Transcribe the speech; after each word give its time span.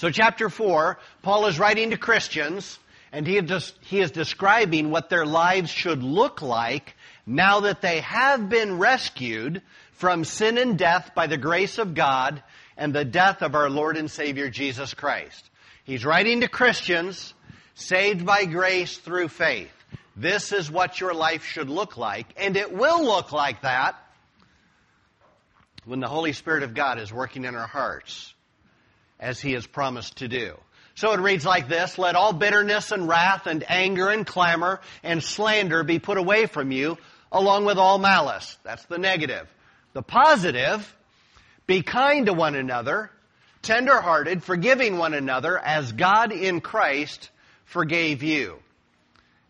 So, 0.00 0.08
chapter 0.08 0.48
4, 0.48 0.98
Paul 1.20 1.44
is 1.44 1.58
writing 1.58 1.90
to 1.90 1.98
Christians, 1.98 2.78
and 3.12 3.26
he 3.26 3.36
is, 3.36 3.74
he 3.82 4.00
is 4.00 4.10
describing 4.10 4.90
what 4.90 5.10
their 5.10 5.26
lives 5.26 5.68
should 5.68 6.02
look 6.02 6.40
like 6.40 6.96
now 7.26 7.60
that 7.60 7.82
they 7.82 8.00
have 8.00 8.48
been 8.48 8.78
rescued 8.78 9.60
from 9.92 10.24
sin 10.24 10.56
and 10.56 10.78
death 10.78 11.10
by 11.14 11.26
the 11.26 11.36
grace 11.36 11.76
of 11.76 11.92
God 11.92 12.42
and 12.78 12.94
the 12.94 13.04
death 13.04 13.42
of 13.42 13.54
our 13.54 13.68
Lord 13.68 13.98
and 13.98 14.10
Savior 14.10 14.48
Jesus 14.48 14.94
Christ. 14.94 15.50
He's 15.84 16.06
writing 16.06 16.40
to 16.40 16.48
Christians 16.48 17.34
saved 17.74 18.24
by 18.24 18.46
grace 18.46 18.96
through 18.96 19.28
faith. 19.28 19.68
This 20.16 20.50
is 20.52 20.70
what 20.70 20.98
your 20.98 21.12
life 21.12 21.44
should 21.44 21.68
look 21.68 21.98
like, 21.98 22.28
and 22.38 22.56
it 22.56 22.72
will 22.72 23.04
look 23.04 23.32
like 23.32 23.60
that 23.60 23.96
when 25.84 26.00
the 26.00 26.08
Holy 26.08 26.32
Spirit 26.32 26.62
of 26.62 26.72
God 26.72 26.98
is 26.98 27.12
working 27.12 27.44
in 27.44 27.54
our 27.54 27.66
hearts 27.66 28.32
as 29.20 29.40
He 29.40 29.52
has 29.52 29.66
promised 29.66 30.16
to 30.16 30.28
do. 30.28 30.56
So 30.96 31.12
it 31.12 31.20
reads 31.20 31.46
like 31.46 31.68
this, 31.68 31.98
Let 31.98 32.16
all 32.16 32.32
bitterness 32.32 32.90
and 32.90 33.06
wrath 33.06 33.46
and 33.46 33.64
anger 33.68 34.08
and 34.08 34.26
clamor 34.26 34.80
and 35.02 35.22
slander 35.22 35.84
be 35.84 35.98
put 35.98 36.18
away 36.18 36.46
from 36.46 36.72
you, 36.72 36.98
along 37.30 37.66
with 37.66 37.78
all 37.78 37.98
malice. 37.98 38.58
That's 38.64 38.84
the 38.86 38.98
negative. 38.98 39.46
The 39.92 40.02
positive, 40.02 40.96
be 41.66 41.82
kind 41.82 42.26
to 42.26 42.32
one 42.32 42.54
another, 42.54 43.10
tenderhearted, 43.62 44.42
forgiving 44.42 44.98
one 44.98 45.14
another, 45.14 45.58
as 45.58 45.92
God 45.92 46.32
in 46.32 46.60
Christ 46.60 47.30
forgave 47.64 48.22
you. 48.22 48.58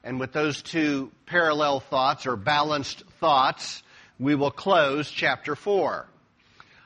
And 0.05 0.21
with 0.21 0.33
those 0.33 0.63
two 0.63 1.11
parallel 1.27 1.81
thoughts 1.81 2.27
or 2.27 2.37
balanced 2.37 3.03
thoughts, 3.21 3.83
we 4.19 4.35
will 4.35 4.51
close 4.51 5.11
chapter 5.11 5.55
4. 5.55 6.07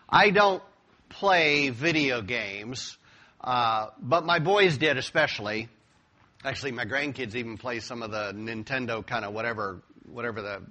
I 0.09 0.31
don't 0.31 0.63
play 1.15 1.71
video 1.71 2.23
games, 2.23 2.99
uh, 3.41 3.89
but 4.01 4.25
my 4.25 4.41
boys 4.41 4.77
did 4.79 4.97
especially. 4.97 5.69
Actually, 6.45 6.73
my 6.73 6.85
grandkids 6.85 7.35
even 7.35 7.57
play 7.57 7.81
some 7.81 8.03
of 8.03 8.11
the 8.11 8.33
Nintendo 8.35 9.07
kind 9.07 9.25
of 9.25 9.33
whatever, 9.33 9.81
whatever 10.07 10.43
the 10.43 10.63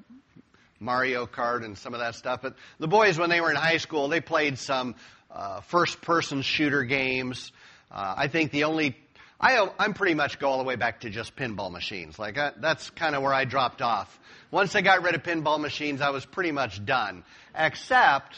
Mario 0.80 1.26
Kart 1.26 1.64
and 1.64 1.78
some 1.78 1.94
of 1.94 2.02
that 2.02 2.16
stuff. 2.16 2.42
But 2.42 2.56
the 2.78 2.88
boys, 2.88 3.18
when 3.18 3.30
they 3.30 3.40
were 3.40 3.52
in 3.52 3.56
high 3.56 3.78
school, 3.78 4.10
they 4.10 4.20
played 4.20 4.60
some 4.60 4.96
uh, 5.32 5.62
first-person 5.62 6.42
shooter 6.42 6.84
games. 6.84 7.52
Uh, 7.90 8.14
I 8.18 8.28
think 8.28 8.52
the 8.52 8.66
only 8.66 8.98
I, 9.40 9.68
I'm 9.80 9.94
pretty 9.94 10.14
much 10.14 10.40
go 10.40 10.50
all 10.50 10.58
the 10.58 10.64
way 10.64 10.76
back 10.76 11.02
to 11.02 11.10
just 11.10 11.36
pinball 11.36 11.72
machines. 11.72 12.20
Like 12.20 12.38
I, 12.38 12.52
that's 12.58 12.90
kind 12.92 13.16
of 13.16 13.24
where 13.24 13.34
I 13.34 13.46
dropped 13.46 13.82
off. 13.82 14.20
Once 14.52 14.76
I 14.76 14.82
got 14.82 15.04
rid 15.04 15.16
of 15.16 15.24
pinball 15.24 15.60
machines, 15.60 16.02
I 16.02 16.12
was 16.12 16.26
pretty 16.26 16.52
much 16.52 16.86
done. 16.86 17.24
Except 17.56 18.36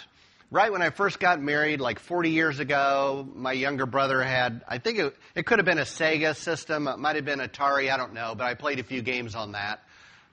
right 0.51 0.71
when 0.71 0.81
I 0.81 0.89
first 0.89 1.19
got 1.19 1.41
married, 1.41 1.79
like 1.81 1.99
40 1.99 2.29
years 2.29 2.59
ago, 2.59 3.27
my 3.33 3.51
younger 3.51 3.85
brother 3.85 4.21
had, 4.21 4.63
I 4.67 4.77
think 4.77 4.99
it, 4.99 5.15
it 5.35 5.45
could 5.45 5.59
have 5.59 5.65
been 5.65 5.79
a 5.79 5.83
Sega 5.83 6.35
system, 6.35 6.87
it 6.87 6.97
might 6.97 7.15
have 7.15 7.25
been 7.25 7.39
Atari, 7.39 7.91
I 7.91 7.97
don't 7.97 8.13
know, 8.13 8.35
but 8.35 8.45
I 8.45 8.53
played 8.53 8.79
a 8.79 8.83
few 8.83 9.01
games 9.01 9.35
on 9.35 9.53
that 9.53 9.83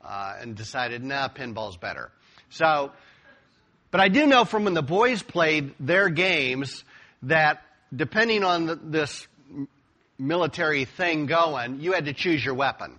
uh, 0.05 0.37
and 0.41 0.55
decided, 0.55 1.03
nah, 1.03 1.29
pinball's 1.29 1.77
better. 1.77 2.11
So, 2.51 2.93
but 3.91 4.01
I 4.01 4.09
do 4.09 4.27
know 4.27 4.45
from 4.45 4.65
when 4.65 4.75
the 4.75 4.83
boys 4.83 5.23
played 5.23 5.75
their 5.81 6.09
games 6.09 6.85
that 7.23 7.63
depending 7.95 8.43
on 8.45 8.67
the, 8.67 8.77
this 8.77 9.27
military 10.19 10.85
thing 10.85 11.27
going, 11.27 11.81
you 11.81 11.93
had 11.93 12.07
to 12.07 12.13
choose 12.13 12.45
your 12.45 12.55
weapon. 12.55 12.99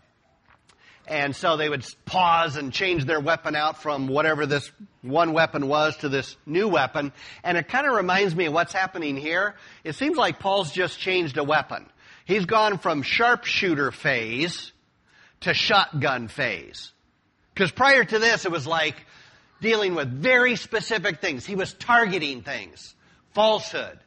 And 1.07 1.35
so 1.35 1.57
they 1.57 1.67
would 1.67 1.85
pause 2.05 2.55
and 2.55 2.71
change 2.71 3.05
their 3.05 3.19
weapon 3.19 3.55
out 3.55 3.81
from 3.81 4.07
whatever 4.07 4.45
this 4.45 4.71
one 5.01 5.33
weapon 5.33 5.67
was 5.67 5.97
to 5.97 6.09
this 6.09 6.37
new 6.45 6.69
weapon. 6.69 7.11
And 7.43 7.57
it 7.57 7.67
kind 7.67 7.85
of 7.85 7.93
reminds 7.93 8.35
me 8.35 8.45
of 8.45 8.53
what's 8.53 8.71
happening 8.71 9.17
here. 9.17 9.55
It 9.83 9.95
seems 9.95 10.17
like 10.17 10.39
Paul's 10.39 10.71
just 10.71 10.97
changed 10.97 11.37
a 11.37 11.43
weapon. 11.43 11.89
He's 12.25 12.45
gone 12.45 12.77
from 12.77 13.01
sharpshooter 13.01 13.91
phase 13.91 14.71
to 15.41 15.53
shotgun 15.53 16.29
phase. 16.29 16.91
Because 17.53 17.71
prior 17.71 18.05
to 18.05 18.19
this, 18.19 18.45
it 18.45 18.51
was 18.51 18.65
like 18.65 18.95
dealing 19.61 19.95
with 19.95 20.07
very 20.07 20.55
specific 20.55 21.19
things. 21.19 21.45
He 21.45 21.55
was 21.55 21.73
targeting 21.73 22.43
things. 22.43 22.95
Falsehood. 23.33 23.99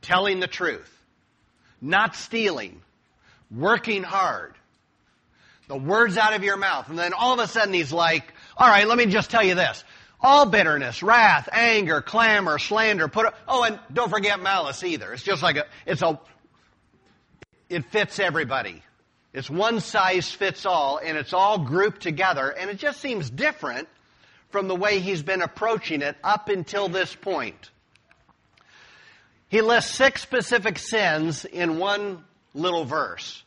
Telling 0.00 0.40
the 0.40 0.48
truth. 0.48 0.90
Not 1.80 2.16
stealing. 2.16 2.82
Working 3.52 4.02
hard 4.02 4.54
the 5.68 5.76
words 5.76 6.16
out 6.16 6.34
of 6.34 6.44
your 6.44 6.56
mouth. 6.56 6.88
And 6.88 6.98
then 6.98 7.12
all 7.12 7.34
of 7.34 7.38
a 7.38 7.46
sudden 7.46 7.74
he's 7.74 7.92
like, 7.92 8.32
all 8.56 8.68
right, 8.68 8.86
let 8.86 8.98
me 8.98 9.06
just 9.06 9.30
tell 9.30 9.42
you 9.42 9.54
this. 9.54 9.84
All 10.20 10.46
bitterness, 10.46 11.02
wrath, 11.02 11.48
anger, 11.52 12.00
clamor, 12.00 12.58
slander, 12.58 13.08
put, 13.08 13.34
oh, 13.48 13.64
and 13.64 13.80
don't 13.92 14.10
forget 14.10 14.40
malice 14.40 14.84
either. 14.84 15.12
It's 15.12 15.22
just 15.22 15.42
like 15.42 15.56
a, 15.56 15.66
it's 15.84 16.02
a, 16.02 16.20
it 17.68 17.90
fits 17.90 18.18
everybody. 18.20 18.82
It's 19.32 19.48
one 19.48 19.80
size 19.80 20.30
fits 20.30 20.66
all, 20.66 21.00
and 21.02 21.16
it's 21.16 21.32
all 21.32 21.58
grouped 21.58 22.02
together, 22.02 22.50
and 22.50 22.70
it 22.70 22.78
just 22.78 23.00
seems 23.00 23.30
different 23.30 23.88
from 24.50 24.68
the 24.68 24.76
way 24.76 25.00
he's 25.00 25.22
been 25.22 25.40
approaching 25.40 26.02
it 26.02 26.16
up 26.22 26.50
until 26.50 26.88
this 26.88 27.14
point. 27.14 27.70
He 29.48 29.62
lists 29.62 29.94
six 29.94 30.22
specific 30.22 30.78
sins 30.78 31.44
in 31.46 31.78
one 31.78 32.24
little 32.54 32.84
verse. 32.84 33.42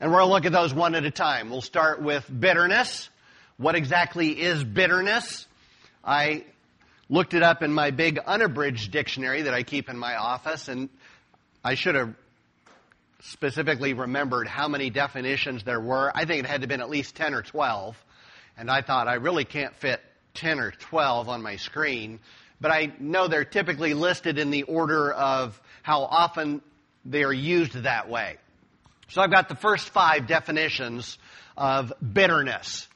And 0.00 0.12
we're 0.12 0.18
going 0.18 0.28
to 0.28 0.34
look 0.34 0.44
at 0.46 0.52
those 0.52 0.72
one 0.72 0.94
at 0.94 1.04
a 1.04 1.10
time. 1.10 1.50
We'll 1.50 1.60
start 1.60 2.00
with 2.00 2.24
bitterness. 2.28 3.10
What 3.56 3.74
exactly 3.74 4.40
is 4.40 4.62
bitterness? 4.62 5.46
I 6.04 6.44
looked 7.08 7.34
it 7.34 7.42
up 7.42 7.64
in 7.64 7.72
my 7.72 7.90
big 7.90 8.18
unabridged 8.18 8.92
dictionary 8.92 9.42
that 9.42 9.54
I 9.54 9.64
keep 9.64 9.88
in 9.88 9.98
my 9.98 10.14
office, 10.14 10.68
and 10.68 10.88
I 11.64 11.74
should 11.74 11.96
have 11.96 12.14
specifically 13.22 13.92
remembered 13.92 14.46
how 14.46 14.68
many 14.68 14.90
definitions 14.90 15.64
there 15.64 15.80
were. 15.80 16.12
I 16.14 16.24
think 16.26 16.44
it 16.44 16.46
had 16.46 16.58
to 16.58 16.62
have 16.62 16.68
been 16.68 16.80
at 16.80 16.90
least 16.90 17.16
10 17.16 17.34
or 17.34 17.42
12. 17.42 17.96
And 18.56 18.70
I 18.70 18.82
thought, 18.82 19.08
I 19.08 19.14
really 19.14 19.44
can't 19.44 19.74
fit 19.74 20.00
10 20.34 20.60
or 20.60 20.70
12 20.70 21.28
on 21.28 21.42
my 21.42 21.56
screen. 21.56 22.20
But 22.60 22.70
I 22.70 22.92
know 23.00 23.26
they're 23.26 23.44
typically 23.44 23.94
listed 23.94 24.38
in 24.38 24.50
the 24.50 24.62
order 24.62 25.12
of 25.12 25.60
how 25.82 26.02
often 26.02 26.62
they 27.04 27.24
are 27.24 27.32
used 27.32 27.72
that 27.82 28.08
way. 28.08 28.36
So 29.08 29.22
I've 29.22 29.30
got 29.30 29.48
the 29.48 29.56
first 29.56 29.90
five 29.90 30.26
definitions 30.26 31.18
of 31.56 31.92
bitterness. 32.00 32.86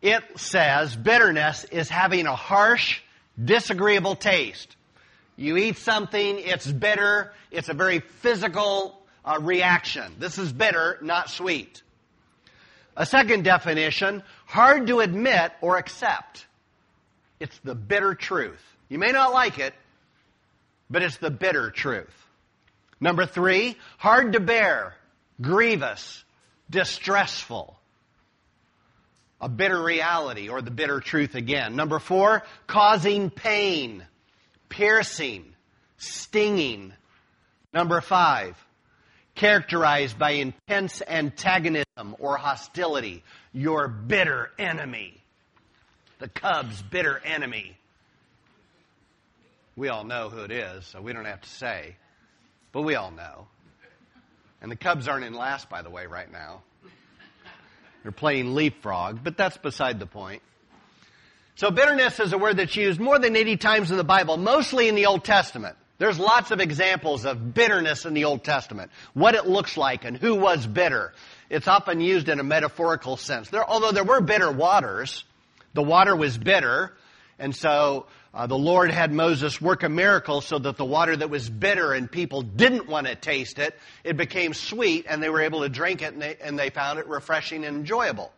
It 0.00 0.22
says 0.36 0.94
bitterness 0.94 1.64
is 1.64 1.88
having 1.88 2.26
a 2.26 2.36
harsh, 2.36 3.00
disagreeable 3.42 4.16
taste. 4.16 4.76
You 5.36 5.56
eat 5.56 5.78
something, 5.78 6.38
it's 6.38 6.70
bitter, 6.70 7.32
it's 7.50 7.68
a 7.68 7.74
very 7.74 8.00
physical 8.00 9.00
uh, 9.24 9.38
reaction. 9.40 10.14
This 10.18 10.38
is 10.38 10.52
bitter, 10.52 10.98
not 11.02 11.30
sweet. 11.30 11.82
A 12.96 13.04
second 13.04 13.42
definition, 13.42 14.22
hard 14.46 14.86
to 14.86 15.00
admit 15.00 15.52
or 15.60 15.78
accept. 15.78 16.46
It's 17.40 17.58
the 17.64 17.74
bitter 17.74 18.14
truth. 18.14 18.62
You 18.88 18.98
may 18.98 19.10
not 19.10 19.32
like 19.32 19.58
it, 19.58 19.74
but 20.88 21.02
it's 21.02 21.16
the 21.16 21.30
bitter 21.30 21.70
truth. 21.70 22.14
Number 23.00 23.26
three, 23.26 23.76
hard 23.98 24.34
to 24.34 24.40
bear, 24.40 24.94
grievous, 25.40 26.24
distressful. 26.70 27.78
A 29.40 29.48
bitter 29.48 29.82
reality 29.82 30.48
or 30.48 30.62
the 30.62 30.70
bitter 30.70 31.00
truth 31.00 31.34
again. 31.34 31.76
Number 31.76 31.98
four, 31.98 32.44
causing 32.66 33.30
pain, 33.30 34.04
piercing, 34.68 35.44
stinging. 35.98 36.92
Number 37.72 38.00
five, 38.00 38.56
characterized 39.34 40.18
by 40.18 40.30
intense 40.30 41.02
antagonism 41.06 42.16
or 42.18 42.36
hostility, 42.36 43.22
your 43.52 43.88
bitter 43.88 44.50
enemy. 44.58 45.20
The 46.20 46.28
Cubs' 46.28 46.80
bitter 46.80 47.20
enemy. 47.24 47.76
We 49.76 49.88
all 49.88 50.04
know 50.04 50.28
who 50.30 50.44
it 50.44 50.52
is, 50.52 50.86
so 50.86 51.02
we 51.02 51.12
don't 51.12 51.24
have 51.24 51.40
to 51.40 51.48
say, 51.48 51.96
but 52.72 52.82
we 52.82 52.94
all 52.94 53.10
know. 53.10 53.48
And 54.64 54.72
the 54.72 54.76
Cubs 54.76 55.08
aren't 55.08 55.26
in 55.26 55.34
last, 55.34 55.68
by 55.68 55.82
the 55.82 55.90
way, 55.90 56.06
right 56.06 56.32
now. 56.32 56.62
They're 58.02 58.12
playing 58.12 58.54
leapfrog, 58.54 59.22
but 59.22 59.36
that's 59.36 59.58
beside 59.58 60.00
the 60.00 60.06
point. 60.06 60.40
So 61.56 61.70
bitterness 61.70 62.18
is 62.18 62.32
a 62.32 62.38
word 62.38 62.56
that's 62.56 62.74
used 62.74 62.98
more 62.98 63.18
than 63.18 63.36
80 63.36 63.58
times 63.58 63.90
in 63.90 63.98
the 63.98 64.04
Bible, 64.04 64.38
mostly 64.38 64.88
in 64.88 64.94
the 64.94 65.04
Old 65.04 65.22
Testament. 65.22 65.76
There's 65.98 66.18
lots 66.18 66.50
of 66.50 66.60
examples 66.60 67.26
of 67.26 67.52
bitterness 67.52 68.06
in 68.06 68.14
the 68.14 68.24
Old 68.24 68.42
Testament. 68.42 68.90
What 69.12 69.34
it 69.34 69.46
looks 69.46 69.76
like 69.76 70.06
and 70.06 70.16
who 70.16 70.34
was 70.34 70.66
bitter. 70.66 71.12
It's 71.50 71.68
often 71.68 72.00
used 72.00 72.30
in 72.30 72.40
a 72.40 72.42
metaphorical 72.42 73.18
sense. 73.18 73.50
There, 73.50 73.68
although 73.68 73.92
there 73.92 74.02
were 74.02 74.22
bitter 74.22 74.50
waters, 74.50 75.24
the 75.74 75.82
water 75.82 76.16
was 76.16 76.38
bitter, 76.38 76.94
and 77.38 77.54
so 77.54 78.06
uh, 78.34 78.48
the 78.48 78.58
Lord 78.58 78.90
had 78.90 79.12
Moses 79.12 79.60
work 79.60 79.84
a 79.84 79.88
miracle 79.88 80.40
so 80.40 80.58
that 80.58 80.76
the 80.76 80.84
water 80.84 81.16
that 81.16 81.30
was 81.30 81.48
bitter 81.48 81.92
and 81.92 82.10
people 82.10 82.42
didn't 82.42 82.88
want 82.88 83.06
to 83.06 83.14
taste 83.14 83.60
it, 83.60 83.78
it 84.02 84.16
became 84.16 84.54
sweet 84.54 85.06
and 85.08 85.22
they 85.22 85.28
were 85.28 85.42
able 85.42 85.60
to 85.60 85.68
drink 85.68 86.02
it 86.02 86.12
and 86.12 86.20
they, 86.20 86.36
and 86.42 86.58
they 86.58 86.70
found 86.70 86.98
it 86.98 87.06
refreshing 87.06 87.64
and 87.64 87.76
enjoyable. 87.76 88.32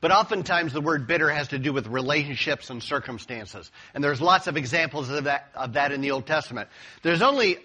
But 0.00 0.12
oftentimes 0.12 0.72
the 0.72 0.80
word 0.80 1.08
bitter 1.08 1.28
has 1.28 1.48
to 1.48 1.58
do 1.58 1.72
with 1.72 1.88
relationships 1.88 2.70
and 2.70 2.80
circumstances. 2.80 3.70
And 3.92 4.02
there's 4.02 4.20
lots 4.20 4.46
of 4.46 4.56
examples 4.56 5.10
of 5.10 5.24
that, 5.24 5.50
of 5.54 5.72
that 5.72 5.90
in 5.90 6.00
the 6.00 6.12
Old 6.12 6.26
Testament. 6.26 6.68
There's 7.02 7.22
only 7.22 7.58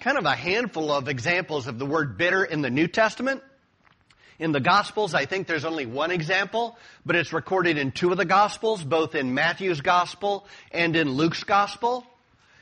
kind 0.00 0.18
of 0.18 0.26
a 0.26 0.34
handful 0.34 0.90
of 0.90 1.08
examples 1.08 1.68
of 1.68 1.78
the 1.78 1.86
word 1.86 2.18
bitter 2.18 2.44
in 2.44 2.62
the 2.62 2.70
New 2.70 2.88
Testament. 2.88 3.42
In 4.38 4.52
the 4.52 4.60
Gospels, 4.60 5.14
I 5.14 5.24
think 5.24 5.46
there's 5.46 5.64
only 5.64 5.86
one 5.86 6.10
example, 6.10 6.76
but 7.06 7.16
it's 7.16 7.32
recorded 7.32 7.78
in 7.78 7.92
two 7.92 8.10
of 8.10 8.18
the 8.18 8.24
Gospels, 8.26 8.84
both 8.84 9.14
in 9.14 9.34
Matthew's 9.34 9.80
Gospel 9.80 10.46
and 10.70 10.94
in 10.94 11.10
Luke's 11.10 11.44
Gospel. 11.44 12.04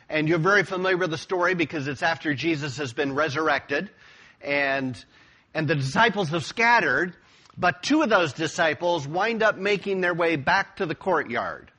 And 0.09 0.29
you're 0.29 0.39
very 0.39 0.63
familiar 0.63 0.97
with 0.97 1.11
the 1.11 1.19
story 1.19 1.55
because 1.55 1.89
it's 1.89 2.03
after 2.03 2.35
Jesus 2.35 2.77
has 2.77 2.93
been 2.93 3.15
resurrected 3.15 3.91
and, 4.41 5.03
and 5.53 5.67
the 5.67 5.75
disciples 5.75 6.29
have 6.29 6.45
scattered, 6.45 7.15
but 7.57 7.83
two 7.83 8.03
of 8.03 8.11
those 8.11 8.33
disciples 8.33 9.09
wind 9.09 9.43
up 9.43 9.57
making 9.57 10.01
their 10.01 10.15
way 10.15 10.37
back 10.37 10.77
to 10.77 10.87
the 10.87 10.95
courtyard. 10.95 11.71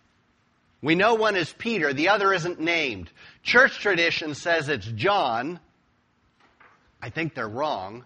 We 0.82 0.96
know 0.96 1.16
one 1.16 1.36
is 1.36 1.52
Peter, 1.54 1.94
the 1.94 2.10
other 2.10 2.34
isn't 2.34 2.60
named. 2.60 3.10
Church 3.44 3.80
tradition 3.80 4.36
says 4.36 4.68
it's 4.68 4.86
John. 4.86 5.60
I 7.02 7.10
think 7.10 7.34
they're 7.34 7.48
wrong. 7.48 8.04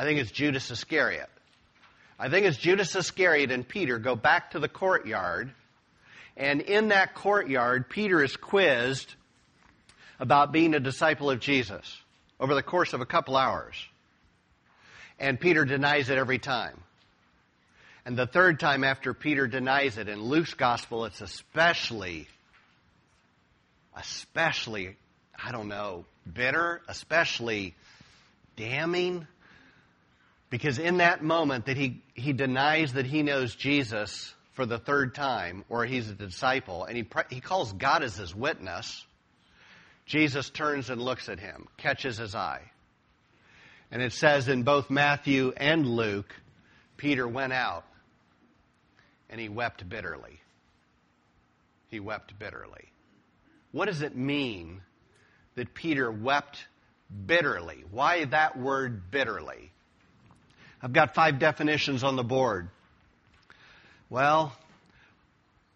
I 0.00 0.04
think 0.04 0.18
it's 0.18 0.30
Judas 0.30 0.70
Iscariot. 0.70 1.28
I 2.18 2.30
think 2.30 2.46
it's 2.46 2.56
Judas 2.56 2.96
Iscariot 2.96 3.50
and 3.50 3.68
Peter 3.68 3.98
go 3.98 4.16
back 4.16 4.52
to 4.52 4.58
the 4.58 4.66
courtyard, 4.66 5.52
and 6.38 6.62
in 6.62 6.88
that 6.88 7.14
courtyard, 7.14 7.90
Peter 7.90 8.24
is 8.24 8.34
quizzed 8.34 9.14
about 10.18 10.52
being 10.52 10.72
a 10.72 10.80
disciple 10.80 11.28
of 11.30 11.38
Jesus 11.38 12.00
over 12.40 12.54
the 12.54 12.62
course 12.62 12.94
of 12.94 13.02
a 13.02 13.04
couple 13.04 13.36
hours. 13.36 13.76
And 15.18 15.38
Peter 15.38 15.66
denies 15.66 16.08
it 16.08 16.16
every 16.16 16.38
time. 16.38 16.80
And 18.06 18.16
the 18.16 18.26
third 18.26 18.58
time 18.58 18.84
after 18.84 19.12
Peter 19.12 19.46
denies 19.46 19.98
it, 19.98 20.08
in 20.08 20.22
Luke's 20.22 20.54
gospel, 20.54 21.04
it's 21.04 21.20
especially, 21.20 22.26
especially, 23.94 24.96
I 25.38 25.52
don't 25.52 25.68
know, 25.68 26.06
bitter, 26.32 26.80
especially 26.88 27.74
damning. 28.56 29.26
Because 30.50 30.80
in 30.80 30.98
that 30.98 31.22
moment 31.22 31.66
that 31.66 31.76
he, 31.76 32.02
he 32.14 32.32
denies 32.32 32.94
that 32.94 33.06
he 33.06 33.22
knows 33.22 33.54
Jesus 33.54 34.34
for 34.52 34.66
the 34.66 34.78
third 34.78 35.14
time, 35.14 35.64
or 35.68 35.86
he's 35.86 36.10
a 36.10 36.14
disciple, 36.14 36.84
and 36.84 36.96
he, 36.96 37.06
he 37.30 37.40
calls 37.40 37.72
God 37.72 38.02
as 38.02 38.16
his 38.16 38.34
witness, 38.34 39.06
Jesus 40.06 40.50
turns 40.50 40.90
and 40.90 41.00
looks 41.00 41.28
at 41.28 41.38
him, 41.38 41.68
catches 41.76 42.18
his 42.18 42.34
eye. 42.34 42.62
And 43.92 44.02
it 44.02 44.12
says 44.12 44.48
in 44.48 44.64
both 44.64 44.90
Matthew 44.90 45.52
and 45.56 45.86
Luke, 45.86 46.34
Peter 46.96 47.26
went 47.26 47.52
out 47.52 47.84
and 49.30 49.40
he 49.40 49.48
wept 49.48 49.88
bitterly. 49.88 50.40
He 51.88 52.00
wept 52.00 52.38
bitterly. 52.38 52.90
What 53.72 53.86
does 53.86 54.02
it 54.02 54.16
mean 54.16 54.82
that 55.54 55.74
Peter 55.74 56.10
wept 56.10 56.66
bitterly? 57.26 57.84
Why 57.90 58.24
that 58.26 58.58
word 58.58 59.10
bitterly? 59.10 59.70
I've 60.82 60.92
got 60.92 61.14
five 61.14 61.38
definitions 61.38 62.02
on 62.02 62.16
the 62.16 62.24
board. 62.24 62.68
Well, 64.08 64.56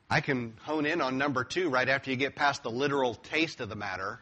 I 0.08 0.20
can 0.20 0.54
hone 0.62 0.86
in 0.86 1.00
on 1.00 1.18
number 1.18 1.44
two 1.44 1.68
right 1.68 1.88
after 1.88 2.10
you 2.10 2.16
get 2.16 2.34
past 2.34 2.62
the 2.62 2.70
literal 2.70 3.14
taste 3.14 3.60
of 3.60 3.68
the 3.68 3.76
matter. 3.76 4.20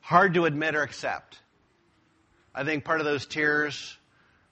Hard 0.00 0.34
to 0.34 0.44
admit 0.44 0.74
or 0.74 0.82
accept. 0.82 1.38
I 2.54 2.64
think 2.64 2.84
part 2.84 3.00
of 3.00 3.06
those 3.06 3.26
tears 3.26 3.96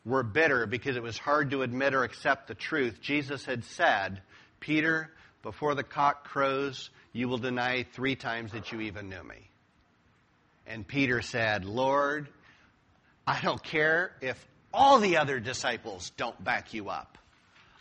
were 0.05 0.23
bitter 0.25 0.67
because 0.67 0.97
it 0.97 1.03
was 1.03 1.17
hard 1.19 1.51
to 1.51 1.63
admit 1.63 1.95
or 1.95 2.03
accept 2.03 2.49
the 2.49 2.55
truth. 2.55 3.01
Jesus 3.01 3.45
had 3.45 3.65
said, 3.65 4.23
Peter, 4.59 5.11
before 5.43 5.75
the 5.75 5.85
cock 5.85 6.25
crows, 6.25 6.91
you 7.13 7.29
will 7.29 7.39
deny 7.39 7.85
three 7.93 8.17
times 8.17 8.53
that 8.53 8.73
you 8.73 8.81
even 8.81 9.09
knew 9.09 9.23
me. 9.23 9.49
And 10.67 10.87
Peter 10.87 11.23
said, 11.23 11.65
Lord, 11.65 12.29
I 13.27 13.41
don't 13.41 13.63
care 13.63 14.13
if 14.21 14.45
all 14.73 14.99
the 14.99 15.17
other 15.19 15.41
disciples 15.41 16.11
don't 16.17 16.43
back 16.43 16.75
you 16.75 16.89
up. 16.89 17.19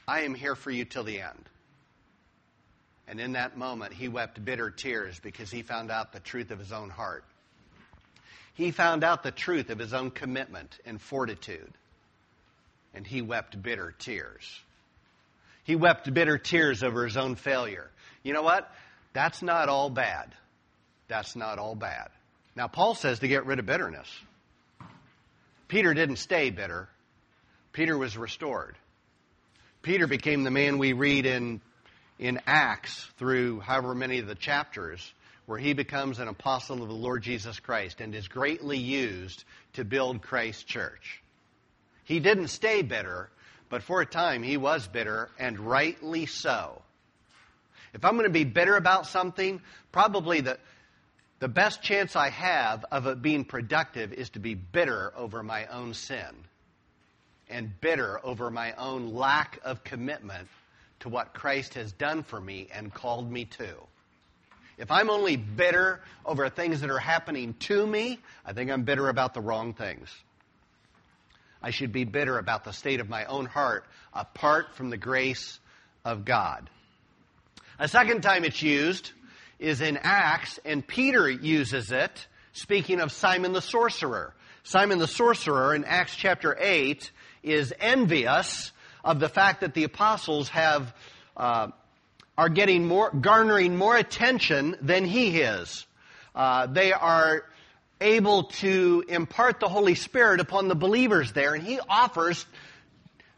I 0.08 0.22
am 0.22 0.36
here 0.36 0.56
for 0.56 0.72
you 0.72 0.86
till 0.86 1.04
the 1.04 1.22
end. 1.22 1.50
And 3.08 3.20
in 3.20 3.34
that 3.34 3.58
moment, 3.58 3.94
he 3.94 4.08
wept 4.08 4.44
bitter 4.44 4.70
tears 4.70 5.20
because 5.20 5.52
he 5.52 5.64
found 5.64 5.92
out 5.92 6.14
the 6.14 6.20
truth 6.20 6.52
of 6.52 6.60
his 6.60 6.72
own 6.72 6.90
heart. 6.90 7.26
He 8.54 8.72
found 8.72 9.04
out 9.04 9.24
the 9.24 9.32
truth 9.32 9.70
of 9.70 9.80
his 9.80 9.94
own 9.94 10.12
commitment 10.12 10.78
and 10.86 11.02
fortitude 11.02 11.74
and 12.94 13.06
he 13.06 13.22
wept 13.22 13.62
bitter 13.62 13.94
tears. 13.98 14.60
He 15.64 15.76
wept 15.76 16.14
bitter 16.14 16.38
tears 16.38 16.84
over 16.84 17.06
his 17.06 17.18
own 17.18 17.36
failure. 17.36 17.90
You 18.24 18.34
know 18.34 18.42
what? 18.42 18.70
That's 19.14 19.42
not 19.42 19.70
all 19.70 19.90
bad. 19.90 20.34
That's 21.08 21.36
not 21.36 21.60
all 21.60 21.76
bad. 21.76 22.10
Now, 22.56 22.68
Paul 22.68 22.96
says 22.96 23.20
to 23.20 23.28
get 23.28 23.46
rid 23.46 23.60
of 23.60 23.66
bitterness. 23.66 24.08
Peter 25.72 25.94
didn't 25.94 26.18
stay 26.18 26.50
bitter, 26.50 26.90
Peter 27.72 27.98
was 27.98 28.18
restored. 28.18 28.76
Peter 29.82 30.06
became 30.06 30.44
the 30.44 30.52
man 30.52 30.78
we 30.78 30.92
read 30.92 31.26
in, 31.26 31.62
in 32.20 32.42
Acts 32.46 33.10
through 33.18 33.62
however 33.62 33.96
many 33.96 34.20
of 34.20 34.28
the 34.28 34.36
chapters 34.36 35.14
where 35.46 35.58
he 35.58 35.72
becomes 35.72 36.20
an 36.20 36.28
apostle 36.28 36.84
of 36.84 36.90
the 36.90 36.94
Lord 36.94 37.24
Jesus 37.24 37.58
Christ 37.62 38.02
and 38.02 38.14
is 38.14 38.28
greatly 38.28 38.80
used 38.80 39.46
to 39.76 39.86
build 39.86 40.22
Christ's 40.22 40.64
church. 40.64 41.24
He 42.04 42.20
didn't 42.20 42.50
stay 42.50 42.82
bitter, 42.82 43.30
but 43.70 43.82
for 43.82 44.02
a 44.02 44.06
time 44.06 44.44
he 44.44 44.58
was 44.58 44.86
bitter, 44.90 45.30
and 45.40 45.58
rightly 45.58 46.26
so. 46.26 46.82
If 47.94 48.04
I'm 48.04 48.16
going 48.16 48.26
to 48.26 48.30
be 48.30 48.44
bitter 48.44 48.76
about 48.76 49.08
something, 49.08 49.62
probably 49.94 50.42
the, 50.42 50.58
the 51.42 51.48
best 51.48 51.82
chance 51.82 52.16
I 52.16 52.30
have 52.30 52.86
of 52.92 53.08
it 53.08 53.24
being 53.24 53.44
productive 53.46 54.14
is 54.14 54.30
to 54.32 54.40
be 54.40 54.54
bitter 54.54 55.12
over 55.18 55.42
my 55.42 55.66
own 55.66 55.96
sin 55.96 56.30
and 57.50 57.82
bitter 57.82 58.24
over 58.24 58.52
my 58.52 58.74
own 58.74 59.16
lack 59.16 59.60
of 59.64 59.84
commitment 59.84 60.48
to 61.00 61.10
what 61.10 61.34
Christ 61.34 61.74
has 61.74 61.92
done 61.94 62.22
for 62.22 62.40
me 62.40 62.68
and 62.72 62.94
called 62.94 63.30
me 63.30 63.46
to. 63.46 63.74
If 64.78 64.92
I'm 64.92 65.10
only 65.10 65.36
bitter 65.36 66.02
over 66.28 66.48
things 66.48 66.82
that 66.82 66.92
are 66.92 67.00
happening 67.00 67.56
to 67.62 67.88
me, 67.88 68.20
I 68.46 68.54
think 68.54 68.70
I'm 68.70 68.84
bitter 68.84 69.10
about 69.10 69.34
the 69.34 69.42
wrong 69.42 69.74
things. 69.74 70.10
I 71.60 71.72
should 71.72 71.92
be 71.92 72.04
bitter 72.04 72.38
about 72.38 72.66
the 72.66 72.72
state 72.72 73.00
of 73.00 73.10
my 73.10 73.26
own 73.26 73.48
heart 73.48 73.86
apart 74.14 74.76
from 74.76 74.92
the 74.92 74.98
grace 74.98 75.60
of 76.06 76.24
God. 76.24 76.70
A 77.80 77.88
second 77.88 78.22
time 78.22 78.46
it's 78.46 78.62
used 78.62 79.12
is 79.62 79.80
in 79.80 79.98
Acts, 80.02 80.60
and 80.66 80.86
Peter 80.86 81.30
uses 81.30 81.92
it, 81.92 82.28
speaking 82.52 83.00
of 83.00 83.12
Simon 83.12 83.54
the 83.54 83.62
sorcerer. 83.62 84.34
Simon 84.64 84.98
the 84.98 85.08
sorcerer 85.08 85.74
in 85.76 85.86
Acts 85.86 86.16
chapter 86.16 86.58
8 86.60 87.12
is 87.44 87.74
envious 87.80 88.72
of 89.04 89.20
the 89.20 89.30
fact 89.30 89.62
that 89.62 89.74
the 89.74 89.84
apostles 89.84 90.50
have, 90.50 90.94
uh, 91.38 91.68
are 92.38 92.50
getting 92.50 92.88
more, 92.88 93.12
garnering 93.12 93.78
more 93.78 93.96
attention 93.96 94.76
than 94.82 95.06
he 95.06 95.42
is. 95.42 95.86
Uh, 96.34 96.66
they 96.66 96.92
are 96.92 97.44
able 98.00 98.46
to 98.46 99.04
impart 99.08 99.60
the 99.60 99.68
Holy 99.68 99.96
Spirit 99.96 100.40
upon 100.40 100.68
the 100.68 100.76
believers 100.76 101.34
there, 101.34 101.54
and 101.54 101.64
he 101.64 101.80
offers 101.88 102.46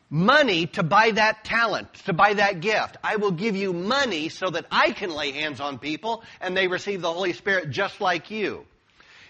money 0.10 0.68
to 0.68 0.84
buy 0.84 1.12
that 1.12 1.44
talent, 1.44 1.94
to 2.06 2.14
buy 2.14 2.34
that 2.34 2.60
gift. 2.60 2.98
I 3.04 3.16
will 3.16 3.32
give 3.32 3.56
you 3.56 3.74
money 3.74 4.30
so 4.30 4.50
that 4.50 4.66
I 4.72 4.92
can 4.92 5.14
lay 5.14 5.32
hands 5.32 5.60
on 5.60 5.80
people 5.80 6.24
and 6.40 6.56
they 6.56 6.68
receive 6.68 7.02
the 7.02 7.12
Holy 7.12 7.34
Spirit 7.34 7.72
just 7.72 8.00
like 8.02 8.30
you. 8.30 8.66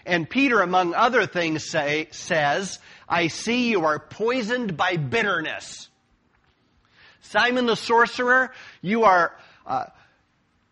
And 0.06 0.28
Peter, 0.28 0.60
among 0.60 0.94
other 0.94 1.26
things, 1.26 1.64
say, 1.64 2.08
says, 2.10 2.78
I 3.08 3.28
see 3.28 3.70
you 3.70 3.84
are 3.86 3.98
poisoned 3.98 4.76
by 4.76 4.96
bitterness. 4.96 5.88
Simon 7.22 7.66
the 7.66 7.76
sorcerer, 7.76 8.52
you 8.82 9.04
are, 9.04 9.34
uh, 9.66 9.86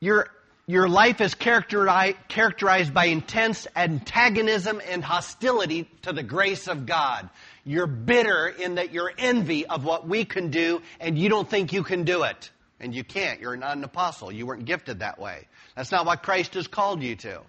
you're 0.01 0.29
your 0.67 0.89
life 0.89 1.21
is 1.21 1.35
characterized, 1.35 2.17
characterized 2.29 2.95
by 2.95 3.07
intense 3.07 3.67
antagonism 3.75 4.81
and 4.89 5.03
hostility 5.03 5.89
to 6.03 6.13
the 6.13 6.23
grace 6.23 6.69
of 6.69 6.87
God. 6.87 7.29
You're 7.65 7.87
bitter 7.87 8.49
in 8.49 8.77
that 8.77 8.93
you're 8.93 9.13
envy 9.17 9.67
of 9.67 9.85
what 9.85 10.07
we 10.09 10.25
can 10.25 10.51
do 10.51 10.83
and 11.01 11.19
you 11.19 11.29
don't 11.29 11.49
think 11.49 11.73
you 11.73 11.83
can 11.83 12.05
do 12.05 12.25
it. 12.25 12.51
And 12.81 12.93
you 12.93 13.05
can't. 13.05 13.41
You're 13.41 13.57
not 13.57 13.77
an 13.77 13.85
apostle. 13.85 14.33
You 14.33 14.47
weren't 14.47 14.65
gifted 14.65 14.99
that 14.99 15.21
way. 15.21 15.47
That's 15.77 15.93
not 15.93 16.05
what 16.05 16.25
Christ 16.25 16.55
has 16.55 16.67
called 16.67 17.03
you 17.03 17.15
to. 17.17 17.43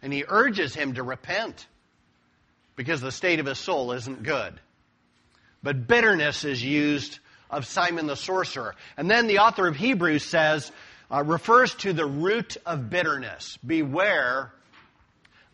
And 0.00 0.12
he 0.12 0.24
urges 0.26 0.74
him 0.74 0.94
to 0.94 1.02
repent 1.02 1.66
because 2.74 3.02
the 3.02 3.12
state 3.12 3.40
of 3.40 3.46
his 3.46 3.58
soul 3.58 3.92
isn't 3.92 4.22
good. 4.22 4.58
But 5.62 5.86
bitterness 5.86 6.44
is 6.44 6.62
used 6.62 7.18
of 7.50 7.66
Simon 7.66 8.06
the 8.06 8.16
sorcerer. 8.16 8.74
And 8.96 9.10
then 9.10 9.26
the 9.26 9.40
author 9.40 9.66
of 9.66 9.76
Hebrews 9.76 10.24
says, 10.24 10.70
uh, 11.10 11.24
refers 11.24 11.74
to 11.76 11.92
the 11.92 12.06
root 12.06 12.56
of 12.64 12.90
bitterness. 12.90 13.58
Beware 13.66 14.52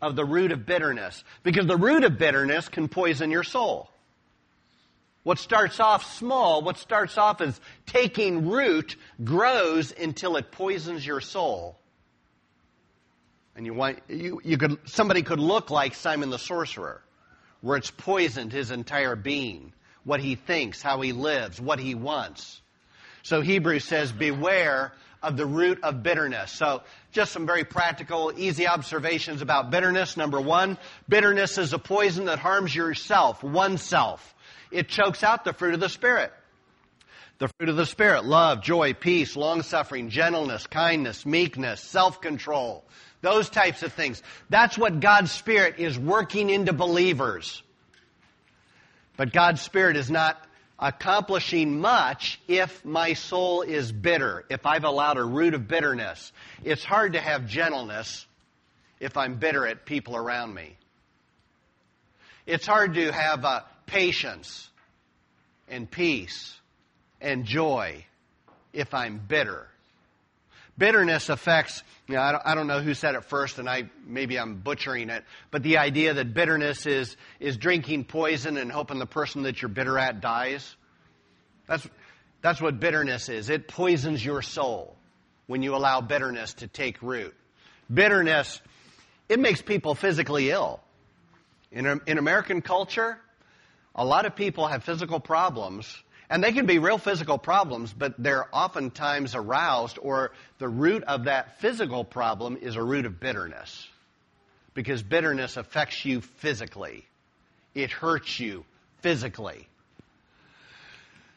of 0.05 0.17
the 0.17 0.25
root 0.25 0.53
of 0.53 0.67
bitterness. 0.67 1.25
Because 1.43 1.67
the 1.67 1.77
root 1.77 2.05
of 2.05 2.19
bitterness 2.19 2.69
can 2.69 2.89
poison 2.89 3.31
your 3.31 3.43
soul. 3.43 3.91
What 5.23 5.39
starts 5.39 5.81
off 5.81 6.15
small, 6.17 6.61
what 6.61 6.77
starts 6.77 7.17
off 7.17 7.41
as 7.41 7.59
taking 7.87 8.49
root, 8.49 8.97
grows 9.23 9.91
until 9.91 10.37
it 10.37 10.53
poisons 10.53 11.05
your 11.07 11.23
soul. 11.23 11.79
And 13.57 13.65
you 13.65 13.73
want, 13.73 14.01
you, 14.09 14.41
you 14.45 14.59
could, 14.59 14.79
somebody 14.85 15.23
could 15.23 15.41
look 15.41 15.71
like 15.71 15.95
Simon 15.95 16.29
the 16.29 16.39
sorcerer, 16.39 17.01
where 17.63 17.79
it's 17.79 17.91
poisoned 17.91 18.53
his 18.53 18.71
entire 18.71 19.17
being, 19.17 19.73
what 20.03 20.21
he 20.21 20.35
thinks, 20.35 20.83
how 20.83 21.01
he 21.01 21.13
lives, 21.13 21.59
what 21.59 21.79
he 21.79 21.95
wants. 21.95 22.61
So 23.23 23.41
Hebrews 23.41 23.85
says, 23.85 24.13
beware 24.13 24.93
of 25.25 25.37
the 25.37 25.47
root 25.47 25.83
of 25.83 26.03
bitterness. 26.03 26.53
So 26.53 26.83
just 27.13 27.33
some 27.33 27.47
very 27.47 27.65
practical, 27.65 28.33
easy 28.37 28.67
observations 28.67 29.43
about 29.43 29.71
bitterness. 29.71 30.17
Number 30.17 30.41
one, 30.41 30.79
bitterness 31.09 31.59
is 31.59 31.73
a 31.73 31.79
poison 31.79 32.27
that 32.27 32.39
harms 32.39 32.75
yourself, 32.75 33.43
oneself. 33.43 34.35
It 34.71 34.89
chokes 34.89 35.23
out 35.23 35.45
the 35.45 35.53
fruit 35.53 35.75
of 35.75 35.81
the 35.81 35.89
Spirit. 35.89 36.33
The 37.39 37.49
fruit 37.59 37.69
of 37.69 37.77
the 37.77 37.87
Spirit, 37.87 38.25
love, 38.25 38.63
joy, 38.63 38.95
peace, 38.95 39.35
long 39.35 39.63
suffering, 39.63 40.09
gentleness, 40.09 40.67
kindness, 40.67 41.27
meekness, 41.27 41.81
self 41.81 42.21
control. 42.21 42.85
Those 43.23 43.49
types 43.49 43.83
of 43.83 43.93
things. 43.93 44.23
That's 44.51 44.79
what 44.79 45.01
God's 45.01 45.33
Spirit 45.33 45.77
is 45.79 45.99
working 45.99 46.51
into 46.51 46.73
believers. 46.73 47.63
But 49.17 49.33
God's 49.33 49.63
Spirit 49.63 49.97
is 49.97 50.11
not 50.11 50.41
accomplishing 50.85 51.81
much 51.81 52.39
if 52.47 52.85
my 52.85 53.15
soul 53.15 53.63
is 53.63 53.91
bitter, 53.91 54.45
if 54.51 54.67
I've 54.67 54.85
allowed 54.85 55.17
a 55.17 55.25
root 55.25 55.55
of 55.55 55.67
bitterness. 55.67 56.31
It's 56.63 56.85
hard 56.85 57.15
to 57.15 57.21
have 57.21 57.47
gentleness 57.47 58.27
if 59.01 59.17
I'm 59.17 59.37
bitter 59.37 59.67
at 59.67 59.87
people 59.87 60.15
around 60.15 60.53
me. 60.53 60.77
It's 62.45 62.67
hard 62.67 62.95
to 62.95 63.11
have 63.11 63.47
uh, 63.47 63.61
patience 63.87 64.69
and 65.71 65.91
peace 65.91 66.55
and 67.19 67.47
joy 67.47 68.05
if 68.75 68.93
I'm 68.93 69.17
bitter. 69.27 69.67
Bitterness 70.77 71.29
affects, 71.29 71.85
you 72.09 72.17
know, 72.17 72.21
I 72.21 72.33
don't, 72.33 72.43
I 72.45 72.55
don't, 72.55 72.67
know 72.67 72.81
who 72.81 72.95
said 72.95 73.15
it 73.15 73.25
first, 73.25 73.59
and 73.59 73.69
I 73.69 73.91
maybe 74.05 74.39
I'm 74.39 74.57
butchering 74.57 75.09
it, 75.09 75.25
but 75.53 75.63
the 75.63 75.79
idea 75.79 76.15
that 76.15 76.35
bitterness 76.35 76.85
is 76.87 77.17
is 77.39 77.57
drinking 77.57 78.05
poison 78.05 78.57
and 78.57 78.73
hoping 78.73 78.99
the 78.99 79.07
person 79.07 79.45
that 79.45 79.63
you're 79.63 79.69
bitter 79.69 79.99
at 79.99 80.21
dies. 80.21 80.75
That's 81.69 81.87
that's 82.43 82.61
what 82.61 82.81
bitterness 82.81 83.29
is. 83.29 83.51
It 83.51 83.69
poisons 83.69 84.25
your 84.25 84.43
soul 84.43 84.97
when 85.47 85.63
you 85.63 85.77
allow 85.77 86.01
bitterness 86.01 86.55
to 86.55 86.67
take 86.67 87.01
root. 87.03 87.35
Bitterness, 87.93 88.61
it 89.29 89.39
makes 89.39 89.63
people 89.63 89.95
physically 89.95 90.51
ill. 90.51 90.81
In, 91.71 92.01
in 92.07 92.19
American 92.19 92.63
culture, 92.63 93.19
a 93.95 94.05
lot 94.05 94.27
of 94.27 94.37
people 94.37 94.67
have 94.67 94.85
physical 94.85 95.21
problems 95.21 96.03
and 96.31 96.43
they 96.43 96.53
can 96.53 96.67
be 96.67 96.79
real 96.79 96.99
physical 96.99 97.39
problems, 97.39 97.93
but 97.93 98.15
they're 98.19 98.47
oftentimes 98.53 99.35
aroused, 99.35 99.99
or 100.01 100.33
the 100.59 100.69
root 100.69 101.05
of 101.05 101.25
that 101.25 101.61
physical 101.61 102.05
problem 102.05 102.57
is 102.57 102.77
a 102.77 102.83
root 102.83 103.07
of 103.07 103.21
bitterness. 103.21 103.87
Because 104.73 105.03
bitterness 105.03 105.57
affects 105.57 106.05
you 106.05 106.21
physically, 106.21 107.05
it 107.75 107.91
hurts 107.91 108.41
you 108.41 108.65
physically. 109.03 109.69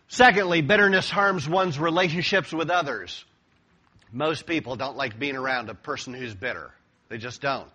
Secondly, 0.08 0.62
bitterness 0.62 1.10
harms 1.10 1.48
one's 1.48 1.77
relationships 1.77 2.53
with 2.53 2.70
others. 2.70 3.25
Most 4.12 4.46
people 4.48 4.77
don't 4.77 4.96
like 4.96 5.20
being 5.20 5.36
around 5.36 5.70
a 5.70 5.75
person 5.75 6.13
who's 6.13 6.34
bitter. 6.34 6.72
They 7.10 7.17
just 7.17 7.41
don't. 7.41 7.72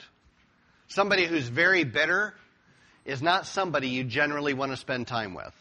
Somebody 0.88 1.26
who's 1.26 1.46
very 1.46 1.84
bitter 1.84 2.34
is 3.04 3.20
not 3.20 3.46
somebody 3.46 3.88
you 3.88 4.04
generally 4.04 4.54
want 4.54 4.72
to 4.72 4.76
spend 4.76 5.06
time 5.06 5.34
with 5.34 5.52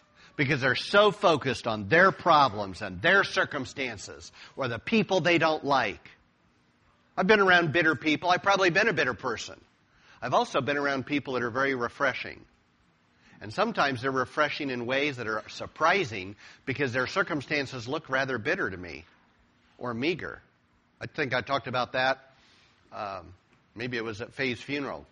because 0.42 0.60
they're 0.60 0.74
so 0.74 1.12
focused 1.12 1.68
on 1.68 1.88
their 1.88 2.12
problems 2.12 2.82
and 2.82 3.00
their 3.00 3.24
circumstances 3.24 4.32
or 4.56 4.68
the 4.68 4.80
people 4.80 5.22
they 5.22 5.38
don't 5.38 5.64
like. 5.64 6.10
I've 7.16 7.28
been 7.28 7.40
around 7.40 7.74
bitter 7.74 7.94
people. 7.94 8.32
I've 8.32 8.42
probably 8.42 8.72
been 8.72 8.88
a 8.88 8.94
bitter 8.94 9.14
person. 9.14 9.62
I've 10.20 10.34
also 10.34 10.60
been 10.60 10.78
around 10.78 11.06
people 11.06 11.36
that 11.36 11.44
are 11.44 11.52
very 11.52 11.76
refreshing. 11.76 12.40
And 13.40 13.54
sometimes 13.54 14.02
they're 14.02 14.10
refreshing 14.10 14.72
in 14.72 14.88
ways 14.88 15.18
that 15.18 15.28
are 15.28 15.44
surprising 15.48 16.36
because 16.66 16.92
their 16.92 17.06
circumstances 17.06 17.88
look 17.88 18.10
rather 18.10 18.40
bitter 18.40 18.68
to 18.68 18.78
me 18.78 19.06
or 19.78 19.94
meager. 19.94 20.42
I 21.00 21.06
think 21.06 21.36
I 21.36 21.42
talked 21.42 21.68
about 21.68 21.92
that. 21.92 22.18
Um, 22.92 23.28
maybe 23.76 23.96
it 23.96 24.04
was 24.04 24.22
at 24.22 24.34
Faye's 24.34 24.60
funeral. 24.60 25.06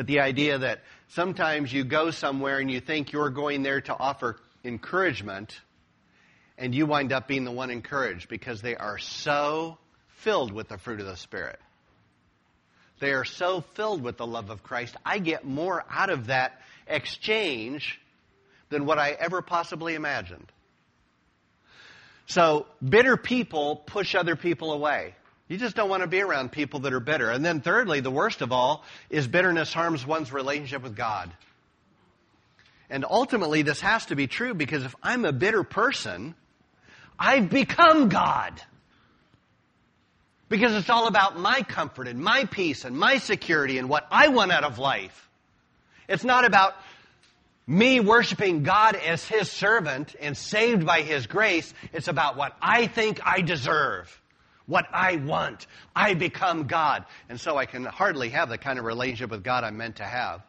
But 0.00 0.06
the 0.06 0.20
idea 0.20 0.56
that 0.56 0.80
sometimes 1.08 1.70
you 1.70 1.84
go 1.84 2.10
somewhere 2.10 2.58
and 2.58 2.70
you 2.70 2.80
think 2.80 3.12
you're 3.12 3.28
going 3.28 3.62
there 3.62 3.82
to 3.82 3.94
offer 3.94 4.38
encouragement, 4.64 5.54
and 6.56 6.74
you 6.74 6.86
wind 6.86 7.12
up 7.12 7.28
being 7.28 7.44
the 7.44 7.50
one 7.50 7.68
encouraged 7.68 8.30
because 8.30 8.62
they 8.62 8.74
are 8.74 8.96
so 8.96 9.76
filled 10.20 10.52
with 10.52 10.68
the 10.70 10.78
fruit 10.78 11.00
of 11.00 11.06
the 11.06 11.18
Spirit. 11.18 11.58
They 13.00 13.12
are 13.12 13.26
so 13.26 13.60
filled 13.74 14.02
with 14.02 14.16
the 14.16 14.26
love 14.26 14.48
of 14.48 14.62
Christ. 14.62 14.96
I 15.04 15.18
get 15.18 15.44
more 15.44 15.84
out 15.90 16.08
of 16.08 16.28
that 16.28 16.62
exchange 16.86 18.00
than 18.70 18.86
what 18.86 18.96
I 18.98 19.10
ever 19.10 19.42
possibly 19.42 19.96
imagined. 19.96 20.50
So, 22.24 22.64
bitter 22.82 23.18
people 23.18 23.76
push 23.76 24.14
other 24.14 24.34
people 24.34 24.72
away. 24.72 25.14
You 25.50 25.56
just 25.58 25.74
don't 25.74 25.88
want 25.88 26.04
to 26.04 26.06
be 26.06 26.20
around 26.20 26.52
people 26.52 26.78
that 26.80 26.92
are 26.92 27.00
bitter. 27.00 27.28
And 27.28 27.44
then, 27.44 27.60
thirdly, 27.60 27.98
the 27.98 28.10
worst 28.10 28.40
of 28.40 28.52
all 28.52 28.84
is 29.10 29.26
bitterness 29.26 29.72
harms 29.72 30.06
one's 30.06 30.32
relationship 30.32 30.80
with 30.80 30.94
God. 30.94 31.28
And 32.88 33.04
ultimately, 33.04 33.62
this 33.62 33.80
has 33.80 34.06
to 34.06 34.14
be 34.14 34.28
true 34.28 34.54
because 34.54 34.84
if 34.84 34.94
I'm 35.02 35.24
a 35.24 35.32
bitter 35.32 35.64
person, 35.64 36.36
I've 37.18 37.50
become 37.50 38.08
God. 38.08 38.62
Because 40.48 40.72
it's 40.76 40.88
all 40.88 41.08
about 41.08 41.36
my 41.36 41.62
comfort 41.62 42.06
and 42.06 42.20
my 42.20 42.44
peace 42.44 42.84
and 42.84 42.96
my 42.96 43.18
security 43.18 43.78
and 43.78 43.88
what 43.88 44.06
I 44.08 44.28
want 44.28 44.52
out 44.52 44.62
of 44.62 44.78
life. 44.78 45.28
It's 46.08 46.22
not 46.22 46.44
about 46.44 46.76
me 47.66 47.98
worshiping 47.98 48.62
God 48.62 48.94
as 48.94 49.26
His 49.26 49.50
servant 49.50 50.14
and 50.20 50.36
saved 50.36 50.86
by 50.86 51.02
His 51.02 51.26
grace. 51.26 51.74
It's 51.92 52.06
about 52.06 52.36
what 52.36 52.56
I 52.62 52.86
think 52.86 53.18
I 53.26 53.40
deserve 53.40 54.16
what 54.70 54.86
I 54.92 55.16
want. 55.16 55.66
I 55.94 56.14
become 56.14 56.68
God. 56.68 57.04
And 57.28 57.40
so 57.40 57.56
I 57.56 57.66
can 57.66 57.84
hardly 57.84 58.30
have 58.30 58.48
the 58.48 58.56
kind 58.56 58.78
of 58.78 58.84
relationship 58.84 59.30
with 59.30 59.42
God 59.42 59.64
I'm 59.64 59.76
meant 59.76 59.96
to 59.96 60.04
have. 60.04 60.42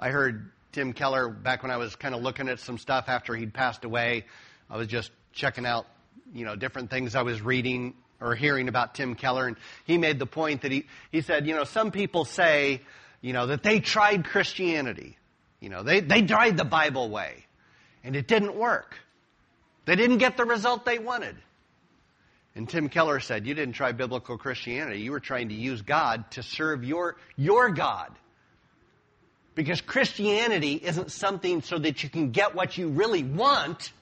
I 0.00 0.08
heard 0.08 0.50
Tim 0.72 0.94
Keller 0.94 1.28
back 1.28 1.62
when 1.62 1.70
I 1.70 1.76
was 1.76 1.94
kind 1.94 2.14
of 2.14 2.22
looking 2.22 2.48
at 2.48 2.58
some 2.58 2.78
stuff 2.78 3.04
after 3.08 3.34
he'd 3.34 3.52
passed 3.52 3.84
away. 3.84 4.24
I 4.70 4.78
was 4.78 4.88
just 4.88 5.10
checking 5.32 5.66
out, 5.66 5.86
you 6.34 6.46
know, 6.46 6.56
different 6.56 6.90
things 6.90 7.14
I 7.14 7.22
was 7.22 7.42
reading 7.42 7.94
or 8.18 8.34
hearing 8.34 8.68
about 8.68 8.94
Tim 8.94 9.14
Keller. 9.14 9.46
And 9.46 9.56
he 9.84 9.98
made 9.98 10.18
the 10.18 10.26
point 10.26 10.62
that 10.62 10.72
he, 10.72 10.86
he 11.12 11.20
said, 11.20 11.46
you 11.46 11.54
know, 11.54 11.64
some 11.64 11.90
people 11.90 12.24
say, 12.24 12.80
you 13.20 13.34
know, 13.34 13.46
that 13.48 13.62
they 13.62 13.80
tried 13.80 14.24
Christianity. 14.24 15.18
You 15.60 15.68
know, 15.68 15.82
they, 15.82 16.00
they 16.00 16.22
tried 16.22 16.56
the 16.56 16.64
Bible 16.64 17.10
way. 17.10 17.44
And 18.02 18.16
it 18.16 18.26
didn't 18.26 18.56
work. 18.56 18.96
They 19.84 19.96
didn't 19.96 20.18
get 20.18 20.38
the 20.38 20.44
result 20.46 20.86
they 20.86 20.98
wanted. 20.98 21.36
And 22.56 22.66
Tim 22.66 22.88
Keller 22.88 23.20
said, 23.20 23.46
You 23.46 23.54
didn't 23.54 23.74
try 23.74 23.92
biblical 23.92 24.38
Christianity. 24.38 25.00
You 25.00 25.12
were 25.12 25.20
trying 25.20 25.50
to 25.50 25.54
use 25.54 25.82
God 25.82 26.30
to 26.32 26.42
serve 26.42 26.82
your, 26.84 27.16
your 27.36 27.68
God. 27.68 28.10
Because 29.54 29.82
Christianity 29.82 30.72
isn't 30.72 31.12
something 31.12 31.60
so 31.60 31.78
that 31.78 32.02
you 32.02 32.08
can 32.08 32.30
get 32.30 32.54
what 32.54 32.76
you 32.78 32.88
really 32.88 33.22
want. 33.22 33.92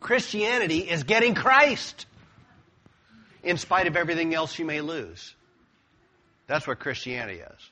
Christianity 0.00 0.78
is 0.78 1.02
getting 1.02 1.34
Christ 1.34 2.06
in 3.42 3.58
spite 3.58 3.88
of 3.88 3.96
everything 3.96 4.32
else 4.32 4.58
you 4.58 4.64
may 4.64 4.80
lose. 4.80 5.34
That's 6.46 6.66
what 6.66 6.78
Christianity 6.78 7.40
is. 7.40 7.70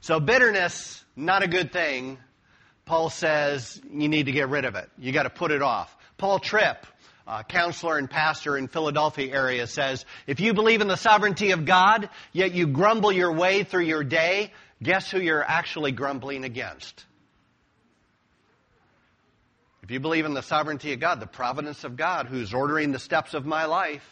So 0.00 0.20
bitterness, 0.20 1.04
not 1.16 1.42
a 1.42 1.48
good 1.48 1.70
thing. 1.70 2.18
Paul 2.86 3.10
says 3.10 3.80
you 3.90 4.08
need 4.08 4.26
to 4.26 4.32
get 4.32 4.48
rid 4.48 4.64
of 4.64 4.74
it. 4.74 4.88
You 4.98 5.12
got 5.12 5.22
to 5.24 5.30
put 5.30 5.50
it 5.50 5.62
off. 5.62 5.94
Paul 6.16 6.38
Tripp, 6.38 6.86
uh, 7.26 7.42
counselor 7.42 7.98
and 7.98 8.10
pastor 8.10 8.56
in 8.56 8.68
Philadelphia 8.68 9.32
area 9.32 9.66
says, 9.66 10.04
if 10.26 10.40
you 10.40 10.54
believe 10.54 10.80
in 10.80 10.88
the 10.88 10.96
sovereignty 10.96 11.52
of 11.52 11.64
God, 11.64 12.08
yet 12.32 12.52
you 12.52 12.66
grumble 12.66 13.12
your 13.12 13.32
way 13.32 13.64
through 13.64 13.84
your 13.84 14.04
day, 14.04 14.52
guess 14.82 15.10
who 15.10 15.20
you're 15.20 15.42
actually 15.42 15.92
grumbling 15.92 16.44
against? 16.44 17.04
If 19.82 19.90
you 19.90 20.00
believe 20.00 20.24
in 20.24 20.32
the 20.32 20.42
sovereignty 20.42 20.92
of 20.94 21.00
God, 21.00 21.20
the 21.20 21.26
providence 21.26 21.84
of 21.84 21.96
God 21.96 22.26
who's 22.26 22.54
ordering 22.54 22.92
the 22.92 22.98
steps 22.98 23.34
of 23.34 23.44
my 23.44 23.66
life, 23.66 24.08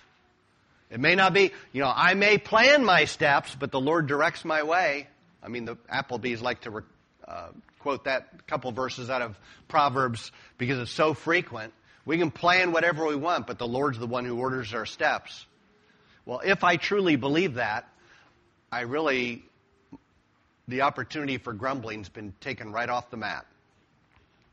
it 0.91 1.01
may 1.01 1.15
not 1.15 1.33
be, 1.33 1.53
you 1.73 1.81
know, 1.81 1.91
I 1.95 2.13
may 2.13 2.37
plan 2.37 2.85
my 2.85 3.07
steps, 3.07 3.57
but 3.59 3.71
the 3.73 3.81
Lord 3.81 4.07
directs 4.07 4.45
my 4.45 4.63
way. 4.63 5.09
I 5.43 5.49
mean, 5.49 5.65
the 5.65 5.77
Applebee's 5.91 6.43
like 6.43 6.61
to 6.63 6.83
uh, 7.27 7.49
quote 7.79 8.05
that 8.05 8.47
couple 8.47 8.71
verses 8.73 9.09
out 9.09 9.23
of 9.23 9.39
Proverbs 9.69 10.31
because 10.59 10.79
it's 10.79 10.91
so 10.91 11.15
frequent. 11.15 11.73
We 12.05 12.19
can 12.19 12.31
plan 12.31 12.73
whatever 12.73 13.07
we 13.07 13.17
want, 13.17 13.47
but 13.47 13.59
the 13.59 13.67
Lord's 13.67 13.99
the 13.99 14.07
one 14.07 14.25
who 14.25 14.39
orders 14.39 14.75
our 14.75 14.87
steps. 14.87 15.47
Well, 16.25 16.41
if 16.45 16.65
I 16.65 16.77
truly 16.77 17.17
believe 17.17 17.55
that, 17.55 17.89
I 18.71 18.83
really, 18.83 19.45
the 20.67 20.83
opportunity 20.83 21.39
for 21.39 21.53
grumbling's 21.53 22.09
been 22.09 22.33
taken 22.41 22.73
right 22.73 22.89
off 22.89 23.11
the 23.11 23.17
mat. 23.17 23.47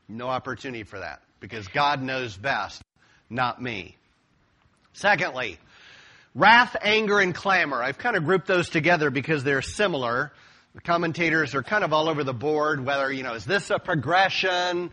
No 0.08 0.28
opportunity 0.28 0.82
for 0.84 0.98
that 0.98 1.22
because 1.40 1.66
God 1.68 2.02
knows 2.02 2.36
best, 2.36 2.82
not 3.28 3.62
me. 3.62 3.96
Secondly, 4.92 5.58
Wrath, 6.34 6.76
anger, 6.80 7.18
and 7.18 7.34
clamor. 7.34 7.82
I've 7.82 7.98
kind 7.98 8.14
of 8.14 8.24
grouped 8.24 8.46
those 8.46 8.68
together 8.68 9.10
because 9.10 9.42
they're 9.42 9.62
similar. 9.62 10.32
The 10.76 10.80
commentators 10.80 11.56
are 11.56 11.62
kind 11.64 11.82
of 11.82 11.92
all 11.92 12.08
over 12.08 12.22
the 12.22 12.32
board 12.32 12.84
whether, 12.84 13.10
you 13.10 13.24
know, 13.24 13.34
is 13.34 13.44
this 13.44 13.70
a 13.70 13.80
progression? 13.80 14.92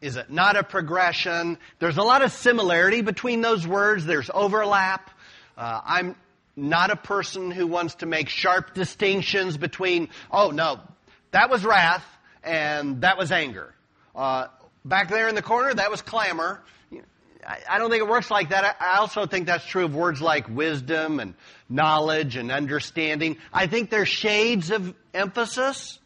Is 0.00 0.16
it 0.16 0.30
not 0.30 0.56
a 0.56 0.62
progression? 0.62 1.58
There's 1.78 1.98
a 1.98 2.02
lot 2.02 2.22
of 2.22 2.32
similarity 2.32 3.02
between 3.02 3.42
those 3.42 3.66
words. 3.66 4.06
There's 4.06 4.30
overlap. 4.32 5.10
Uh, 5.58 5.80
I'm 5.84 6.16
not 6.56 6.90
a 6.90 6.96
person 6.96 7.50
who 7.50 7.66
wants 7.66 7.96
to 7.96 8.06
make 8.06 8.28
sharp 8.28 8.74
distinctions 8.74 9.56
between, 9.56 10.08
oh 10.30 10.50
no, 10.50 10.80
that 11.32 11.50
was 11.50 11.64
wrath 11.64 12.04
and 12.42 13.02
that 13.02 13.18
was 13.18 13.30
anger. 13.30 13.74
Uh, 14.14 14.46
back 14.84 15.08
there 15.10 15.28
in 15.28 15.34
the 15.34 15.42
corner, 15.42 15.72
that 15.72 15.90
was 15.90 16.02
clamor. 16.02 16.62
I 17.46 17.78
don't 17.78 17.90
think 17.90 18.02
it 18.02 18.08
works 18.08 18.30
like 18.30 18.50
that. 18.50 18.76
I 18.80 18.98
also 18.98 19.26
think 19.26 19.46
that's 19.46 19.64
true 19.64 19.84
of 19.84 19.94
words 19.94 20.20
like 20.20 20.48
wisdom 20.48 21.20
and 21.20 21.34
knowledge 21.68 22.36
and 22.36 22.52
understanding. 22.52 23.38
I 23.52 23.66
think 23.66 23.90
they're 23.90 24.06
shades 24.06 24.70
of 24.70 24.94
emphasis, 25.14 25.98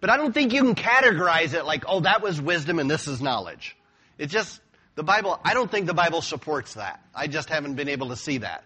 but 0.00 0.10
I 0.10 0.16
don't 0.16 0.32
think 0.32 0.52
you 0.52 0.62
can 0.62 0.74
categorize 0.74 1.54
it 1.54 1.64
like, 1.64 1.84
oh, 1.86 2.00
that 2.00 2.22
was 2.22 2.40
wisdom 2.40 2.78
and 2.78 2.90
this 2.90 3.08
is 3.08 3.20
knowledge. 3.20 3.76
It's 4.18 4.32
just, 4.32 4.60
the 4.94 5.02
Bible, 5.02 5.38
I 5.44 5.54
don't 5.54 5.70
think 5.70 5.86
the 5.86 5.94
Bible 5.94 6.22
supports 6.22 6.74
that. 6.74 7.00
I 7.14 7.26
just 7.26 7.48
haven't 7.48 7.74
been 7.74 7.88
able 7.88 8.08
to 8.08 8.16
see 8.16 8.38
that. 8.38 8.64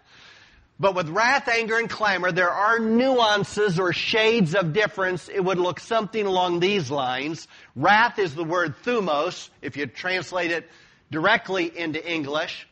But 0.79 0.95
with 0.95 1.07
wrath, 1.09 1.47
anger, 1.47 1.77
and 1.77 1.89
clamor, 1.89 2.31
there 2.31 2.49
are 2.49 2.79
nuances 2.79 3.79
or 3.79 3.93
shades 3.93 4.55
of 4.55 4.73
difference. 4.73 5.29
It 5.29 5.39
would 5.39 5.59
look 5.59 5.79
something 5.79 6.25
along 6.25 6.59
these 6.59 6.89
lines. 6.89 7.47
Wrath 7.75 8.17
is 8.17 8.33
the 8.33 8.43
word 8.43 8.75
thumos. 8.83 9.49
If 9.61 9.77
you 9.77 9.85
translate 9.85 10.49
it 10.49 10.67
directly 11.11 11.71
into 11.77 12.03
English, 12.03 12.67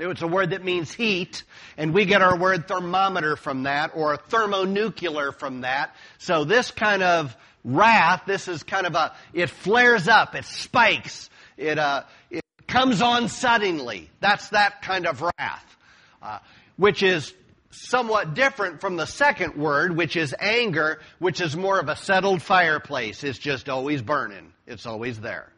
it's 0.00 0.22
a 0.22 0.26
word 0.26 0.50
that 0.50 0.64
means 0.64 0.92
heat, 0.92 1.42
and 1.76 1.94
we 1.94 2.04
get 2.04 2.22
our 2.22 2.36
word 2.36 2.68
thermometer 2.68 3.36
from 3.36 3.64
that, 3.64 3.92
or 3.94 4.16
thermonuclear 4.16 5.32
from 5.32 5.62
that. 5.62 5.94
So 6.18 6.44
this 6.44 6.70
kind 6.70 7.02
of 7.02 7.36
wrath, 7.64 8.22
this 8.26 8.48
is 8.48 8.62
kind 8.62 8.86
of 8.86 8.94
a, 8.94 9.14
it 9.32 9.50
flares 9.50 10.08
up, 10.08 10.34
it 10.34 10.44
spikes, 10.44 11.30
it, 11.56 11.78
uh, 11.78 12.04
it 12.30 12.44
comes 12.66 13.02
on 13.02 13.28
suddenly. 13.28 14.10
That's 14.20 14.48
that 14.50 14.82
kind 14.82 15.06
of 15.06 15.22
wrath. 15.22 15.76
Uh, 16.20 16.38
which 16.76 17.02
is 17.02 17.34
somewhat 17.70 18.34
different 18.34 18.80
from 18.80 18.96
the 18.96 19.06
second 19.06 19.56
word, 19.56 19.96
which 19.96 20.16
is 20.16 20.34
anger, 20.38 21.00
which 21.18 21.40
is 21.40 21.56
more 21.56 21.78
of 21.78 21.88
a 21.88 21.96
settled 21.96 22.42
fireplace. 22.42 23.22
It's 23.22 23.38
just 23.38 23.68
always 23.68 24.00
burning. 24.00 24.52
It's 24.66 24.86
always 24.86 25.20
there. 25.20 25.52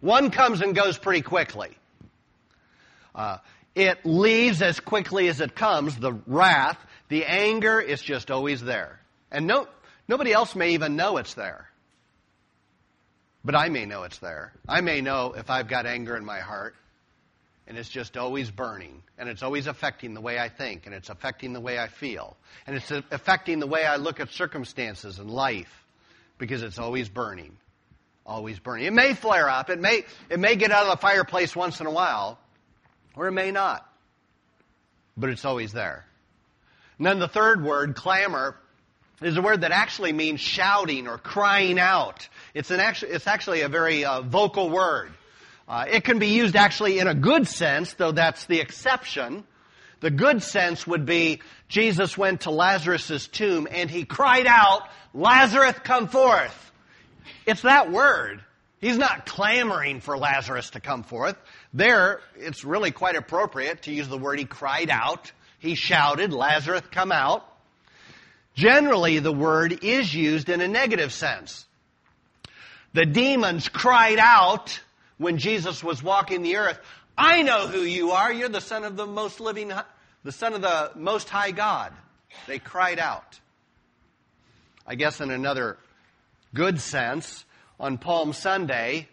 One 0.00 0.30
comes 0.30 0.60
and 0.60 0.74
goes 0.74 0.98
pretty 0.98 1.22
quickly. 1.22 1.76
Uh, 3.14 3.38
it 3.74 4.04
leaves 4.04 4.62
as 4.62 4.80
quickly 4.80 5.28
as 5.28 5.40
it 5.40 5.54
comes, 5.54 5.96
the 5.96 6.12
wrath. 6.26 6.78
The 7.08 7.24
anger 7.24 7.80
is 7.80 8.02
just 8.02 8.30
always 8.30 8.60
there. 8.60 9.00
And 9.30 9.46
no, 9.46 9.66
nobody 10.08 10.32
else 10.32 10.56
may 10.56 10.70
even 10.70 10.96
know 10.96 11.18
it's 11.18 11.34
there. 11.34 11.68
But 13.44 13.54
I 13.54 13.68
may 13.68 13.86
know 13.86 14.02
it's 14.02 14.18
there. 14.18 14.52
I 14.68 14.80
may 14.80 15.00
know 15.00 15.34
if 15.36 15.48
I've 15.48 15.68
got 15.68 15.86
anger 15.86 16.16
in 16.16 16.24
my 16.24 16.40
heart 16.40 16.74
and 17.68 17.76
it's 17.76 17.88
just 17.88 18.16
always 18.16 18.50
burning, 18.50 19.02
and 19.18 19.28
it's 19.28 19.42
always 19.42 19.66
affecting 19.66 20.14
the 20.14 20.22
way 20.22 20.38
I 20.38 20.48
think, 20.48 20.86
and 20.86 20.94
it's 20.94 21.10
affecting 21.10 21.52
the 21.52 21.60
way 21.60 21.78
I 21.78 21.86
feel, 21.86 22.34
and 22.66 22.74
it's 22.74 22.90
affecting 22.90 23.60
the 23.60 23.66
way 23.66 23.84
I 23.84 23.96
look 23.96 24.20
at 24.20 24.30
circumstances 24.30 25.18
and 25.18 25.30
life, 25.30 25.84
because 26.38 26.62
it's 26.62 26.78
always 26.78 27.10
burning, 27.10 27.54
always 28.24 28.58
burning. 28.58 28.86
It 28.86 28.94
may 28.94 29.12
flare 29.12 29.50
up, 29.50 29.68
it 29.68 29.78
may 29.78 30.06
it 30.30 30.40
may 30.40 30.56
get 30.56 30.70
out 30.70 30.86
of 30.86 30.92
the 30.92 30.96
fireplace 30.96 31.54
once 31.54 31.78
in 31.78 31.86
a 31.86 31.90
while, 31.90 32.38
or 33.14 33.28
it 33.28 33.32
may 33.32 33.50
not, 33.50 33.86
but 35.18 35.28
it's 35.28 35.44
always 35.44 35.70
there. 35.70 36.06
And 36.96 37.06
then 37.06 37.18
the 37.18 37.28
third 37.28 37.62
word, 37.62 37.96
clamor, 37.96 38.56
is 39.20 39.36
a 39.36 39.42
word 39.42 39.62
that 39.62 39.72
actually 39.72 40.12
means 40.12 40.40
shouting 40.40 41.08
or 41.08 41.18
crying 41.18 41.78
out. 41.78 42.28
It's 42.54 42.70
an 42.70 42.80
actually 42.80 43.12
it's 43.12 43.26
actually 43.26 43.62
a 43.62 43.68
very 43.68 44.04
uh, 44.04 44.22
vocal 44.22 44.70
word. 44.70 45.12
Uh, 45.66 45.84
it 45.90 46.04
can 46.04 46.18
be 46.18 46.28
used 46.28 46.56
actually 46.56 46.98
in 46.98 47.08
a 47.08 47.14
good 47.14 47.46
sense, 47.46 47.92
though 47.94 48.12
that's 48.12 48.46
the 48.46 48.60
exception. 48.60 49.44
The 50.00 50.10
good 50.10 50.42
sense 50.42 50.86
would 50.86 51.04
be 51.04 51.42
Jesus 51.68 52.16
went 52.16 52.42
to 52.42 52.50
Lazarus' 52.50 53.26
tomb 53.26 53.66
and 53.70 53.90
he 53.90 54.04
cried 54.04 54.46
out, 54.46 54.88
Lazarus, 55.12 55.74
come 55.82 56.08
forth. 56.08 56.72
It's 57.46 57.62
that 57.62 57.90
word. 57.90 58.42
He's 58.80 58.96
not 58.96 59.26
clamoring 59.26 60.00
for 60.00 60.16
Lazarus 60.16 60.70
to 60.70 60.80
come 60.80 61.02
forth. 61.02 61.36
There, 61.74 62.20
it's 62.36 62.64
really 62.64 62.92
quite 62.92 63.16
appropriate 63.16 63.82
to 63.82 63.92
use 63.92 64.06
the 64.06 64.18
word 64.18 64.38
he 64.38 64.44
cried 64.44 64.88
out. 64.88 65.32
He 65.58 65.74
shouted, 65.74 66.32
Lazarus, 66.32 66.82
come 66.92 67.10
out. 67.10 67.44
Generally, 68.58 69.20
the 69.20 69.32
word 69.32 69.84
is 69.84 70.12
used 70.12 70.48
in 70.48 70.60
a 70.60 70.66
negative 70.66 71.12
sense. 71.12 71.64
The 72.92 73.06
demons 73.06 73.68
cried 73.68 74.18
out 74.18 74.80
when 75.16 75.38
Jesus 75.38 75.84
was 75.84 76.02
walking 76.02 76.42
the 76.42 76.56
earth, 76.56 76.80
I 77.16 77.42
know 77.42 77.68
who 77.68 77.82
you 77.82 78.10
are. 78.10 78.32
You're 78.32 78.48
the 78.48 78.60
son 78.60 78.82
of 78.82 78.96
the 78.96 79.06
most 79.06 79.38
living, 79.38 79.72
the 80.24 80.32
son 80.32 80.54
of 80.54 80.60
the 80.60 80.90
most 80.96 81.28
high 81.28 81.52
God. 81.52 81.92
They 82.48 82.58
cried 82.58 82.98
out. 82.98 83.38
I 84.84 84.96
guess 84.96 85.20
in 85.20 85.30
another 85.30 85.78
good 86.52 86.80
sense, 86.80 87.44
on 87.78 87.96
Palm 87.96 88.32
Sunday, 88.32 89.06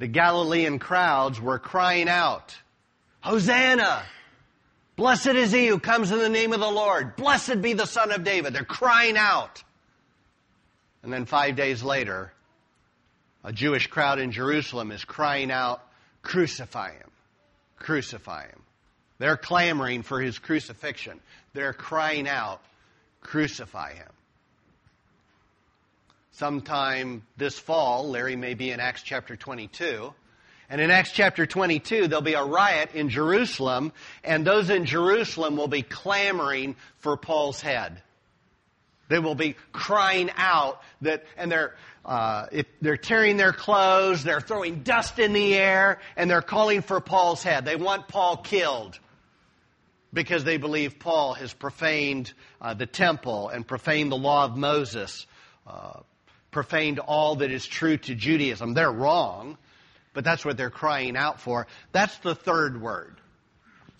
the 0.00 0.08
Galilean 0.08 0.80
crowds 0.80 1.40
were 1.40 1.60
crying 1.60 2.08
out, 2.08 2.56
Hosanna! 3.20 4.02
Blessed 4.98 5.28
is 5.28 5.52
he 5.52 5.68
who 5.68 5.78
comes 5.78 6.10
in 6.10 6.18
the 6.18 6.28
name 6.28 6.52
of 6.52 6.58
the 6.58 6.68
Lord. 6.68 7.14
Blessed 7.14 7.62
be 7.62 7.72
the 7.72 7.86
son 7.86 8.10
of 8.10 8.24
David. 8.24 8.52
They're 8.52 8.64
crying 8.64 9.16
out. 9.16 9.62
And 11.04 11.12
then 11.12 11.24
five 11.24 11.54
days 11.54 11.84
later, 11.84 12.32
a 13.44 13.52
Jewish 13.52 13.86
crowd 13.86 14.18
in 14.18 14.32
Jerusalem 14.32 14.90
is 14.90 15.04
crying 15.04 15.52
out, 15.52 15.80
Crucify 16.22 16.94
him! 16.94 17.10
Crucify 17.78 18.48
him! 18.48 18.60
They're 19.18 19.36
clamoring 19.36 20.02
for 20.02 20.20
his 20.20 20.40
crucifixion. 20.40 21.20
They're 21.54 21.72
crying 21.72 22.26
out, 22.26 22.60
Crucify 23.20 23.94
him! 23.94 24.10
Sometime 26.32 27.22
this 27.36 27.56
fall, 27.56 28.10
Larry 28.10 28.34
may 28.34 28.54
be 28.54 28.72
in 28.72 28.80
Acts 28.80 29.04
chapter 29.04 29.36
22. 29.36 30.12
And 30.70 30.80
in 30.80 30.90
Acts 30.90 31.12
chapter 31.12 31.46
22, 31.46 32.08
there'll 32.08 32.22
be 32.22 32.34
a 32.34 32.44
riot 32.44 32.94
in 32.94 33.08
Jerusalem, 33.08 33.92
and 34.22 34.46
those 34.46 34.68
in 34.68 34.84
Jerusalem 34.84 35.56
will 35.56 35.68
be 35.68 35.82
clamoring 35.82 36.76
for 36.98 37.16
Paul's 37.16 37.60
head. 37.62 38.02
They 39.08 39.18
will 39.18 39.34
be 39.34 39.56
crying 39.72 40.30
out 40.36 40.82
that, 41.00 41.24
and 41.38 41.50
they're, 41.50 41.74
uh, 42.04 42.46
they're 42.82 42.98
tearing 42.98 43.38
their 43.38 43.54
clothes, 43.54 44.22
they're 44.22 44.42
throwing 44.42 44.82
dust 44.82 45.18
in 45.18 45.32
the 45.32 45.54
air, 45.54 46.00
and 46.16 46.30
they're 46.30 46.42
calling 46.42 46.82
for 46.82 47.00
Paul's 47.00 47.42
head. 47.42 47.64
They 47.64 47.76
want 47.76 48.06
Paul 48.06 48.36
killed 48.36 48.98
because 50.12 50.44
they 50.44 50.58
believe 50.58 50.98
Paul 50.98 51.32
has 51.34 51.54
profaned 51.54 52.32
uh, 52.60 52.74
the 52.74 52.86
temple 52.86 53.48
and 53.48 53.66
profaned 53.66 54.12
the 54.12 54.16
law 54.16 54.44
of 54.44 54.56
Moses, 54.56 55.26
uh, 55.66 56.00
profaned 56.50 56.98
all 56.98 57.36
that 57.36 57.50
is 57.50 57.66
true 57.66 57.96
to 57.96 58.14
Judaism. 58.14 58.74
They're 58.74 58.92
wrong, 58.92 59.56
but 60.18 60.24
that's 60.24 60.44
what 60.44 60.56
they're 60.56 60.68
crying 60.68 61.16
out 61.16 61.40
for. 61.40 61.68
That's 61.92 62.18
the 62.18 62.34
third 62.34 62.82
word. 62.82 63.14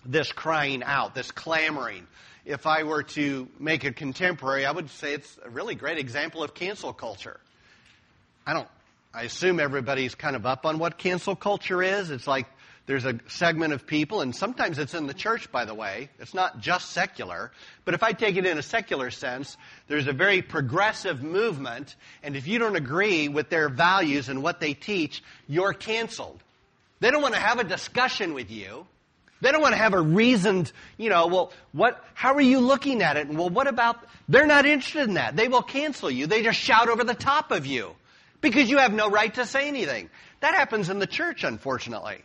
This 0.05 0.33
crying 0.33 0.83
out, 0.83 1.15
this 1.15 1.31
clamoring. 1.31 2.09
If 2.45 2.67
I 2.67 2.83
were 2.83 3.05
to 3.05 3.49
make 3.61 3.85
a 3.85 3.93
contemporary, 3.93 4.67
I 4.67 4.73
would 4.73 4.91
say 4.91 5.15
it's 5.15 5.39
a 5.45 5.49
really 5.49 5.77
great 5.77 5.97
example 5.97 6.43
of 6.43 6.55
cancel 6.55 6.93
culture. 6.93 7.39
I 8.45 8.53
don't, 8.53 8.67
I 9.15 9.23
assume 9.23 9.61
everybody's 9.61 10.17
kind 10.17 10.35
of 10.35 10.45
up 10.45 10.67
on 10.67 10.81
what 10.81 10.99
cancel 10.99 11.37
culture 11.37 11.85
is. 11.85 12.11
It's 12.11 12.27
like 12.27 12.49
there's 12.89 13.05
a 13.05 13.21
segment 13.29 13.75
of 13.75 13.87
people, 13.87 14.23
and 14.23 14.35
sometimes 14.35 14.79
it's 14.79 14.95
in 14.95 15.07
the 15.07 15.13
church, 15.13 15.53
by 15.53 15.67
the 15.67 15.75
way. 15.75 16.09
It's 16.19 16.33
not 16.33 16.61
just 16.61 16.91
secular. 16.93 17.53
But 17.85 17.93
if 17.93 18.03
I 18.03 18.13
take 18.13 18.37
it 18.37 18.47
in 18.47 18.57
a 18.57 18.63
secular 18.63 19.11
sense, 19.11 19.59
there's 19.89 20.07
a 20.07 20.15
very 20.15 20.41
progressive 20.41 21.23
movement, 21.23 21.97
and 22.23 22.35
if 22.35 22.49
you 22.49 22.59
don't 22.59 22.77
agree 22.77 23.29
with 23.29 23.51
their 23.51 23.69
values 23.69 24.31
and 24.31 24.43
what 24.43 24.59
they 24.59 24.73
teach, 24.73 25.23
you're 25.47 25.75
canceled. 25.75 26.43
They 27.01 27.11
don't 27.11 27.21
want 27.21 27.35
to 27.35 27.41
have 27.41 27.59
a 27.59 27.65
discussion 27.65 28.33
with 28.33 28.51
you. 28.51 28.87
They 29.43 29.53
don't 29.53 29.61
want 29.61 29.75
to 29.75 29.79
have 29.79 29.93
a 29.93 30.01
reasoned, 30.01 30.73
you 30.97 31.11
know, 31.11 31.27
well, 31.27 31.53
what, 31.73 32.03
how 32.15 32.33
are 32.33 32.41
you 32.41 32.59
looking 32.59 33.03
at 33.03 33.19
it? 33.19 33.29
And 33.29 33.37
well, 33.37 33.51
what 33.51 33.67
about, 33.67 33.99
they're 34.31 34.47
not 34.47 34.65
interested 34.65 35.07
in 35.07 35.15
that. 35.15 35.37
They 35.37 35.49
will 35.49 35.61
cancel 35.61 36.11
you. 36.11 36.27
They 36.27 36.43
just 36.43 36.59
shout 36.59 36.89
over 36.89 37.05
the 37.05 37.15
top 37.15 37.51
of 37.51 37.67
you 37.67 37.95
because 38.41 38.71
you 38.71 38.79
have 38.79 38.95
no 38.95 39.11
right 39.11 39.35
to 39.35 39.45
say 39.45 39.69
anything. 39.69 40.09
That 40.41 40.55
happens 40.55 40.89
in 40.89 41.01
the 41.01 41.07
church, 41.07 41.45
unfortunately. 41.45 42.23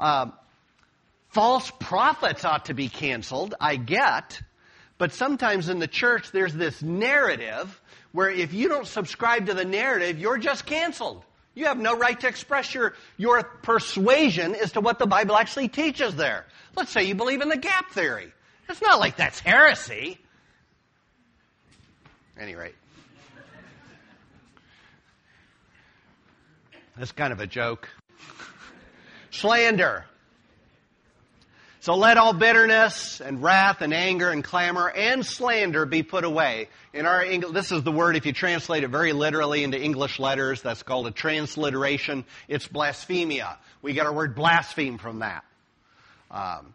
Uh, 0.00 0.30
false 1.28 1.70
prophets 1.78 2.44
ought 2.44 2.64
to 2.64 2.74
be 2.74 2.88
canceled, 2.88 3.54
I 3.60 3.76
get, 3.76 4.40
but 4.96 5.12
sometimes 5.12 5.68
in 5.68 5.78
the 5.78 5.86
church 5.86 6.32
there's 6.32 6.54
this 6.54 6.82
narrative 6.82 7.80
where 8.12 8.30
if 8.30 8.54
you 8.54 8.68
don't 8.68 8.86
subscribe 8.86 9.46
to 9.46 9.54
the 9.54 9.64
narrative, 9.64 10.18
you're 10.18 10.38
just 10.38 10.64
canceled. 10.64 11.22
You 11.54 11.66
have 11.66 11.78
no 11.78 11.96
right 11.96 12.18
to 12.20 12.28
express 12.28 12.74
your, 12.74 12.94
your 13.18 13.42
persuasion 13.42 14.54
as 14.54 14.72
to 14.72 14.80
what 14.80 14.98
the 14.98 15.06
Bible 15.06 15.36
actually 15.36 15.68
teaches 15.68 16.16
there. 16.16 16.46
Let's 16.74 16.90
say 16.90 17.04
you 17.04 17.14
believe 17.14 17.42
in 17.42 17.50
the 17.50 17.58
gap 17.58 17.90
theory. 17.90 18.32
It's 18.68 18.80
not 18.80 18.98
like 18.98 19.16
that's 19.16 19.40
heresy. 19.40 20.18
any 22.38 22.54
rate. 22.54 22.74
That's 26.96 27.12
kind 27.12 27.32
of 27.32 27.40
a 27.40 27.46
joke. 27.46 27.88
Slander. 29.30 30.04
So 31.82 31.94
let 31.94 32.18
all 32.18 32.34
bitterness 32.34 33.22
and 33.22 33.42
wrath 33.42 33.80
and 33.80 33.94
anger 33.94 34.28
and 34.28 34.44
clamor 34.44 34.90
and 34.90 35.24
slander 35.24 35.86
be 35.86 36.02
put 36.02 36.24
away. 36.24 36.68
In 36.92 37.06
our 37.06 37.24
English, 37.24 37.52
this 37.52 37.72
is 37.72 37.82
the 37.84 37.92
word, 37.92 38.16
if 38.16 38.26
you 38.26 38.34
translate 38.34 38.84
it 38.84 38.88
very 38.88 39.14
literally 39.14 39.64
into 39.64 39.80
English 39.80 40.18
letters, 40.18 40.60
that's 40.60 40.82
called 40.82 41.06
a 41.06 41.10
transliteration. 41.10 42.26
It's 42.48 42.68
blasphemia. 42.68 43.58
We 43.80 43.94
get 43.94 44.04
our 44.04 44.12
word 44.12 44.34
blaspheme 44.34 44.98
from 44.98 45.20
that. 45.20 45.42
Um, 46.30 46.74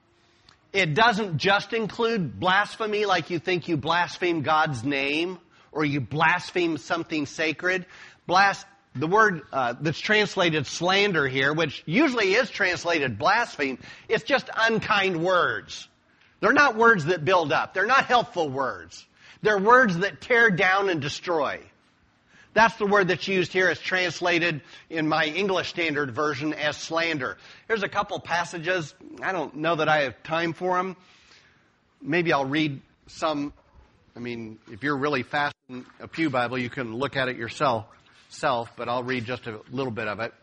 it 0.73 0.95
doesn't 0.95 1.37
just 1.37 1.71
include 1.73 2.39
blasphemy 2.39 3.05
like 3.05 3.29
you 3.29 3.37
think 3.37 3.67
you 3.67 3.77
blaspheme 3.77 4.41
God's 4.41 4.83
name 4.83 5.37
or 5.71 5.85
you 5.85 6.01
blaspheme 6.01 6.77
something 6.77 7.27
sacred. 7.27 7.85
Blas- 8.25 8.65
the 8.95 9.08
word 9.08 9.41
uh, 9.51 9.73
that's 9.79 9.99
translated 9.99 10.65
slander 10.65 11.27
here, 11.27 11.53
which 11.53 11.84
usually 11.86 12.34
is 12.34 12.49
translated 12.49 13.17
blaspheme, 13.17 13.77
it's 14.08 14.23
just 14.23 14.49
unkind 14.55 15.21
words. 15.21 15.88
They're 16.39 16.53
not 16.53 16.75
words 16.75 17.05
that 17.05 17.25
build 17.25 17.51
up. 17.51 17.73
They're 17.73 17.86
not 17.86 18.05
helpful 18.05 18.49
words. 18.49 19.05
They're 19.41 19.60
words 19.60 19.97
that 19.99 20.21
tear 20.21 20.49
down 20.49 20.89
and 20.89 21.01
destroy. 21.01 21.60
That's 22.53 22.75
the 22.77 22.86
word 22.86 23.10
that's 23.10 23.27
used 23.27 23.51
here 23.51 23.67
as 23.69 23.79
translated 23.79 24.62
in 24.89 25.10
my 25.10 25.25
English 25.25 25.67
Standard 25.67 26.12
Version 26.12 26.53
as 26.53 26.77
slander. 26.77 27.38
Here's 27.67 27.84
a 27.84 27.89
couple 27.89 28.17
passages. 28.21 28.95
I 29.21 29.34
don't 29.34 29.58
know 29.58 29.75
that 29.75 29.89
I 29.89 30.03
have 30.03 30.23
time 30.23 30.53
for 30.53 30.77
them. 30.77 30.95
Maybe 32.01 32.31
I'll 32.31 32.45
read 32.45 32.81
some. 33.08 33.51
I 34.15 34.19
mean, 34.19 34.58
if 34.71 34.84
you're 34.84 34.95
really 34.95 35.23
fast 35.23 35.53
in 35.67 35.86
a 35.99 36.08
Pew 36.08 36.29
Bible, 36.29 36.58
you 36.58 36.69
can 36.69 36.95
look 36.95 37.17
at 37.17 37.27
it 37.27 37.36
yourself 37.36 37.88
self, 38.29 38.71
but 38.75 38.89
I'll 38.89 39.03
read 39.03 39.25
just 39.25 39.47
a 39.47 39.59
little 39.71 39.91
bit 39.91 40.07
of 40.07 40.19
it. 40.19 40.33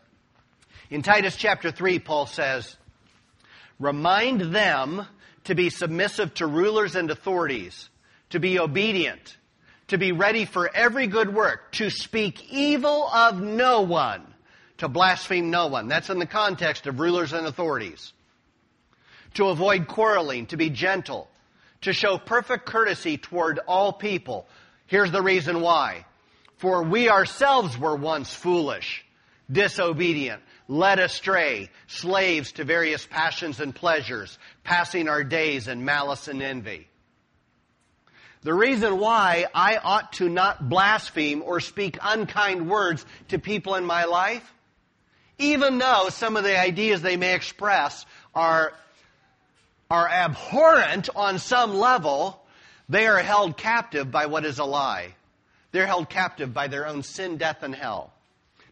In 0.89 1.01
Titus 1.01 1.35
chapter 1.35 1.71
3, 1.71 1.99
Paul 1.99 2.25
says, 2.25 2.75
Remind 3.79 4.53
them 4.53 5.05
to 5.45 5.55
be 5.55 5.69
submissive 5.69 6.33
to 6.35 6.47
rulers 6.47 6.95
and 6.95 7.09
authorities, 7.09 7.89
to 8.29 8.39
be 8.39 8.59
obedient, 8.59 9.37
to 9.87 9.97
be 9.97 10.11
ready 10.11 10.45
for 10.45 10.69
every 10.73 11.07
good 11.07 11.33
work, 11.33 11.71
to 11.73 11.89
speak 11.89 12.51
evil 12.51 13.09
of 13.09 13.41
no 13.41 13.81
one, 13.81 14.21
to 14.77 14.87
blaspheme 14.87 15.49
no 15.49 15.67
one. 15.67 15.87
That's 15.87 16.09
in 16.09 16.19
the 16.19 16.25
context 16.25 16.87
of 16.87 16.99
rulers 16.99 17.33
and 17.33 17.45
authorities. 17.45 18.13
To 19.35 19.47
avoid 19.47 19.87
quarreling, 19.87 20.45
to 20.47 20.57
be 20.57 20.69
gentle, 20.69 21.27
to 21.81 21.93
show 21.93 22.17
perfect 22.17 22.65
courtesy 22.65 23.17
toward 23.17 23.59
all 23.67 23.91
people. 23.91 24.47
Here's 24.85 25.11
the 25.11 25.21
reason 25.21 25.61
why. 25.61 26.05
For 26.57 26.83
we 26.83 27.09
ourselves 27.09 27.77
were 27.77 27.95
once 27.95 28.33
foolish, 28.33 29.03
disobedient, 29.51 30.41
led 30.67 30.99
astray, 30.99 31.69
slaves 31.87 32.53
to 32.53 32.63
various 32.63 33.05
passions 33.05 33.59
and 33.59 33.75
pleasures, 33.75 34.37
passing 34.63 35.09
our 35.09 35.23
days 35.23 35.67
in 35.67 35.85
malice 35.85 36.27
and 36.27 36.41
envy. 36.41 36.87
The 38.43 38.53
reason 38.53 38.99
why 38.99 39.45
I 39.53 39.77
ought 39.77 40.13
to 40.13 40.27
not 40.27 40.67
blaspheme 40.67 41.43
or 41.43 41.61
speak 41.61 41.97
unkind 42.01 42.69
words 42.69 43.05
to 43.29 43.39
people 43.39 43.75
in 43.75 43.85
my 43.85 44.03
life, 44.03 44.53
even 45.37 45.77
though 45.77 46.09
some 46.09 46.35
of 46.35 46.43
the 46.43 46.59
ideas 46.59 47.01
they 47.01 47.17
may 47.17 47.35
express 47.35 48.05
are, 48.35 48.73
are 49.89 50.09
abhorrent 50.09 51.09
on 51.15 51.39
some 51.39 51.75
level, 51.75 52.41
they 52.89 53.07
are 53.07 53.19
held 53.19 53.57
captive 53.57 54.11
by 54.11 54.25
what 54.25 54.45
is 54.45 54.59
a 54.59 54.65
lie. 54.65 55.15
They're 55.73 55.87
held 55.87 56.09
captive 56.09 56.53
by 56.53 56.67
their 56.67 56.87
own 56.87 57.03
sin, 57.03 57.37
death, 57.37 57.63
and 57.63 57.75
hell. 57.75 58.13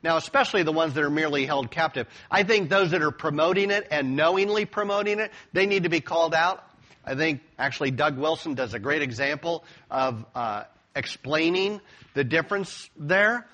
Now, 0.04 0.18
especially 0.18 0.64
the 0.64 0.72
ones 0.72 0.94
that 0.94 1.04
are 1.04 1.10
merely 1.10 1.46
held 1.46 1.70
captive. 1.70 2.08
I 2.30 2.44
think 2.44 2.70
those 2.70 2.92
that 2.92 3.02
are 3.02 3.12
promoting 3.12 3.72
it 3.72 3.88
and 3.92 4.16
knowingly 4.16 4.66
promoting 4.66 5.20
it, 5.20 5.32
they 5.52 5.66
need 5.66 5.84
to 5.84 5.90
be 5.90 6.00
called 6.00 6.34
out. 6.34 6.64
I 7.04 7.16
think 7.16 7.42
actually 7.58 7.92
Doug 7.92 8.18
Wilson 8.18 8.54
does 8.54 8.74
a 8.74 8.80
great 8.80 9.02
example 9.02 9.64
of 9.90 10.26
uh, 10.36 10.64
explaining 10.96 11.82
the 12.14 12.24
difference 12.24 12.90
there. 12.96 13.48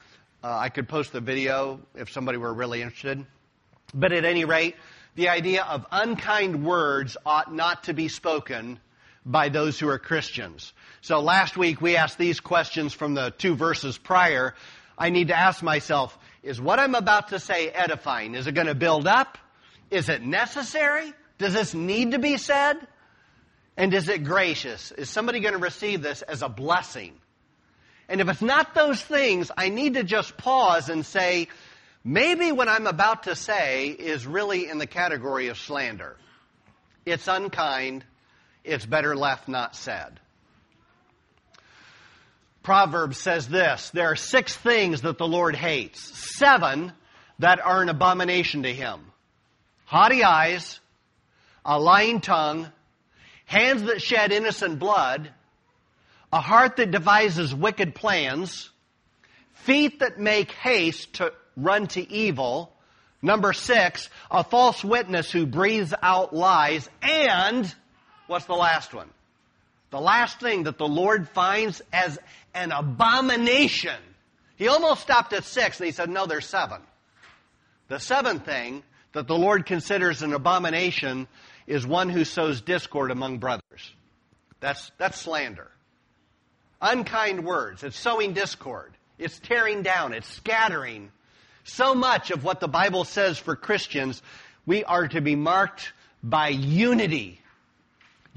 Uh, 0.44 0.58
I 0.58 0.70
could 0.70 0.88
post 0.88 1.14
the 1.14 1.22
video 1.22 1.80
if 1.96 2.12
somebody 2.12 2.38
were 2.38 2.54
really 2.54 2.82
interested. 2.82 3.26
But 3.94 4.12
at 4.12 4.26
any 4.26 4.44
rate, 4.44 4.76
the 5.16 5.30
idea 5.30 5.64
of 5.64 5.86
unkind 5.92 6.66
words 6.66 7.16
ought 7.26 7.54
not 7.54 7.86
to 7.86 7.94
be 7.94 8.10
spoken 8.10 8.80
by 9.26 9.50
those 9.50 9.80
who 9.80 9.88
are 9.90 10.00
Christians. 10.00 10.74
So 11.08 11.22
last 11.22 11.56
week 11.56 11.80
we 11.80 11.96
asked 11.96 12.18
these 12.18 12.42
questions 12.42 12.92
from 12.92 13.14
the 13.14 13.30
two 13.38 13.56
verses 13.56 13.98
prior. 13.98 14.54
I 14.98 15.10
need 15.10 15.30
to 15.30 15.38
ask 15.38 15.64
myself, 15.64 16.18
is 16.44 16.60
what 16.60 16.80
I'm 16.80 16.96
about 16.96 17.30
to 17.30 17.40
say 17.40 17.70
edifying? 17.70 18.36
Is 18.36 18.46
it 18.46 18.52
going 18.52 18.68
to 18.68 18.76
build 18.76 19.08
up? 19.08 19.38
Is 19.90 20.10
it 20.10 20.22
necessary? 20.22 21.14
Does 21.38 21.54
this 21.54 21.74
need 21.74 22.12
to 22.12 22.20
be 22.20 22.36
said? 22.36 22.76
And 23.78 23.94
is 23.94 24.10
it 24.10 24.26
gracious? 24.26 24.92
Is 24.92 25.10
somebody 25.10 25.40
going 25.40 25.54
to 25.54 25.62
receive 25.62 26.02
this 26.02 26.24
as 26.24 26.42
a 26.42 26.50
blessing? 26.50 27.14
And 28.10 28.20
if 28.20 28.28
it's 28.28 28.42
not 28.42 28.76
those 28.76 29.02
things, 29.02 29.50
I 29.58 29.70
need 29.70 29.94
to 29.94 30.04
just 30.04 30.36
pause 30.36 30.90
and 30.90 31.06
say, 31.06 31.48
maybe 32.04 32.52
what 32.52 32.68
I'm 32.68 32.86
about 32.86 33.24
to 33.24 33.36
say 33.36 33.88
is 33.88 34.28
really 34.28 34.68
in 34.68 34.78
the 34.78 34.88
category 34.88 35.48
of 35.48 35.58
slander. 35.58 36.18
It's 37.06 37.30
unkind 37.30 38.04
it's 38.66 38.86
better 38.86 39.16
left 39.16 39.48
not 39.48 39.74
said. 39.74 40.20
Proverbs 42.68 43.18
says 43.18 43.48
this 43.48 43.92
There 43.92 44.12
are 44.12 44.18
six 44.18 44.54
things 44.54 45.04
that 45.04 45.18
the 45.18 45.26
Lord 45.26 45.56
hates, 45.56 46.02
seven 46.38 46.92
that 47.40 47.62
are 47.62 47.82
an 47.82 47.88
abomination 47.88 48.64
to 48.64 48.74
him 48.74 49.00
haughty 49.86 50.22
eyes, 50.22 50.82
a 51.64 51.80
lying 51.80 52.20
tongue, 52.20 52.70
hands 53.46 53.84
that 53.84 54.02
shed 54.02 54.34
innocent 54.34 54.80
blood, 54.80 55.32
a 56.34 56.42
heart 56.42 56.76
that 56.76 56.92
devises 56.92 57.56
wicked 57.56 57.96
plans, 57.96 58.70
feet 59.54 60.00
that 60.00 60.20
make 60.20 60.52
haste 60.52 61.14
to 61.14 61.32
run 61.56 61.88
to 61.88 62.12
evil. 62.12 62.74
Number 63.22 63.54
six, 63.54 64.10
a 64.30 64.44
false 64.44 64.84
witness 64.84 65.32
who 65.32 65.46
breathes 65.46 65.94
out 66.04 66.36
lies, 66.36 66.90
and 67.02 67.74
What's 68.28 68.44
the 68.44 68.56
last 68.56 68.94
one? 68.94 69.10
The 69.90 70.00
last 70.00 70.40
thing 70.40 70.64
that 70.64 70.78
the 70.78 70.88
Lord 70.88 71.30
finds 71.30 71.82
as 71.94 72.20
an 72.54 72.72
abomination. 72.72 73.96
He 74.56 74.68
almost 74.68 75.02
stopped 75.02 75.34
at 75.34 75.44
six 75.44 75.80
and 75.80 75.86
he 75.86 75.92
said, 75.92 76.10
no, 76.10 76.26
there's 76.26 76.48
seven. 76.48 76.82
The 77.88 78.00
seventh 78.00 78.46
thing 78.46 78.84
that 79.14 79.28
the 79.28 79.38
Lord 79.38 79.66
considers 79.66 80.22
an 80.22 80.34
abomination 80.34 81.28
is 81.68 81.86
one 81.88 82.10
who 82.10 82.26
sows 82.26 82.62
discord 82.62 83.12
among 83.12 83.38
brothers. 83.38 83.94
That's, 84.60 84.92
that's 84.98 85.20
slander. 85.20 85.70
Unkind 86.82 87.46
words. 87.46 87.84
It's 87.84 87.98
sowing 87.98 88.34
discord. 88.34 88.94
It's 89.18 89.40
tearing 89.40 89.84
down. 89.84 90.14
It's 90.14 90.28
scattering. 90.28 91.12
So 91.64 91.96
much 91.96 92.32
of 92.32 92.44
what 92.44 92.60
the 92.60 92.68
Bible 92.68 93.04
says 93.04 93.38
for 93.38 93.56
Christians, 93.56 94.22
we 94.66 94.84
are 94.84 95.08
to 95.08 95.22
be 95.22 95.36
marked 95.36 95.94
by 96.24 96.50
unity 96.50 97.42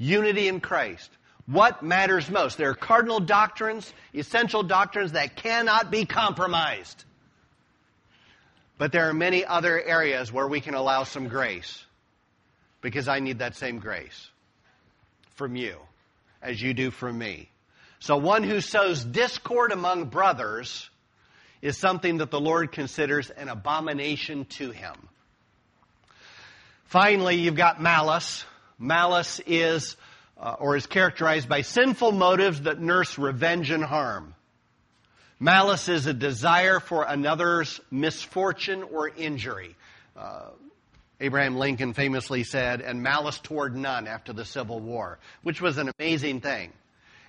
unity 0.01 0.47
in 0.47 0.59
Christ. 0.59 1.09
What 1.45 1.83
matters 1.83 2.29
most? 2.29 2.57
There 2.57 2.69
are 2.69 2.75
cardinal 2.75 3.19
doctrines, 3.19 3.91
essential 4.13 4.63
doctrines 4.63 5.13
that 5.13 5.35
cannot 5.35 5.91
be 5.91 6.05
compromised. 6.05 7.03
But 8.77 8.91
there 8.91 9.09
are 9.09 9.13
many 9.13 9.45
other 9.45 9.81
areas 9.81 10.31
where 10.31 10.47
we 10.47 10.61
can 10.61 10.73
allow 10.73 11.03
some 11.03 11.27
grace 11.27 11.83
because 12.81 13.07
I 13.07 13.19
need 13.19 13.39
that 13.39 13.55
same 13.55 13.79
grace 13.79 14.29
from 15.35 15.55
you 15.55 15.77
as 16.41 16.61
you 16.61 16.73
do 16.73 16.91
from 16.91 17.17
me. 17.17 17.49
So 17.99 18.17
one 18.17 18.43
who 18.43 18.61
sows 18.61 19.03
discord 19.03 19.71
among 19.71 20.05
brothers 20.05 20.89
is 21.61 21.77
something 21.77 22.17
that 22.17 22.31
the 22.31 22.39
Lord 22.39 22.71
considers 22.71 23.29
an 23.29 23.47
abomination 23.47 24.45
to 24.45 24.71
him. 24.71 24.95
Finally, 26.85 27.35
you've 27.35 27.55
got 27.55 27.79
malice. 27.79 28.43
Malice 28.79 29.39
is, 29.45 29.95
uh, 30.41 30.55
or 30.59 30.75
is 30.75 30.87
characterized 30.87 31.47
by 31.47 31.61
sinful 31.61 32.11
motives 32.11 32.61
that 32.63 32.81
nurse 32.81 33.17
revenge 33.17 33.69
and 33.69 33.83
harm. 33.83 34.33
Malice 35.39 35.87
is 35.87 36.07
a 36.07 36.13
desire 36.13 36.79
for 36.79 37.03
another's 37.03 37.79
misfortune 37.91 38.83
or 38.83 39.07
injury. 39.07 39.75
Uh, 40.17 40.49
Abraham 41.19 41.55
Lincoln 41.55 41.93
famously 41.93 42.43
said, 42.43 42.81
and 42.81 43.03
malice 43.03 43.39
toward 43.39 43.75
none 43.75 44.07
after 44.07 44.33
the 44.33 44.43
Civil 44.43 44.79
War, 44.79 45.19
which 45.43 45.61
was 45.61 45.77
an 45.77 45.91
amazing 45.99 46.41
thing. 46.41 46.73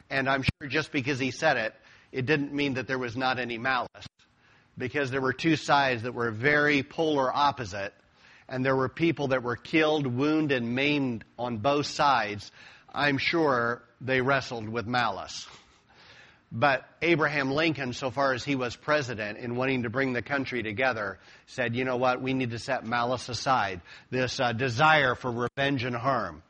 And 0.09 0.29
I'm 0.29 0.43
sure 0.43 0.69
just 0.69 0.93
because 0.93 1.19
he 1.19 1.31
said 1.31 1.59
it, 1.59 1.75
it 2.11 2.27
didn't 2.27 2.55
mean 2.55 2.75
that 2.75 2.87
there 2.87 2.99
was 2.99 3.17
not 3.17 3.39
any 3.39 3.59
malice. 3.59 4.07
because 4.77 5.11
there 5.11 5.21
were 5.21 5.33
two 5.33 5.57
sides 5.57 6.03
that 6.03 6.15
were 6.15 6.31
very 6.31 6.83
polar 6.83 7.31
opposite, 7.35 7.93
and 8.49 8.65
there 8.65 8.77
were 8.77 8.89
people 8.89 9.29
that 9.29 9.43
were 9.43 9.57
killed, 9.57 10.07
wounded, 10.07 10.63
and 10.63 10.75
maimed 10.75 11.25
on 11.39 11.59
both 11.59 11.87
sides. 11.87 12.51
I'm 12.93 13.19
sure 13.19 13.83
they 14.01 14.21
wrestled 14.21 14.69
with 14.69 14.87
malice. 14.87 15.47
But 16.55 16.85
Abraham 17.01 17.51
Lincoln, 17.51 17.95
so 17.95 18.11
far 18.11 18.35
as 18.35 18.45
he 18.45 18.57
was 18.57 18.77
president 18.77 19.39
in 19.39 19.57
wanting 19.57 19.85
to 19.85 19.91
bring 19.91 20.13
the 20.13 20.21
country 20.21 20.63
together, 20.63 21.19
said, 21.47 21.75
you 21.75 21.87
know 21.87 21.97
what, 21.97 22.21
we 22.21 22.35
need 22.35 22.51
to 22.51 22.59
set 22.59 22.85
malice 22.85 23.31
aside. 23.31 23.81
This 24.11 24.39
uh, 24.39 24.53
desire 24.53 25.15
for 25.15 25.31
revenge 25.31 25.85
and 25.85 25.97
harm, 25.97 26.43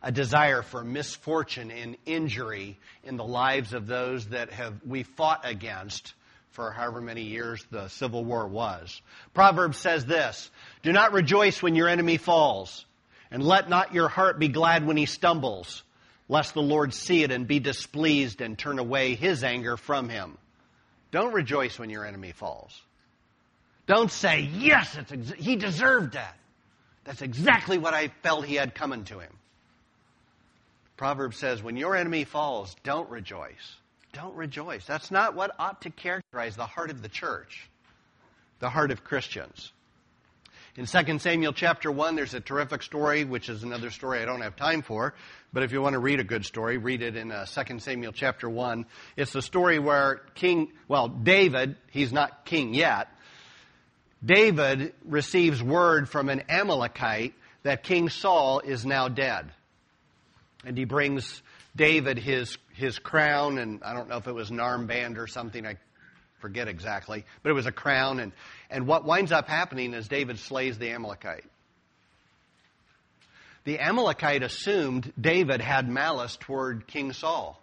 a 0.00 0.12
desire 0.12 0.62
for 0.62 0.84
misfortune 0.84 1.72
and 1.72 1.96
injury 2.06 2.78
in 3.02 3.16
the 3.16 3.24
lives 3.24 3.72
of 3.72 3.88
those 3.88 4.26
that 4.28 4.52
have 4.52 4.74
we 4.86 5.02
fought 5.02 5.40
against 5.42 6.14
for 6.50 6.70
however 6.70 7.00
many 7.00 7.22
years 7.22 7.64
the 7.72 7.88
Civil 7.88 8.24
War 8.24 8.46
was. 8.46 9.02
Proverbs 9.34 9.78
says 9.78 10.06
this, 10.06 10.50
do 10.82 10.92
not 10.92 11.12
rejoice 11.12 11.60
when 11.60 11.74
your 11.74 11.88
enemy 11.88 12.16
falls, 12.16 12.84
and 13.30 13.42
let 13.42 13.68
not 13.68 13.94
your 13.94 14.08
heart 14.08 14.38
be 14.38 14.48
glad 14.48 14.86
when 14.86 14.96
he 14.96 15.06
stumbles 15.06 15.82
lest 16.30 16.54
the 16.54 16.62
Lord 16.62 16.94
see 16.94 17.24
it 17.24 17.32
and 17.32 17.48
be 17.48 17.58
displeased 17.58 18.40
and 18.40 18.56
turn 18.56 18.78
away 18.78 19.16
his 19.16 19.42
anger 19.42 19.76
from 19.76 20.08
him. 20.08 20.38
Don't 21.10 21.34
rejoice 21.34 21.76
when 21.76 21.90
your 21.90 22.06
enemy 22.06 22.30
falls. 22.30 22.80
Don't 23.88 24.12
say, 24.12 24.42
yes, 24.42 24.96
ex- 24.96 25.32
he 25.36 25.56
deserved 25.56 26.12
that. 26.12 26.36
That's 27.02 27.20
exactly 27.20 27.78
what 27.78 27.94
I 27.94 28.12
felt 28.22 28.44
he 28.44 28.54
had 28.54 28.76
coming 28.76 29.02
to 29.06 29.18
him. 29.18 29.32
Proverbs 30.96 31.36
says, 31.36 31.64
when 31.64 31.76
your 31.76 31.96
enemy 31.96 32.22
falls, 32.22 32.76
don't 32.84 33.10
rejoice. 33.10 33.74
Don't 34.12 34.36
rejoice. 34.36 34.86
That's 34.86 35.10
not 35.10 35.34
what 35.34 35.50
ought 35.58 35.82
to 35.82 35.90
characterize 35.90 36.54
the 36.54 36.66
heart 36.66 36.90
of 36.90 37.02
the 37.02 37.08
church, 37.08 37.68
the 38.60 38.70
heart 38.70 38.92
of 38.92 39.02
Christians. 39.02 39.72
In 40.76 40.86
2 40.86 41.18
Samuel 41.18 41.52
chapter 41.52 41.90
1, 41.90 42.14
there's 42.14 42.32
a 42.32 42.40
terrific 42.40 42.84
story, 42.84 43.24
which 43.24 43.48
is 43.48 43.64
another 43.64 43.90
story 43.90 44.22
I 44.22 44.24
don't 44.24 44.40
have 44.40 44.54
time 44.54 44.82
for. 44.82 45.14
But 45.52 45.64
if 45.64 45.72
you 45.72 45.82
want 45.82 45.94
to 45.94 45.98
read 45.98 46.20
a 46.20 46.24
good 46.24 46.44
story, 46.44 46.78
read 46.78 47.02
it 47.02 47.16
in 47.16 47.32
uh, 47.32 47.44
2 47.44 47.80
Samuel 47.80 48.12
chapter 48.12 48.48
1. 48.48 48.86
It's 49.16 49.32
the 49.32 49.42
story 49.42 49.80
where 49.80 50.20
King, 50.36 50.70
well, 50.86 51.08
David, 51.08 51.74
he's 51.90 52.12
not 52.12 52.44
king 52.44 52.72
yet, 52.72 53.08
David 54.24 54.94
receives 55.04 55.60
word 55.60 56.08
from 56.08 56.28
an 56.28 56.44
Amalekite 56.48 57.34
that 57.64 57.82
King 57.82 58.08
Saul 58.08 58.60
is 58.60 58.86
now 58.86 59.08
dead. 59.08 59.50
And 60.64 60.78
he 60.78 60.84
brings 60.84 61.42
David 61.74 62.16
his, 62.16 62.58
his 62.74 63.00
crown, 63.00 63.58
and 63.58 63.82
I 63.82 63.92
don't 63.92 64.08
know 64.08 64.18
if 64.18 64.28
it 64.28 64.34
was 64.34 64.50
an 64.50 64.58
armband 64.58 65.18
or 65.18 65.26
something, 65.26 65.66
I 65.66 65.78
forget 66.38 66.68
exactly, 66.68 67.24
but 67.42 67.50
it 67.50 67.54
was 67.54 67.66
a 67.66 67.72
crown, 67.72 68.20
and 68.20 68.32
and 68.70 68.86
what 68.86 69.04
winds 69.04 69.32
up 69.32 69.48
happening 69.48 69.94
is 69.94 70.08
David 70.08 70.38
slays 70.38 70.78
the 70.78 70.90
Amalekite. 70.90 71.44
The 73.64 73.78
Amalekite 73.78 74.42
assumed 74.42 75.12
David 75.20 75.60
had 75.60 75.88
malice 75.88 76.36
toward 76.40 76.86
King 76.86 77.12
Saul. 77.12 77.60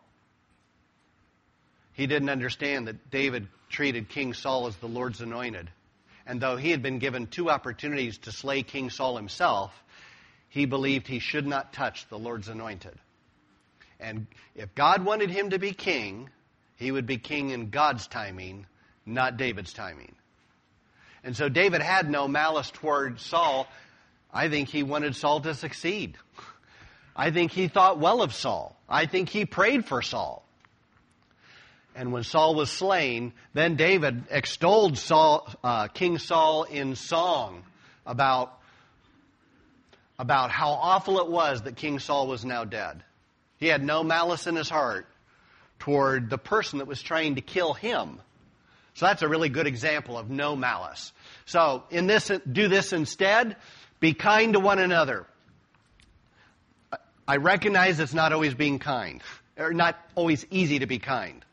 He 1.93 2.05
didn't 2.05 2.29
understand 2.29 2.87
that 2.87 3.09
David 3.09 3.47
treated 3.69 4.09
King 4.09 4.33
Saul 4.33 4.67
as 4.67 4.75
the 4.75 4.87
Lord's 4.87 5.21
anointed. 5.21 5.69
And 6.27 6.39
though 6.39 6.57
he 6.57 6.71
had 6.71 6.83
been 6.83 6.99
given 6.99 7.25
two 7.25 7.49
opportunities 7.49 8.17
to 8.19 8.31
slay 8.31 8.61
King 8.61 8.89
Saul 8.89 9.15
himself, 9.15 9.71
he 10.49 10.65
believed 10.65 11.07
he 11.07 11.19
should 11.19 11.47
not 11.47 11.73
touch 11.73 12.07
the 12.09 12.19
Lord's 12.19 12.49
anointed. 12.49 12.93
And 13.99 14.27
if 14.55 14.75
God 14.75 15.03
wanted 15.03 15.31
him 15.31 15.49
to 15.49 15.59
be 15.59 15.71
king, 15.71 16.29
he 16.75 16.91
would 16.91 17.07
be 17.07 17.17
king 17.17 17.49
in 17.49 17.69
God's 17.69 18.05
timing, 18.07 18.67
not 19.05 19.37
David's 19.37 19.73
timing. 19.73 20.13
And 21.23 21.35
so 21.35 21.49
David 21.49 21.81
had 21.81 22.09
no 22.09 22.27
malice 22.27 22.71
toward 22.71 23.19
Saul. 23.19 23.67
I 24.33 24.49
think 24.49 24.69
he 24.69 24.83
wanted 24.83 25.15
Saul 25.15 25.41
to 25.41 25.53
succeed. 25.53 26.17
I 27.15 27.31
think 27.31 27.51
he 27.51 27.67
thought 27.67 27.99
well 27.99 28.21
of 28.21 28.33
Saul. 28.33 28.79
I 28.87 29.07
think 29.07 29.29
he 29.29 29.45
prayed 29.45 29.85
for 29.85 30.01
Saul. 30.01 30.43
And 31.95 32.13
when 32.13 32.23
Saul 32.23 32.53
was 32.53 32.69
slain, 32.69 33.33
then 33.53 33.75
David 33.75 34.25
extolled 34.29 34.99
Saul, 34.99 35.49
uh, 35.63 35.87
King 35.87 36.19
Saul 36.19 36.63
in 36.63 36.95
song 36.95 37.63
about, 38.05 38.59
about 40.19 40.51
how 40.51 40.69
awful 40.69 41.19
it 41.19 41.27
was 41.27 41.63
that 41.63 41.75
King 41.75 41.97
Saul 41.97 42.27
was 42.27 42.45
now 42.45 42.65
dead. 42.65 43.03
He 43.57 43.65
had 43.65 43.83
no 43.83 44.03
malice 44.03 44.45
in 44.45 44.55
his 44.55 44.69
heart 44.69 45.07
toward 45.79 46.29
the 46.29 46.37
person 46.37 46.79
that 46.79 46.87
was 46.87 47.01
trying 47.01 47.35
to 47.35 47.41
kill 47.41 47.73
him. 47.73 48.19
So 48.97 49.05
that's 49.05 49.21
a 49.21 49.27
really 49.27 49.49
good 49.49 49.67
example 49.67 50.17
of 50.17 50.31
no 50.31 50.55
malice. 50.55 51.13
So 51.45 51.83
in 51.91 52.07
this, 52.07 52.31
do 52.51 52.67
this 52.67 52.93
instead. 52.93 53.55
Be 53.99 54.15
kind 54.15 54.53
to 54.53 54.59
one 54.59 54.79
another. 54.79 55.27
I 57.27 57.37
recognize 57.37 57.99
it's 57.99 58.15
not 58.15 58.33
always 58.33 58.55
being 58.55 58.79
kind, 58.79 59.21
or 59.55 59.71
not 59.71 59.99
always 60.15 60.47
easy 60.49 60.79
to 60.79 60.87
be 60.87 60.97
kind. 60.97 61.45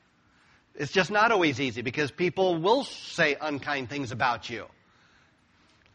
It's 0.74 0.90
just 0.90 1.10
not 1.10 1.32
always 1.32 1.60
easy 1.60 1.82
because 1.82 2.10
people 2.10 2.56
will 2.56 2.84
say 2.84 3.36
unkind 3.38 3.90
things 3.90 4.10
about 4.10 4.48
you. 4.48 4.64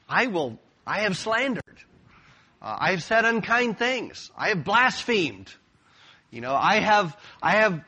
I 0.08 0.28
will, 0.28 0.60
I 0.86 1.00
have 1.00 1.18
slandered. 1.18 1.64
Uh, 2.62 2.78
I 2.80 2.92
have 2.92 3.02
said 3.02 3.26
unkind 3.26 3.80
things. 3.80 4.30
I 4.38 4.50
have 4.50 4.64
blasphemed. 4.64 5.52
You 6.30 6.42
know, 6.42 6.54
I 6.54 6.76
have, 6.76 7.18
I 7.42 7.54
have 7.54 7.84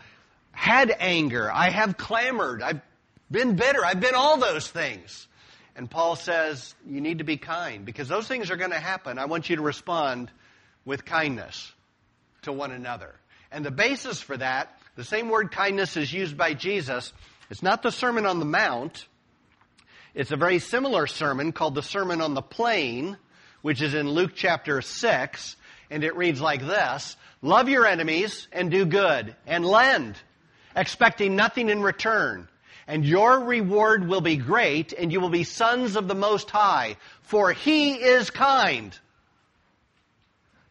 had 0.51 0.91
anger. 0.97 1.51
I 1.53 1.69
have 1.69 1.95
clamored. 1.95 2.63
I've 2.63 2.81
been 3.31 3.55
bitter. 3.55 3.83
I've 3.85 3.99
been 3.99 4.15
all 4.15 4.37
those 4.37 4.67
things. 4.67 5.27
And 5.75 5.89
Paul 5.89 6.15
says, 6.15 6.75
you 6.85 6.99
need 6.99 7.19
to 7.19 7.23
be 7.23 7.37
kind 7.37 7.85
because 7.85 8.07
those 8.07 8.27
things 8.27 8.51
are 8.51 8.57
going 8.57 8.71
to 8.71 8.79
happen. 8.79 9.17
I 9.17 9.25
want 9.25 9.49
you 9.49 9.55
to 9.55 9.61
respond 9.61 10.29
with 10.83 11.05
kindness 11.05 11.71
to 12.43 12.51
one 12.51 12.71
another. 12.71 13.15
And 13.51 13.65
the 13.65 13.71
basis 13.71 14.21
for 14.21 14.35
that, 14.37 14.77
the 14.95 15.03
same 15.03 15.29
word 15.29 15.51
kindness 15.51 15.95
is 15.95 16.11
used 16.11 16.37
by 16.37 16.53
Jesus. 16.53 17.13
It's 17.49 17.63
not 17.63 17.83
the 17.83 17.91
Sermon 17.91 18.25
on 18.25 18.39
the 18.39 18.45
Mount. 18.45 19.07
It's 20.13 20.31
a 20.31 20.37
very 20.37 20.59
similar 20.59 21.07
sermon 21.07 21.53
called 21.53 21.75
the 21.75 21.83
Sermon 21.83 22.19
on 22.19 22.33
the 22.33 22.41
Plain, 22.41 23.17
which 23.61 23.81
is 23.81 23.93
in 23.93 24.09
Luke 24.09 24.31
chapter 24.35 24.81
6. 24.81 25.55
And 25.89 26.03
it 26.03 26.15
reads 26.17 26.41
like 26.41 26.61
this 26.61 27.15
Love 27.41 27.69
your 27.69 27.85
enemies 27.85 28.47
and 28.51 28.69
do 28.69 28.85
good 28.85 29.35
and 29.47 29.65
lend, 29.65 30.17
expecting 30.75 31.35
nothing 31.35 31.69
in 31.69 31.81
return 31.81 32.47
and 32.91 33.05
your 33.05 33.39
reward 33.39 34.05
will 34.05 34.19
be 34.19 34.35
great, 34.35 34.91
and 34.91 35.13
you 35.13 35.21
will 35.21 35.29
be 35.29 35.45
sons 35.45 35.95
of 35.95 36.09
the 36.09 36.13
Most 36.13 36.51
High, 36.51 36.97
for 37.21 37.53
He 37.53 37.93
is 37.93 38.29
kind 38.29 38.99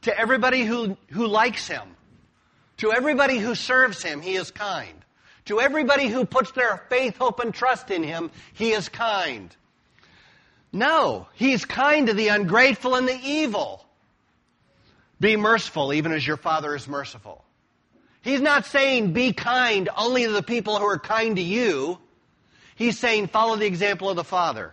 to 0.02 0.18
everybody 0.18 0.64
who, 0.64 0.98
who 1.08 1.26
likes 1.26 1.66
Him. 1.66 1.96
To 2.76 2.92
everybody 2.92 3.38
who 3.38 3.54
serves 3.54 4.02
Him, 4.02 4.20
He 4.20 4.34
is 4.34 4.50
kind. 4.50 5.02
To 5.46 5.62
everybody 5.62 6.08
who 6.08 6.26
puts 6.26 6.50
their 6.50 6.84
faith, 6.90 7.16
hope, 7.16 7.40
and 7.40 7.54
trust 7.54 7.90
in 7.90 8.02
Him, 8.02 8.30
He 8.52 8.72
is 8.72 8.90
kind. 8.90 9.56
No, 10.74 11.26
He's 11.32 11.64
kind 11.64 12.08
to 12.08 12.12
the 12.12 12.28
ungrateful 12.28 12.96
and 12.96 13.08
the 13.08 13.18
evil. 13.24 13.82
Be 15.18 15.38
merciful, 15.38 15.94
even 15.94 16.12
as 16.12 16.26
your 16.26 16.36
Father 16.36 16.76
is 16.76 16.86
merciful. 16.86 17.42
He's 18.20 18.42
not 18.42 18.66
saying 18.66 19.14
be 19.14 19.32
kind 19.32 19.88
only 19.96 20.26
to 20.26 20.32
the 20.32 20.42
people 20.42 20.76
who 20.78 20.84
are 20.84 20.98
kind 20.98 21.36
to 21.36 21.42
you. 21.42 21.98
He's 22.80 22.98
saying 22.98 23.26
follow 23.26 23.56
the 23.56 23.66
example 23.66 24.08
of 24.08 24.16
the 24.16 24.24
Father. 24.24 24.72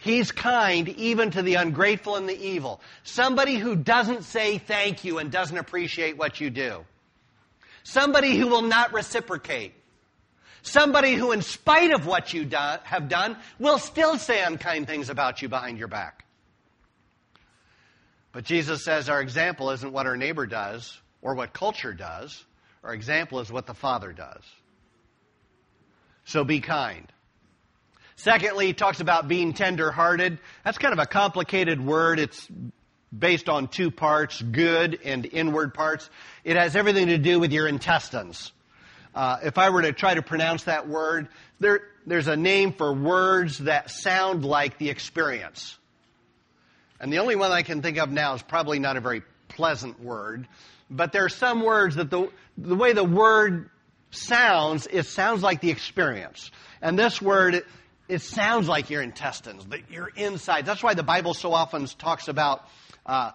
He's 0.00 0.32
kind 0.32 0.88
even 0.88 1.30
to 1.30 1.42
the 1.42 1.54
ungrateful 1.54 2.16
and 2.16 2.28
the 2.28 2.36
evil. 2.36 2.80
Somebody 3.04 3.54
who 3.54 3.76
doesn't 3.76 4.24
say 4.24 4.58
thank 4.58 5.04
you 5.04 5.18
and 5.18 5.30
doesn't 5.30 5.56
appreciate 5.56 6.18
what 6.18 6.40
you 6.40 6.50
do. 6.50 6.84
Somebody 7.84 8.36
who 8.36 8.48
will 8.48 8.62
not 8.62 8.92
reciprocate. 8.92 9.72
Somebody 10.62 11.14
who, 11.14 11.30
in 11.30 11.42
spite 11.42 11.92
of 11.92 12.06
what 12.06 12.34
you 12.34 12.44
do, 12.44 12.56
have 12.56 13.08
done, 13.08 13.36
will 13.60 13.78
still 13.78 14.18
say 14.18 14.42
unkind 14.42 14.88
things 14.88 15.08
about 15.08 15.42
you 15.42 15.48
behind 15.48 15.78
your 15.78 15.86
back. 15.86 16.24
But 18.32 18.42
Jesus 18.42 18.84
says 18.84 19.08
our 19.08 19.22
example 19.22 19.70
isn't 19.70 19.92
what 19.92 20.06
our 20.06 20.16
neighbor 20.16 20.46
does 20.46 21.00
or 21.20 21.36
what 21.36 21.52
culture 21.52 21.92
does. 21.92 22.44
Our 22.82 22.92
example 22.92 23.38
is 23.38 23.52
what 23.52 23.66
the 23.66 23.74
Father 23.74 24.12
does. 24.12 24.42
So 26.24 26.44
be 26.44 26.60
kind. 26.60 27.06
Secondly, 28.16 28.66
he 28.66 28.72
talks 28.72 29.00
about 29.00 29.26
being 29.26 29.52
tender-hearted. 29.52 30.38
That's 30.64 30.78
kind 30.78 30.92
of 30.92 30.98
a 30.98 31.06
complicated 31.06 31.84
word. 31.84 32.20
It's 32.20 32.48
based 33.16 33.48
on 33.48 33.68
two 33.68 33.90
parts, 33.90 34.40
good 34.40 35.00
and 35.04 35.26
inward 35.26 35.74
parts. 35.74 36.08
It 36.44 36.56
has 36.56 36.76
everything 36.76 37.08
to 37.08 37.18
do 37.18 37.40
with 37.40 37.52
your 37.52 37.66
intestines. 37.66 38.52
Uh, 39.14 39.38
if 39.42 39.58
I 39.58 39.70
were 39.70 39.82
to 39.82 39.92
try 39.92 40.14
to 40.14 40.22
pronounce 40.22 40.64
that 40.64 40.88
word, 40.88 41.28
there, 41.60 41.82
there's 42.06 42.28
a 42.28 42.36
name 42.36 42.72
for 42.72 42.92
words 42.92 43.58
that 43.58 43.90
sound 43.90 44.44
like 44.44 44.78
the 44.78 44.88
experience. 44.88 45.76
And 47.00 47.12
the 47.12 47.18
only 47.18 47.36
one 47.36 47.50
I 47.50 47.62
can 47.62 47.82
think 47.82 47.98
of 47.98 48.10
now 48.10 48.34
is 48.34 48.42
probably 48.42 48.78
not 48.78 48.96
a 48.96 49.00
very 49.00 49.22
pleasant 49.48 50.00
word, 50.00 50.46
but 50.88 51.12
there 51.12 51.24
are 51.24 51.28
some 51.28 51.62
words 51.62 51.96
that 51.96 52.08
the, 52.08 52.30
the 52.56 52.76
way 52.76 52.92
the 52.92 53.04
word 53.04 53.68
sounds, 54.12 54.86
it 54.90 55.06
sounds 55.06 55.42
like 55.42 55.60
the 55.60 55.70
experience. 55.70 56.50
And 56.80 56.98
this 56.98 57.20
word 57.20 57.64
it 58.08 58.20
sounds 58.20 58.68
like 58.68 58.90
your 58.90 59.00
intestines, 59.00 59.64
your 59.90 60.10
insides. 60.14 60.66
That's 60.66 60.82
why 60.82 60.92
the 60.94 61.02
Bible 61.02 61.32
so 61.32 61.54
often 61.54 61.86
talks 61.86 62.28
about 62.28 62.68
uh, 63.06 63.30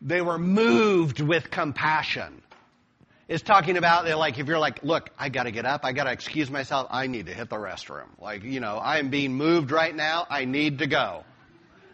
they 0.00 0.22
were 0.22 0.38
moved 0.38 1.20
with 1.20 1.50
compassion. 1.50 2.42
It's 3.28 3.42
talking 3.42 3.76
about 3.76 4.06
like 4.16 4.38
if 4.38 4.46
you're 4.46 4.58
like, 4.58 4.82
look, 4.82 5.10
I 5.18 5.28
got 5.28 5.42
to 5.42 5.50
get 5.50 5.66
up, 5.66 5.84
I 5.84 5.92
got 5.92 6.04
to 6.04 6.12
excuse 6.12 6.50
myself, 6.50 6.86
I 6.90 7.08
need 7.08 7.26
to 7.26 7.34
hit 7.34 7.50
the 7.50 7.56
restroom. 7.56 8.06
Like 8.20 8.44
you 8.44 8.60
know, 8.60 8.76
I 8.76 8.98
am 8.98 9.10
being 9.10 9.34
moved 9.34 9.70
right 9.70 9.94
now, 9.94 10.26
I 10.30 10.44
need 10.44 10.78
to 10.78 10.86
go. 10.86 11.24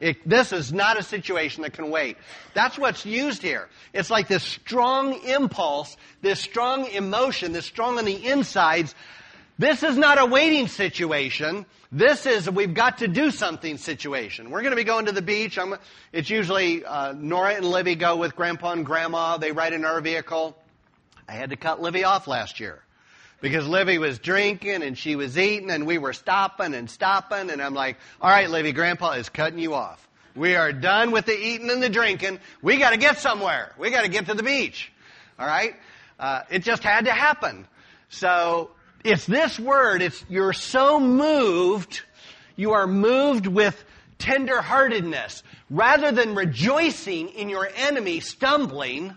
It, 0.03 0.29
this 0.29 0.53
is 0.53 0.73
not 0.73 0.99
a 0.99 1.03
situation 1.05 1.63
that 1.63 1.75
can 1.75 1.89
wait. 1.89 2.17
That's 2.55 2.77
what's 2.77 3.07
used 3.07 3.41
here. 3.41 3.69
It's 3.93 4.11
like 4.11 4.27
this 4.27 4.43
strong 4.43 5.15
impulse, 5.23 5.97
this 6.23 6.41
strong 6.41 6.87
emotion, 6.87 7.53
this 7.53 7.67
strong 7.67 7.99
on 7.99 8.05
the 8.05 8.27
insides. 8.27 8.97
This 9.61 9.85
is 9.85 9.97
not 9.97 10.21
a 10.21 10.27
waiting 10.27 10.67
situation. 10.67 11.67
This 11.93 12.27
is 12.27 12.51
we've 12.51 12.75
got 12.75 12.99
to 12.99 13.07
do 13.07 13.31
something 13.31 13.79
situation. 13.79 14.51
We're 14.51 14.63
going 14.63 14.73
to 14.73 14.77
be 14.77 14.83
going 14.83 15.07
to 15.07 15.13
the 15.13 15.23
beach. 15.23 15.57
I'm, 15.57 15.77
it's 16.13 16.31
usually 16.31 16.85
uh, 16.85 17.13
Nora 17.13 17.55
and 17.55 17.65
Livy 17.65 17.95
go 17.95 18.17
with 18.17 18.35
Grandpa 18.35 18.73
and 18.73 18.85
Grandma. 18.85 19.37
They 19.37 19.53
ride 19.53 19.73
in 19.73 19.85
our 19.85 20.01
vehicle. 20.01 20.57
I 21.29 21.33
had 21.33 21.51
to 21.51 21.57
cut 21.57 21.81
Livy 21.81 22.03
off 22.03 22.27
last 22.27 22.59
year 22.59 22.83
because 23.43 23.67
Livy 23.67 23.99
was 23.99 24.21
drinking 24.21 24.83
and 24.83 24.97
she 24.97 25.17
was 25.17 25.37
eating 25.37 25.71
and 25.71 25.85
we 25.85 25.99
were 25.99 26.15
stopping 26.15 26.75
and 26.75 26.89
stopping 26.89 27.51
and 27.51 27.61
I'm 27.61 27.75
like, 27.75 27.99
all 28.21 28.31
right, 28.31 28.49
Livy, 28.49 28.73
Grandpa 28.73 29.13
is 29.13 29.29
cutting 29.29 29.59
you 29.59 29.75
off. 29.75 30.09
We 30.35 30.55
are 30.55 30.73
done 30.73 31.11
with 31.11 31.27
the 31.27 31.37
eating 31.37 31.69
and 31.69 31.83
the 31.83 31.91
drinking. 31.91 32.39
We 32.63 32.79
got 32.79 32.91
to 32.91 32.97
get 32.97 33.19
somewhere. 33.19 33.73
We 33.77 33.91
got 33.91 34.05
to 34.05 34.09
get 34.09 34.27
to 34.27 34.35
the 34.35 34.45
beach. 34.45 34.91
All 35.39 35.47
right. 35.47 35.75
Uh, 36.19 36.43
it 36.51 36.63
just 36.63 36.85
had 36.85 37.05
to 37.07 37.13
happen. 37.13 37.67
So 38.09 38.71
it's 39.05 39.27
this 39.27 39.59
word. 39.59 40.01
It's 40.01 40.25
you're 40.31 40.53
so 40.53 41.01
moved. 41.01 42.01
You 42.55 42.73
are 42.73 42.87
moved 42.87 43.47
with 43.47 43.85
tenderheartedness 44.21 45.43
rather 45.69 46.13
than 46.13 46.37
rejoicing 46.37 47.29
in 47.31 47.49
your 47.49 47.69
enemy 47.75 48.21
stumbling. 48.21 49.15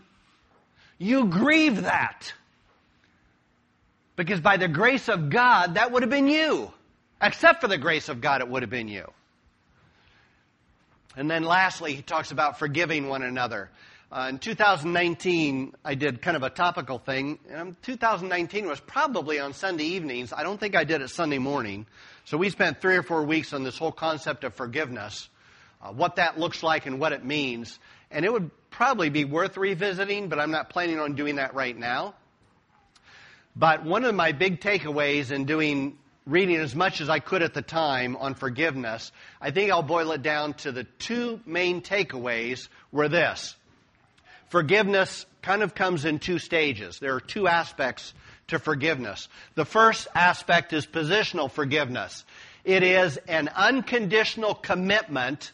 You 0.98 1.28
grieve 1.28 1.84
that. 1.84 2.34
Because 4.16 4.40
by 4.40 4.58
the 4.58 4.68
grace 4.68 5.10
of 5.10 5.30
God, 5.30 5.76
that 5.76 5.92
would 5.92 6.04
have 6.04 6.10
been 6.10 6.28
you. 6.28 6.72
Except 7.22 7.62
for 7.62 7.68
the 7.68 7.78
grace 7.78 8.10
of 8.10 8.22
God, 8.22 8.42
it 8.42 8.48
would 8.48 8.64
have 8.64 8.70
been 8.70 8.88
you. 8.88 9.12
And 11.18 11.32
then 11.32 11.44
lastly, 11.44 11.96
he 11.96 12.02
talks 12.02 12.32
about 12.32 12.60
forgiving 12.60 13.08
one 13.08 13.24
another. 13.24 13.70
Uh, 14.12 14.28
in 14.30 14.38
2019, 14.38 15.74
I 15.84 15.96
did 15.96 16.22
kind 16.22 16.38
of 16.38 16.44
a 16.44 16.50
topical 16.50 17.00
thing. 17.00 17.40
And 17.50 17.82
2019 17.84 18.68
was 18.68 18.80
probably 18.80 19.40
on 19.40 19.54
Sunday 19.54 19.86
evenings. 19.86 20.32
I 20.32 20.44
don't 20.44 20.60
think 20.60 20.76
I 20.76 20.84
did 20.84 21.02
it 21.02 21.10
Sunday 21.10 21.38
morning. 21.38 21.86
So 22.26 22.38
we 22.38 22.50
spent 22.50 22.82
three 22.82 22.98
or 22.98 23.04
four 23.04 23.24
weeks 23.24 23.54
on 23.54 23.64
this 23.64 23.78
whole 23.78 23.92
concept 23.92 24.44
of 24.44 24.54
forgiveness, 24.54 25.30
uh, 25.82 25.92
what 25.92 26.18
that 26.18 26.40
looks 26.40 26.64
like 26.64 26.86
and 26.86 27.00
what 27.00 27.14
it 27.14 27.26
means. 27.26 27.80
And 28.12 28.26
it 28.26 28.32
would 28.32 28.52
probably 28.70 29.10
be 29.10 29.26
worth 29.26 29.58
revisiting, 29.58 30.30
but 30.30 30.40
I'm 30.40 30.52
not 30.52 30.70
planning 30.70 31.00
on 31.00 31.16
doing 31.16 31.36
that 31.36 31.54
right 31.54 31.78
now. 31.78 32.14
But 33.56 33.84
one 33.86 34.04
of 34.04 34.14
my 34.14 34.34
big 34.34 34.60
takeaways 34.60 35.32
in 35.32 35.46
doing 35.46 35.98
reading 36.26 36.56
as 36.56 36.76
much 36.76 37.02
as 37.02 37.10
I 37.10 37.20
could 37.20 37.44
at 37.44 37.54
the 37.54 37.62
time 37.62 38.18
on 38.18 38.34
forgiveness, 38.34 39.12
I 39.40 39.52
think 39.52 39.72
I'll 39.72 39.84
boil 39.84 40.12
it 40.12 40.22
down 40.22 40.56
to 40.56 40.72
the 40.72 40.84
two 40.84 41.40
main 41.46 41.82
takeaways 41.82 42.68
were 42.92 43.08
this. 43.08 43.56
Forgiveness 44.50 45.26
kind 45.42 45.62
of 45.64 45.76
comes 45.76 46.06
in 46.06 46.20
two 46.20 46.40
stages. 46.40 47.00
There 47.00 47.16
are 47.16 47.20
two 47.22 47.48
aspects 47.48 48.14
to 48.48 48.60
forgiveness. 48.60 49.28
The 49.56 49.66
first 49.66 50.08
aspect 50.14 50.74
is 50.74 50.86
positional 50.86 51.50
forgiveness. 51.50 52.26
It 52.64 52.84
is 52.84 53.18
an 53.28 53.50
unconditional 53.56 54.56
commitment 54.56 55.52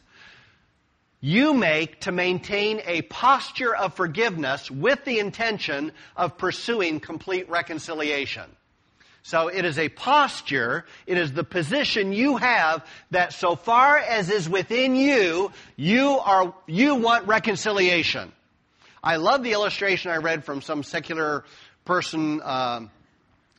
you 1.21 1.53
make 1.53 2.01
to 2.01 2.11
maintain 2.11 2.81
a 2.85 3.03
posture 3.03 3.75
of 3.75 3.93
forgiveness 3.93 4.69
with 4.71 5.05
the 5.05 5.19
intention 5.19 5.91
of 6.17 6.37
pursuing 6.37 6.99
complete 6.99 7.47
reconciliation. 7.47 8.49
So 9.23 9.49
it 9.49 9.65
is 9.65 9.77
a 9.77 9.87
posture, 9.87 10.85
it 11.05 11.19
is 11.19 11.31
the 11.31 11.43
position 11.43 12.11
you 12.11 12.37
have 12.37 12.83
that 13.11 13.33
so 13.33 13.55
far 13.55 13.97
as 13.97 14.31
is 14.31 14.49
within 14.49 14.95
you, 14.95 15.51
you 15.75 16.17
are, 16.17 16.55
you 16.65 16.95
want 16.95 17.27
reconciliation. 17.27 18.31
I 19.03 19.17
love 19.17 19.43
the 19.43 19.51
illustration 19.51 20.09
I 20.09 20.17
read 20.17 20.43
from 20.43 20.63
some 20.63 20.81
secular 20.81 21.43
person, 21.85 22.41
um, 22.43 22.89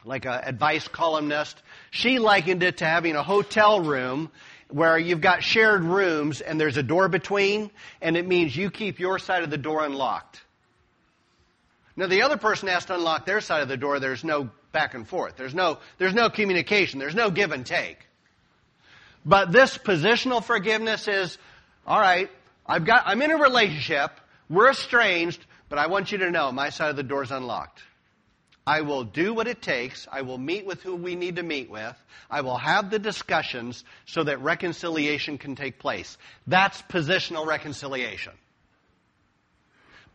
like 0.05 0.25
an 0.25 0.41
advice 0.45 0.89
columnist. 0.89 1.63
She 1.93 2.19
likened 2.19 2.65
it 2.65 2.79
to 2.79 2.85
having 2.85 3.15
a 3.15 3.23
hotel 3.23 3.81
room 3.81 4.33
where 4.73 4.99
you've 4.99 5.21
got 5.21 5.43
shared 5.43 5.83
rooms 5.85 6.41
and 6.41 6.61
there's 6.61 6.77
a 6.77 6.83
door 6.83 7.09
between, 7.09 7.71
and 8.01 8.17
it 8.17 8.27
means 8.27 8.57
you 8.57 8.71
keep 8.71 8.99
your 8.99 9.19
side 9.19 9.43
of 9.43 9.51
the 9.51 9.59
door 9.59 9.85
unlocked. 9.85 10.41
Now 11.95 12.07
the 12.07 12.23
other 12.23 12.39
person 12.39 12.69
has 12.69 12.87
to 12.87 12.95
unlock 12.95 13.27
their 13.27 13.41
side 13.41 13.63
of 13.63 13.69
the 13.69 13.77
door. 13.77 14.01
There's 14.01 14.25
no 14.25 14.49
back 14.73 14.95
and 14.95 15.07
forth. 15.07 15.37
There's 15.37 15.55
no, 15.55 15.79
there's 15.99 16.15
no 16.15 16.31
communication. 16.31 16.99
There's 16.99 17.15
no 17.15 17.31
give 17.31 17.53
and 17.53 17.67
take. 17.67 17.99
But 19.25 19.53
this 19.53 19.77
positional 19.77 20.43
forgiveness 20.43 21.07
is, 21.07 21.37
alright, 21.87 22.31
I've 22.67 22.85
got, 22.85 23.03
I'm 23.07 23.21
in 23.23 23.31
a 23.31 23.37
relationship, 23.37 24.11
we're 24.49 24.71
estranged, 24.71 25.45
but 25.69 25.79
I 25.79 25.87
want 25.87 26.13
you 26.13 26.19
to 26.19 26.31
know 26.31 26.51
my 26.51 26.71
side 26.71 26.91
of 26.91 26.97
the 26.97 27.03
door 27.03 27.23
is 27.23 27.31
unlocked. 27.31 27.83
I 28.67 28.83
will 28.83 29.05
do 29.05 29.35
what 29.35 29.49
it 29.49 29.61
takes. 29.61 30.07
I 30.11 30.23
will 30.23 30.39
meet 30.39 30.65
with 30.65 30.83
who 30.83 30.95
we 30.95 31.17
need 31.17 31.37
to 31.37 31.43
meet 31.43 31.69
with. 31.69 31.97
I 32.31 32.43
will 32.43 32.57
have 32.57 32.91
the 32.91 32.99
discussions 32.99 33.85
so 34.07 34.23
that 34.23 34.41
reconciliation 34.41 35.39
can 35.39 35.57
take 35.57 35.79
place. 35.79 36.17
That's 36.47 36.81
positional 36.83 37.47
reconciliation. 37.47 38.33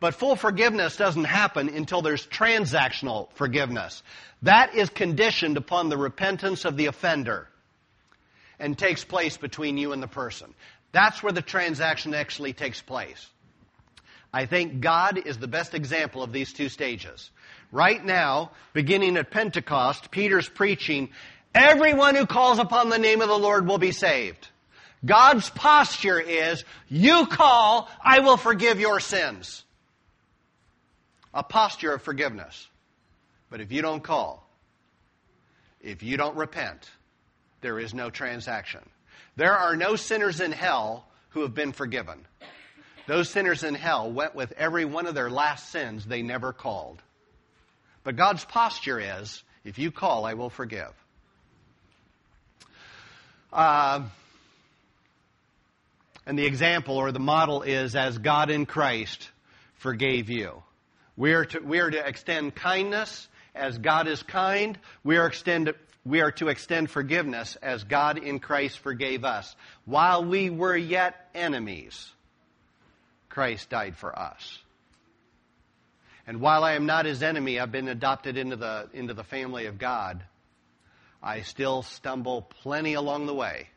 But 0.00 0.14
full 0.14 0.36
forgiveness 0.36 0.96
doesn't 0.96 1.24
happen 1.24 1.68
until 1.68 2.02
there's 2.02 2.26
transactional 2.26 3.30
forgiveness. 3.34 4.02
That 4.42 4.74
is 4.74 4.88
conditioned 4.88 5.56
upon 5.56 5.88
the 5.88 5.98
repentance 5.98 6.64
of 6.64 6.76
the 6.76 6.86
offender 6.86 7.48
and 8.58 8.78
takes 8.78 9.04
place 9.04 9.36
between 9.36 9.76
you 9.76 9.92
and 9.92 10.02
the 10.02 10.08
person. 10.08 10.54
That's 10.92 11.22
where 11.22 11.32
the 11.32 11.42
transaction 11.42 12.14
actually 12.14 12.52
takes 12.52 12.80
place. 12.80 13.28
I 14.38 14.46
think 14.46 14.80
God 14.80 15.26
is 15.26 15.36
the 15.36 15.48
best 15.48 15.74
example 15.74 16.22
of 16.22 16.32
these 16.32 16.52
two 16.52 16.68
stages. 16.68 17.32
Right 17.72 18.04
now, 18.04 18.52
beginning 18.72 19.16
at 19.16 19.32
Pentecost, 19.32 20.12
Peter's 20.12 20.48
preaching, 20.48 21.08
everyone 21.56 22.14
who 22.14 22.24
calls 22.24 22.60
upon 22.60 22.88
the 22.88 23.00
name 23.00 23.20
of 23.20 23.26
the 23.26 23.36
Lord 23.36 23.66
will 23.66 23.78
be 23.78 23.90
saved. 23.90 24.46
God's 25.04 25.50
posture 25.50 26.20
is, 26.20 26.64
you 26.88 27.26
call, 27.26 27.88
I 28.00 28.20
will 28.20 28.36
forgive 28.36 28.78
your 28.78 29.00
sins. 29.00 29.64
A 31.34 31.42
posture 31.42 31.94
of 31.94 32.02
forgiveness. 32.02 32.68
But 33.50 33.60
if 33.60 33.72
you 33.72 33.82
don't 33.82 34.04
call, 34.04 34.48
if 35.80 36.04
you 36.04 36.16
don't 36.16 36.36
repent, 36.36 36.88
there 37.60 37.80
is 37.80 37.92
no 37.92 38.08
transaction. 38.08 38.88
There 39.34 39.58
are 39.58 39.74
no 39.74 39.96
sinners 39.96 40.40
in 40.40 40.52
hell 40.52 41.08
who 41.30 41.42
have 41.42 41.54
been 41.54 41.72
forgiven. 41.72 42.24
Those 43.08 43.30
sinners 43.30 43.64
in 43.64 43.74
hell 43.74 44.12
went 44.12 44.34
with 44.34 44.52
every 44.52 44.84
one 44.84 45.06
of 45.06 45.14
their 45.14 45.30
last 45.30 45.70
sins 45.70 46.04
they 46.04 46.20
never 46.20 46.52
called. 46.52 47.00
But 48.04 48.16
God's 48.16 48.44
posture 48.44 49.00
is, 49.00 49.42
if 49.64 49.78
you 49.78 49.90
call, 49.90 50.26
I 50.26 50.34
will 50.34 50.50
forgive. 50.50 50.92
Uh, 53.50 54.02
and 56.26 56.38
the 56.38 56.44
example 56.44 56.98
or 56.98 57.10
the 57.10 57.18
model 57.18 57.62
is 57.62 57.96
as 57.96 58.18
God 58.18 58.50
in 58.50 58.66
Christ 58.66 59.30
forgave 59.76 60.28
you. 60.28 60.62
We 61.16 61.32
are 61.32 61.46
to, 61.46 61.60
we 61.60 61.80
are 61.80 61.90
to 61.90 62.06
extend 62.06 62.56
kindness 62.56 63.26
as 63.54 63.78
God 63.78 64.06
is 64.06 64.22
kind. 64.22 64.78
We 65.02 65.16
are, 65.16 65.28
extend, 65.28 65.72
we 66.04 66.20
are 66.20 66.32
to 66.32 66.48
extend 66.48 66.90
forgiveness 66.90 67.56
as 67.62 67.84
God 67.84 68.18
in 68.18 68.38
Christ 68.38 68.80
forgave 68.80 69.24
us. 69.24 69.56
While 69.86 70.26
we 70.26 70.50
were 70.50 70.76
yet 70.76 71.30
enemies, 71.34 72.12
Christ 73.38 73.70
died 73.70 73.96
for 73.96 74.18
us. 74.18 74.58
And 76.26 76.40
while 76.40 76.64
I 76.64 76.72
am 76.72 76.86
not 76.86 77.06
his 77.06 77.22
enemy, 77.22 77.60
I've 77.60 77.70
been 77.70 77.86
adopted 77.86 78.36
into 78.36 78.56
the, 78.56 78.88
into 78.92 79.14
the 79.14 79.22
family 79.22 79.66
of 79.66 79.78
God. 79.78 80.24
I 81.22 81.42
still 81.42 81.82
stumble 81.82 82.42
plenty 82.42 82.94
along 82.94 83.26
the 83.26 83.34
way. 83.34 83.68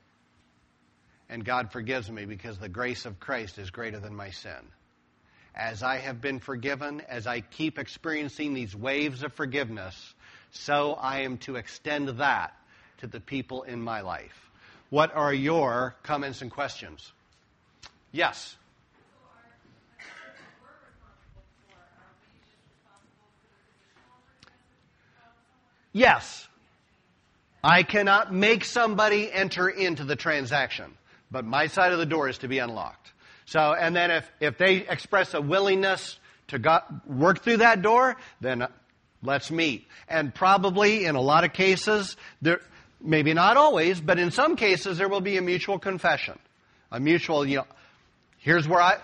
And 1.29 1.45
God 1.45 1.71
forgives 1.71 2.09
me 2.09 2.25
because 2.25 2.57
the 2.57 2.69
grace 2.69 3.05
of 3.05 3.19
Christ 3.19 3.59
is 3.59 3.69
greater 3.69 3.99
than 3.99 4.15
my 4.15 4.31
sin. 4.31 4.65
As 5.53 5.83
I 5.83 5.97
have 5.97 6.21
been 6.21 6.39
forgiven, 6.39 7.03
as 7.07 7.27
I 7.27 7.41
keep 7.41 7.77
experiencing 7.77 8.55
these 8.55 8.75
waves 8.75 9.21
of 9.21 9.31
forgiveness, 9.31 10.15
so 10.49 10.93
I 10.93 11.19
am 11.19 11.37
to 11.45 11.57
extend 11.57 12.09
that 12.17 12.51
to 12.97 13.05
the 13.05 13.19
people 13.19 13.61
in 13.61 13.79
my 13.79 14.01
life. 14.01 14.49
What 14.89 15.15
are 15.15 15.31
your 15.31 15.95
comments 16.01 16.41
and 16.41 16.49
questions? 16.49 17.11
Yes. 18.11 18.57
Yes. 25.93 26.47
I 27.63 27.83
cannot 27.83 28.33
make 28.33 28.65
somebody 28.65 29.31
enter 29.31 29.69
into 29.69 30.03
the 30.03 30.15
transaction, 30.15 30.97
but 31.29 31.45
my 31.45 31.67
side 31.67 31.91
of 31.91 31.99
the 31.99 32.05
door 32.05 32.27
is 32.27 32.39
to 32.39 32.47
be 32.47 32.59
unlocked. 32.59 33.11
So, 33.45 33.73
and 33.73 33.95
then 33.95 34.11
if, 34.11 34.31
if 34.39 34.57
they 34.57 34.77
express 34.87 35.33
a 35.33 35.41
willingness 35.41 36.17
to 36.47 36.59
go, 36.59 36.79
work 37.05 37.43
through 37.43 37.57
that 37.57 37.81
door, 37.81 38.15
then 38.39 38.67
let's 39.21 39.51
meet. 39.51 39.85
And 40.07 40.33
probably 40.33 41.05
in 41.05 41.15
a 41.15 41.21
lot 41.21 41.43
of 41.43 41.53
cases, 41.53 42.15
there, 42.41 42.61
maybe 42.99 43.33
not 43.33 43.57
always, 43.57 44.01
but 44.01 44.17
in 44.17 44.31
some 44.31 44.55
cases 44.55 44.97
there 44.97 45.09
will 45.09 45.21
be 45.21 45.37
a 45.37 45.41
mutual 45.41 45.77
confession. 45.77 46.39
A 46.91 46.99
mutual, 46.99 47.45
you 47.45 47.57
know, 47.57 47.67
here's 48.39 48.67
where 48.67 48.81
I, 48.81 48.97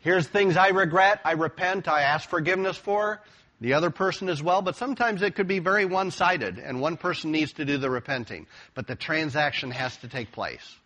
here's 0.00 0.26
things 0.26 0.56
I 0.56 0.68
regret, 0.68 1.20
I 1.24 1.32
repent, 1.32 1.88
I 1.88 2.02
ask 2.02 2.28
forgiveness 2.28 2.76
for 2.76 3.20
the 3.62 3.74
other 3.74 3.90
person 3.90 4.28
as 4.28 4.42
well, 4.42 4.60
but 4.60 4.74
sometimes 4.76 5.22
it 5.22 5.36
could 5.36 5.46
be 5.46 5.60
very 5.60 5.84
one-sided 5.84 6.58
and 6.58 6.80
one 6.80 6.96
person 6.96 7.30
needs 7.30 7.52
to 7.54 7.64
do 7.64 7.78
the 7.78 7.88
repenting. 7.88 8.46
But 8.74 8.88
the 8.88 8.96
transaction 8.96 9.70
has 9.70 9.96
to 9.98 10.08
take 10.08 10.32
place. 10.32 10.76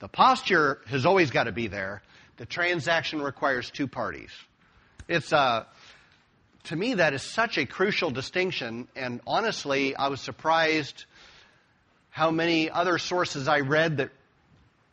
The 0.00 0.08
posture 0.08 0.80
has 0.86 1.04
always 1.04 1.32
got 1.32 1.44
to 1.44 1.52
be 1.52 1.66
there. 1.66 2.02
The 2.36 2.46
transaction 2.46 3.20
requires 3.20 3.68
two 3.68 3.88
parties. 3.88 4.30
It's, 5.08 5.32
uh, 5.32 5.64
to 6.64 6.76
me, 6.76 6.94
that 6.94 7.14
is 7.14 7.22
such 7.22 7.58
a 7.58 7.66
crucial 7.66 8.10
distinction, 8.10 8.86
and 8.94 9.20
honestly, 9.26 9.96
I 9.96 10.08
was 10.08 10.20
surprised 10.20 11.04
how 12.10 12.30
many 12.30 12.70
other 12.70 12.98
sources 12.98 13.48
I 13.48 13.60
read 13.60 13.96
that 13.96 14.10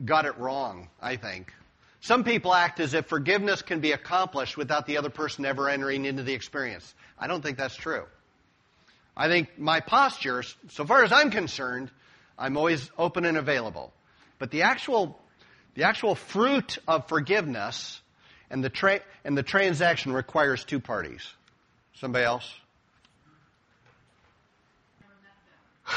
got 0.04 0.26
it 0.26 0.38
wrong, 0.40 0.90
I 1.00 1.18
think. 1.18 1.54
Some 2.02 2.24
people 2.24 2.54
act 2.54 2.80
as 2.80 2.93
if 2.93 3.08
forgiveness 3.08 3.62
can 3.62 3.82
be 3.82 3.91
accomplished 3.91 4.56
without 4.56 4.86
the 4.86 4.97
other 4.97 5.10
person 5.10 5.45
ever 5.45 5.68
entering 5.70 6.06
into 6.06 6.24
the 6.24 6.34
experience. 6.34 6.93
I 7.18 7.28
don't 7.28 7.41
think 7.41 7.58
that's 7.58 7.76
true. 7.76 8.06
I 9.18 9.28
think 9.28 9.60
my 9.60 9.82
posture, 9.82 10.43
so 10.70 10.86
far 10.86 11.04
as 11.04 11.12
I'm 11.12 11.30
concerned, 11.30 11.91
I'm 12.38 12.56
always 12.56 12.89
open 12.97 13.26
and 13.26 13.36
available. 13.38 13.91
But 14.38 14.50
the 14.50 14.62
actual, 14.62 15.20
the 15.76 15.84
actual 15.84 16.16
fruit 16.16 16.78
of 16.88 17.10
forgiveness 17.10 18.00
and 18.50 18.64
the, 18.64 18.70
tra- 18.70 19.02
and 19.26 19.38
the 19.38 19.43
transaction 19.43 20.14
requires 20.14 20.64
two 20.64 20.80
parties. 20.80 21.30
Somebody 21.95 22.24
else? 22.24 22.50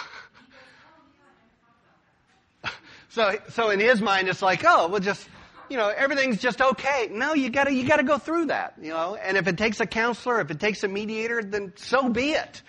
so, 3.10 3.36
so 3.50 3.70
in 3.70 3.78
his 3.78 4.02
mind, 4.02 4.28
it's 4.28 4.42
like, 4.42 4.64
oh, 4.66 4.88
we'll 4.88 4.98
just 4.98 5.28
you 5.72 5.78
know, 5.78 5.88
everything's 5.88 6.38
just 6.38 6.60
okay. 6.60 7.08
No, 7.10 7.32
you 7.32 7.48
gotta, 7.48 7.72
you 7.72 7.88
gotta 7.88 8.02
go 8.02 8.18
through 8.18 8.46
that, 8.46 8.74
you 8.82 8.90
know, 8.90 9.14
and 9.14 9.38
if 9.38 9.48
it 9.48 9.56
takes 9.56 9.80
a 9.80 9.86
counselor, 9.86 10.38
if 10.42 10.50
it 10.50 10.60
takes 10.60 10.84
a 10.84 10.88
mediator, 10.88 11.42
then 11.42 11.72
so 11.76 12.10
be 12.10 12.32
it. 12.32 12.60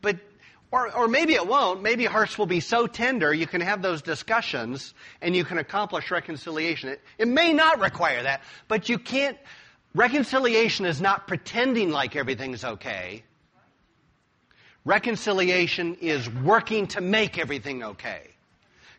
But, 0.00 0.18
or, 0.70 0.94
or 0.94 1.08
maybe 1.08 1.34
it 1.34 1.44
won't. 1.44 1.82
Maybe 1.82 2.04
hearts 2.04 2.38
will 2.38 2.46
be 2.46 2.60
so 2.60 2.86
tender 2.86 3.34
you 3.34 3.48
can 3.48 3.62
have 3.62 3.82
those 3.82 4.00
discussions 4.00 4.94
and 5.20 5.34
you 5.34 5.44
can 5.44 5.58
accomplish 5.58 6.12
reconciliation. 6.12 6.90
It, 6.90 7.00
it 7.18 7.26
may 7.26 7.52
not 7.52 7.80
require 7.80 8.22
that, 8.22 8.42
but 8.68 8.88
you 8.88 8.96
can't, 8.96 9.36
reconciliation 9.92 10.86
is 10.86 11.00
not 11.00 11.26
pretending 11.26 11.90
like 11.90 12.14
everything's 12.14 12.64
okay. 12.64 13.24
Reconciliation 14.84 15.96
is 15.96 16.30
working 16.30 16.86
to 16.88 17.00
make 17.00 17.38
everything 17.38 17.82
okay. 17.82 18.28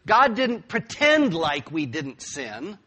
God 0.05 0.35
didn't 0.35 0.67
pretend 0.67 1.33
like 1.33 1.71
we 1.71 1.85
didn't 1.85 2.21
sin. 2.21 2.77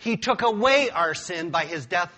He 0.00 0.16
took 0.16 0.42
away 0.42 0.88
our 0.88 1.14
sin 1.14 1.50
by 1.50 1.66
his 1.66 1.84
death 1.86 2.10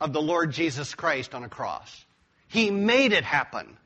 of 0.00 0.12
the 0.12 0.20
Lord 0.20 0.50
Jesus 0.50 0.94
Christ 0.94 1.34
on 1.34 1.44
a 1.44 1.48
cross. 1.48 2.04
He 2.48 2.70
made 2.70 3.12
it 3.12 3.24
happen. 3.24 3.76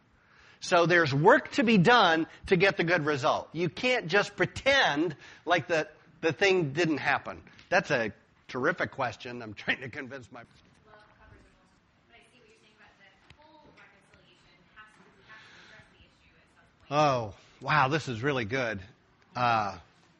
So 0.60 0.86
there's 0.86 1.14
work 1.14 1.52
to 1.52 1.62
be 1.62 1.76
done 1.78 2.26
to 2.46 2.56
get 2.56 2.78
the 2.78 2.84
good 2.84 3.04
result. 3.04 3.48
You 3.52 3.68
can't 3.68 4.08
just 4.08 4.34
pretend 4.34 5.14
like 5.44 5.68
the, 5.68 5.86
the 6.22 6.32
thing 6.32 6.72
didn't 6.72 6.98
happen. 6.98 7.42
That's 7.68 7.90
a 7.90 8.12
terrific 8.48 8.92
question. 8.92 9.42
I'm 9.42 9.52
trying 9.54 9.82
to 9.82 9.90
convince 9.90 10.32
my. 10.32 10.42
Oh, 16.90 17.34
wow, 17.60 17.88
this 17.88 18.08
is 18.08 18.22
really 18.22 18.46
good. 18.46 18.80
Uh, 19.36 19.76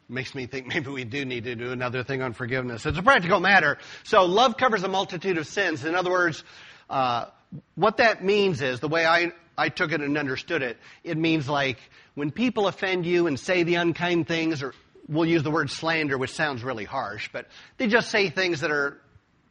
makes 0.08 0.34
me 0.34 0.46
think 0.46 0.66
maybe 0.74 0.90
we 0.90 1.04
do 1.04 1.24
need 1.24 1.44
to 1.44 1.54
do 1.54 1.70
another 1.72 2.02
thing 2.02 2.22
on 2.22 2.32
forgiveness. 2.32 2.86
It's 2.86 2.98
a 2.98 3.02
practical 3.02 3.40
matter. 3.40 3.78
So 4.04 4.24
love 4.24 4.56
covers 4.56 4.82
a 4.82 4.88
multitude 4.88 5.38
of 5.38 5.46
sins. 5.46 5.84
In 5.84 5.94
other 5.94 6.10
words, 6.10 6.44
uh, 6.88 7.26
what 7.74 7.98
that 7.98 8.24
means 8.24 8.60
is 8.60 8.80
the 8.80 8.88
way 8.88 9.06
I 9.06 9.32
I 9.56 9.70
took 9.70 9.90
it 9.90 10.00
and 10.00 10.16
understood 10.16 10.62
it. 10.62 10.78
It 11.02 11.18
means 11.18 11.48
like 11.48 11.78
when 12.14 12.30
people 12.30 12.68
offend 12.68 13.04
you 13.04 13.26
and 13.26 13.38
say 13.38 13.64
the 13.64 13.74
unkind 13.74 14.28
things, 14.28 14.62
or 14.62 14.72
we'll 15.08 15.26
use 15.26 15.42
the 15.42 15.50
word 15.50 15.68
slander, 15.70 16.16
which 16.16 16.32
sounds 16.32 16.62
really 16.62 16.84
harsh, 16.84 17.28
but 17.32 17.48
they 17.76 17.88
just 17.88 18.10
say 18.10 18.30
things 18.30 18.60
that 18.60 18.70
are 18.70 19.00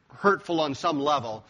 hurtful 0.08 0.60
on 0.60 0.74
some 0.74 0.98
level. 0.98 1.44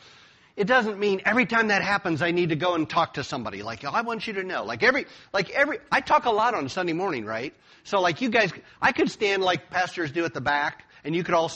It 0.58 0.66
doesn't 0.66 0.98
mean 0.98 1.22
every 1.24 1.46
time 1.46 1.68
that 1.68 1.82
happens, 1.82 2.20
I 2.20 2.32
need 2.32 2.48
to 2.48 2.56
go 2.56 2.74
and 2.74 2.90
talk 2.90 3.14
to 3.14 3.22
somebody. 3.22 3.62
Like, 3.62 3.84
oh, 3.84 3.90
I 3.90 4.00
want 4.00 4.26
you 4.26 4.32
to 4.34 4.42
know. 4.42 4.64
Like 4.64 4.82
every, 4.82 5.06
like 5.32 5.50
every, 5.50 5.78
I 5.92 6.00
talk 6.00 6.24
a 6.24 6.32
lot 6.32 6.54
on 6.54 6.68
Sunday 6.68 6.94
morning, 6.94 7.24
right? 7.24 7.54
So 7.84 8.00
like 8.00 8.20
you 8.20 8.28
guys, 8.28 8.52
I 8.82 8.90
could 8.90 9.08
stand 9.08 9.44
like 9.44 9.70
pastors 9.70 10.10
do 10.10 10.24
at 10.24 10.34
the 10.34 10.40
back, 10.40 10.84
and 11.04 11.14
you 11.14 11.22
could 11.22 11.36
all 11.36 11.52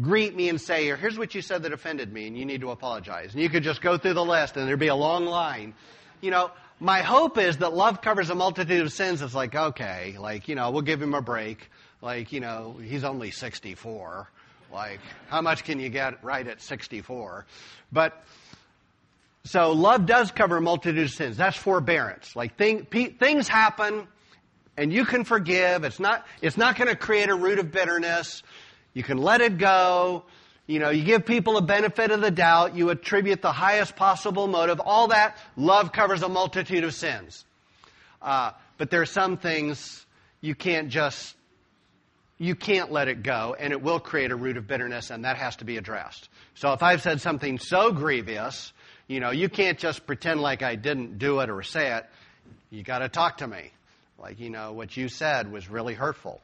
greet 0.00 0.34
me 0.34 0.48
and 0.48 0.58
say, 0.58 0.86
here's 0.96 1.18
what 1.18 1.34
you 1.34 1.42
said 1.42 1.64
that 1.64 1.74
offended 1.74 2.10
me, 2.10 2.26
and 2.26 2.38
you 2.38 2.46
need 2.46 2.62
to 2.62 2.70
apologize. 2.70 3.34
And 3.34 3.42
you 3.42 3.50
could 3.50 3.64
just 3.64 3.82
go 3.82 3.98
through 3.98 4.14
the 4.14 4.24
list, 4.24 4.56
and 4.56 4.66
there'd 4.66 4.78
be 4.78 4.88
a 4.88 4.94
long 4.94 5.26
line. 5.26 5.74
You 6.22 6.30
know, 6.30 6.50
my 6.80 7.02
hope 7.02 7.36
is 7.36 7.58
that 7.58 7.74
love 7.74 8.00
covers 8.00 8.30
a 8.30 8.34
multitude 8.34 8.80
of 8.80 8.92
sins. 8.94 9.20
It's 9.20 9.34
like, 9.34 9.54
okay, 9.54 10.16
like, 10.18 10.48
you 10.48 10.54
know, 10.54 10.70
we'll 10.70 10.80
give 10.80 11.02
him 11.02 11.12
a 11.12 11.20
break. 11.20 11.70
Like, 12.00 12.32
you 12.32 12.40
know, 12.40 12.80
he's 12.82 13.04
only 13.04 13.30
64. 13.30 14.26
Like, 14.72 15.00
how 15.28 15.42
much 15.42 15.64
can 15.64 15.78
you 15.78 15.90
get 15.90 16.24
right 16.24 16.46
at 16.46 16.62
64? 16.62 17.46
But, 17.92 18.24
so 19.44 19.72
love 19.72 20.06
does 20.06 20.30
cover 20.30 20.56
a 20.56 20.60
multitude 20.60 21.04
of 21.04 21.10
sins. 21.10 21.36
That's 21.36 21.56
forbearance. 21.56 22.34
Like 22.34 22.56
thing, 22.56 22.86
things 22.86 23.48
happen 23.48 24.06
and 24.76 24.92
you 24.92 25.04
can 25.04 25.24
forgive. 25.24 25.84
It's 25.84 26.00
not, 26.00 26.26
it's 26.40 26.56
not 26.56 26.76
going 26.76 26.88
to 26.88 26.96
create 26.96 27.28
a 27.28 27.34
root 27.34 27.58
of 27.58 27.70
bitterness. 27.70 28.42
You 28.94 29.02
can 29.02 29.18
let 29.18 29.40
it 29.40 29.58
go. 29.58 30.24
You 30.66 30.78
know, 30.78 30.90
you 30.90 31.04
give 31.04 31.26
people 31.26 31.56
a 31.56 31.62
benefit 31.62 32.10
of 32.10 32.20
the 32.20 32.30
doubt. 32.30 32.74
You 32.74 32.90
attribute 32.90 33.42
the 33.42 33.52
highest 33.52 33.96
possible 33.96 34.46
motive. 34.46 34.80
All 34.80 35.08
that, 35.08 35.36
love 35.56 35.92
covers 35.92 36.22
a 36.22 36.28
multitude 36.28 36.84
of 36.84 36.94
sins. 36.94 37.44
Uh, 38.22 38.52
but 38.78 38.90
there 38.90 39.02
are 39.02 39.06
some 39.06 39.36
things 39.36 40.06
you 40.40 40.54
can't 40.54 40.88
just 40.88 41.36
you 42.38 42.54
can't 42.54 42.90
let 42.90 43.08
it 43.08 43.22
go, 43.22 43.54
and 43.58 43.72
it 43.72 43.82
will 43.82 44.00
create 44.00 44.32
a 44.32 44.36
root 44.36 44.56
of 44.56 44.66
bitterness, 44.66 45.10
and 45.10 45.24
that 45.24 45.36
has 45.36 45.56
to 45.56 45.64
be 45.64 45.76
addressed. 45.76 46.28
So 46.54 46.72
if 46.72 46.82
I've 46.82 47.02
said 47.02 47.20
something 47.20 47.58
so 47.58 47.92
grievous, 47.92 48.72
you 49.06 49.20
know, 49.20 49.30
you 49.30 49.48
can't 49.48 49.78
just 49.78 50.06
pretend 50.06 50.40
like 50.40 50.62
I 50.62 50.74
didn't 50.74 51.18
do 51.18 51.40
it 51.40 51.50
or 51.50 51.62
say 51.62 51.94
it. 51.96 52.06
You 52.70 52.82
got 52.82 52.98
to 52.98 53.08
talk 53.08 53.38
to 53.38 53.46
me. 53.46 53.70
Like, 54.18 54.40
you 54.40 54.50
know, 54.50 54.72
what 54.72 54.96
you 54.96 55.08
said 55.08 55.52
was 55.52 55.68
really 55.68 55.94
hurtful. 55.94 56.40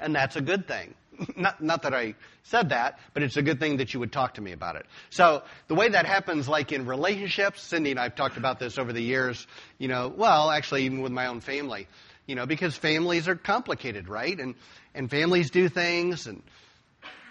And 0.00 0.14
that's 0.14 0.36
a 0.36 0.40
good 0.40 0.68
thing. 0.68 0.94
not, 1.36 1.60
not 1.62 1.82
that 1.82 1.94
I 1.94 2.14
said 2.44 2.68
that, 2.70 2.98
but 3.14 3.22
it's 3.22 3.36
a 3.36 3.42
good 3.42 3.58
thing 3.58 3.78
that 3.78 3.92
you 3.92 4.00
would 4.00 4.12
talk 4.12 4.34
to 4.34 4.40
me 4.40 4.52
about 4.52 4.76
it. 4.76 4.86
So 5.10 5.42
the 5.66 5.74
way 5.74 5.88
that 5.88 6.06
happens, 6.06 6.48
like 6.48 6.72
in 6.72 6.86
relationships, 6.86 7.62
Cindy 7.62 7.90
and 7.90 8.00
I 8.00 8.04
have 8.04 8.14
talked 8.14 8.36
about 8.36 8.58
this 8.58 8.78
over 8.78 8.92
the 8.92 9.02
years, 9.02 9.46
you 9.78 9.88
know, 9.88 10.12
well, 10.14 10.50
actually 10.50 10.84
even 10.84 11.02
with 11.02 11.12
my 11.12 11.26
own 11.26 11.40
family, 11.40 11.88
you 12.28 12.34
know, 12.34 12.46
because 12.46 12.76
families 12.76 13.26
are 13.26 13.34
complicated, 13.34 14.08
right? 14.08 14.38
And 14.38 14.54
and 14.94 15.10
families 15.10 15.50
do 15.50 15.68
things 15.68 16.28
and 16.28 16.42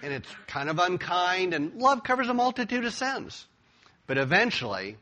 and 0.03 0.11
it's 0.11 0.27
kind 0.47 0.69
of 0.69 0.79
unkind 0.79 1.53
and 1.53 1.75
love 1.79 2.03
covers 2.03 2.27
a 2.27 2.33
multitude 2.33 2.83
of 2.83 2.93
sins. 2.93 3.45
But 4.07 4.17
eventually, 4.17 4.97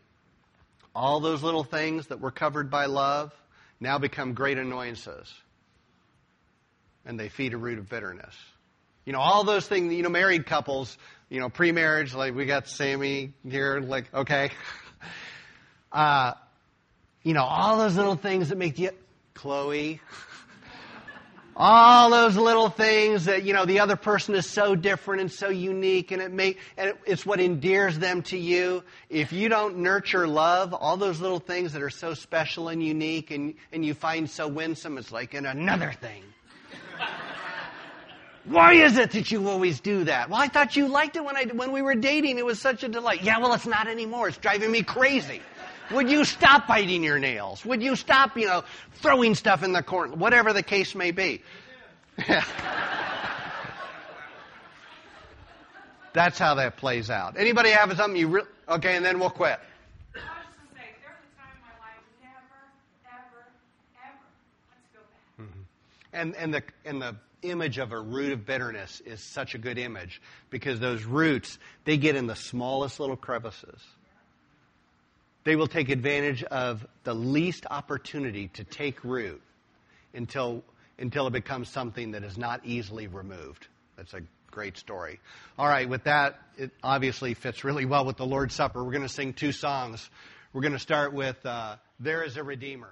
all 0.93 1.21
those 1.21 1.41
little 1.41 1.63
things 1.63 2.07
that 2.07 2.19
were 2.19 2.31
covered 2.31 2.69
by 2.69 2.85
love 2.85 3.33
now 3.79 3.97
become 3.97 4.33
great 4.33 4.57
annoyances. 4.57 5.33
And 7.05 7.19
they 7.19 7.29
feed 7.29 7.53
a 7.53 7.57
root 7.57 7.79
of 7.79 7.89
bitterness. 7.89 8.35
You 9.05 9.13
know, 9.13 9.19
all 9.19 9.43
those 9.43 9.67
things, 9.67 9.93
you 9.93 10.01
know, 10.01 10.09
married 10.09 10.47
couples, 10.47 10.97
you 11.29 11.39
know, 11.39 11.49
pre-marriage, 11.49 12.15
like 12.15 12.33
we 12.33 12.45
got 12.45 12.67
Sammy 12.67 13.33
here, 13.47 13.79
like, 13.79 14.13
okay. 14.13 14.51
Uh, 15.91 16.33
you 17.23 17.33
know, 17.33 17.43
all 17.43 17.77
those 17.77 17.95
little 17.95 18.17
things 18.17 18.49
that 18.49 18.57
make 18.57 18.77
you, 18.77 18.89
Chloe. 19.35 20.01
All 21.57 22.09
those 22.09 22.35
little 22.35 22.69
things 22.69 23.25
that, 23.25 23.43
you 23.43 23.53
know, 23.53 23.65
the 23.65 23.79
other 23.79 23.95
person 23.95 24.35
is 24.35 24.49
so 24.49 24.75
different 24.75 25.21
and 25.21 25.31
so 25.31 25.49
unique 25.49 26.11
and 26.11 26.21
it 26.21 26.31
may, 26.31 26.57
and 26.75 26.93
it's 27.05 27.25
what 27.25 27.39
endears 27.39 27.97
them 27.97 28.23
to 28.23 28.37
you. 28.37 28.83
If 29.09 29.31
you 29.31 29.47
don't 29.47 29.77
nurture 29.77 30.27
love, 30.27 30.73
all 30.73 30.97
those 30.97 31.21
little 31.21 31.39
things 31.39 31.71
that 31.73 31.81
are 31.81 31.89
so 31.89 32.13
special 32.13 32.67
and 32.67 32.83
unique 32.83 33.31
and, 33.31 33.53
and 33.71 33.85
you 33.85 33.93
find 33.93 34.29
so 34.29 34.47
winsome, 34.47 34.97
it's 34.97 35.11
like 35.13 35.33
in 35.33 35.45
another 35.45 35.93
thing. 35.93 36.23
Why 38.45 38.73
is 38.73 38.97
it 38.97 39.11
that 39.11 39.31
you 39.31 39.49
always 39.49 39.79
do 39.79 40.03
that? 40.03 40.29
Well, 40.29 40.39
I 40.39 40.47
thought 40.49 40.75
you 40.75 40.87
liked 40.87 41.15
it 41.15 41.23
when 41.23 41.35
I, 41.35 41.45
when 41.45 41.71
we 41.71 41.81
were 41.81 41.95
dating. 41.95 42.37
It 42.37 42.45
was 42.45 42.61
such 42.61 42.83
a 42.83 42.87
delight. 42.87 43.23
Yeah, 43.23 43.39
well, 43.39 43.53
it's 43.53 43.65
not 43.65 43.87
anymore. 43.87 44.27
It's 44.27 44.37
driving 44.37 44.71
me 44.71 44.83
crazy. 44.83 45.41
Would 45.91 46.09
you 46.09 46.25
stop 46.25 46.67
biting 46.67 47.03
your 47.03 47.19
nails? 47.19 47.63
Would 47.65 47.83
you 47.83 47.95
stop, 47.95 48.37
you 48.37 48.47
know, 48.47 48.63
throwing 48.95 49.35
stuff 49.35 49.63
in 49.63 49.71
the 49.71 49.83
corner? 49.83 50.15
Whatever 50.15 50.53
the 50.53 50.63
case 50.63 50.95
may 50.95 51.11
be. 51.11 51.41
That's 56.13 56.39
how 56.39 56.55
that 56.55 56.77
plays 56.77 57.09
out. 57.09 57.35
Anybody 57.37 57.71
have 57.71 57.95
something 57.97 58.15
you 58.15 58.29
re- 58.29 58.43
okay, 58.69 58.95
and 58.95 59.03
then 59.05 59.19
we'll 59.19 59.29
quit. 59.29 59.59
I 59.59 60.19
was 60.19 60.23
just 60.45 60.57
gonna 60.57 60.69
say 60.73 60.95
every 61.03 61.27
time 61.37 61.51
in 61.53 61.61
my 61.61 61.75
life 61.83 61.99
ever, 62.23 62.61
ever, 63.11 63.51
ever 64.01 64.25
let's 64.71 64.87
go 64.93 65.01
back. 65.11 65.45
Mm-hmm. 65.45 65.63
And, 66.13 66.35
and, 66.37 66.53
the, 66.53 66.63
and 66.85 67.01
the 67.01 67.15
image 67.41 67.77
of 67.79 67.91
a 67.91 67.99
root 67.99 68.31
of 68.31 68.45
bitterness 68.45 69.01
is 69.05 69.19
such 69.19 69.55
a 69.55 69.57
good 69.57 69.77
image 69.77 70.21
because 70.49 70.79
those 70.79 71.03
roots, 71.03 71.59
they 71.83 71.97
get 71.97 72.15
in 72.15 72.27
the 72.27 72.35
smallest 72.35 73.01
little 73.01 73.17
crevices. 73.17 73.81
They 75.45 75.55
will 75.55 75.67
take 75.67 75.89
advantage 75.89 76.43
of 76.43 76.85
the 77.03 77.13
least 77.13 77.67
opportunity 77.69 78.49
to 78.55 78.63
take 78.63 79.03
root 79.03 79.41
until, 80.13 80.63
until 80.97 81.27
it 81.27 81.33
becomes 81.33 81.69
something 81.69 82.11
that 82.11 82.23
is 82.23 82.35
not 82.35 82.65
easily 82.65 83.05
removed. 83.05 83.67
That's 83.95 84.13
a 84.15 84.21
great 84.49 84.75
story. 84.75 85.19
All 85.59 85.67
right, 85.67 85.87
with 85.87 86.05
that, 86.05 86.39
it 86.57 86.71
obviously 86.83 87.35
fits 87.35 87.63
really 87.63 87.85
well 87.85 88.05
with 88.05 88.17
the 88.17 88.25
Lord's 88.25 88.55
Supper. 88.55 88.83
We're 88.83 88.91
going 88.91 89.03
to 89.03 89.09
sing 89.09 89.33
two 89.33 89.51
songs. 89.51 90.09
We're 90.51 90.61
going 90.61 90.73
to 90.73 90.79
start 90.79 91.13
with 91.13 91.37
uh, 91.45 91.75
There 91.99 92.23
is 92.23 92.37
a 92.37 92.43
Redeemer. 92.43 92.89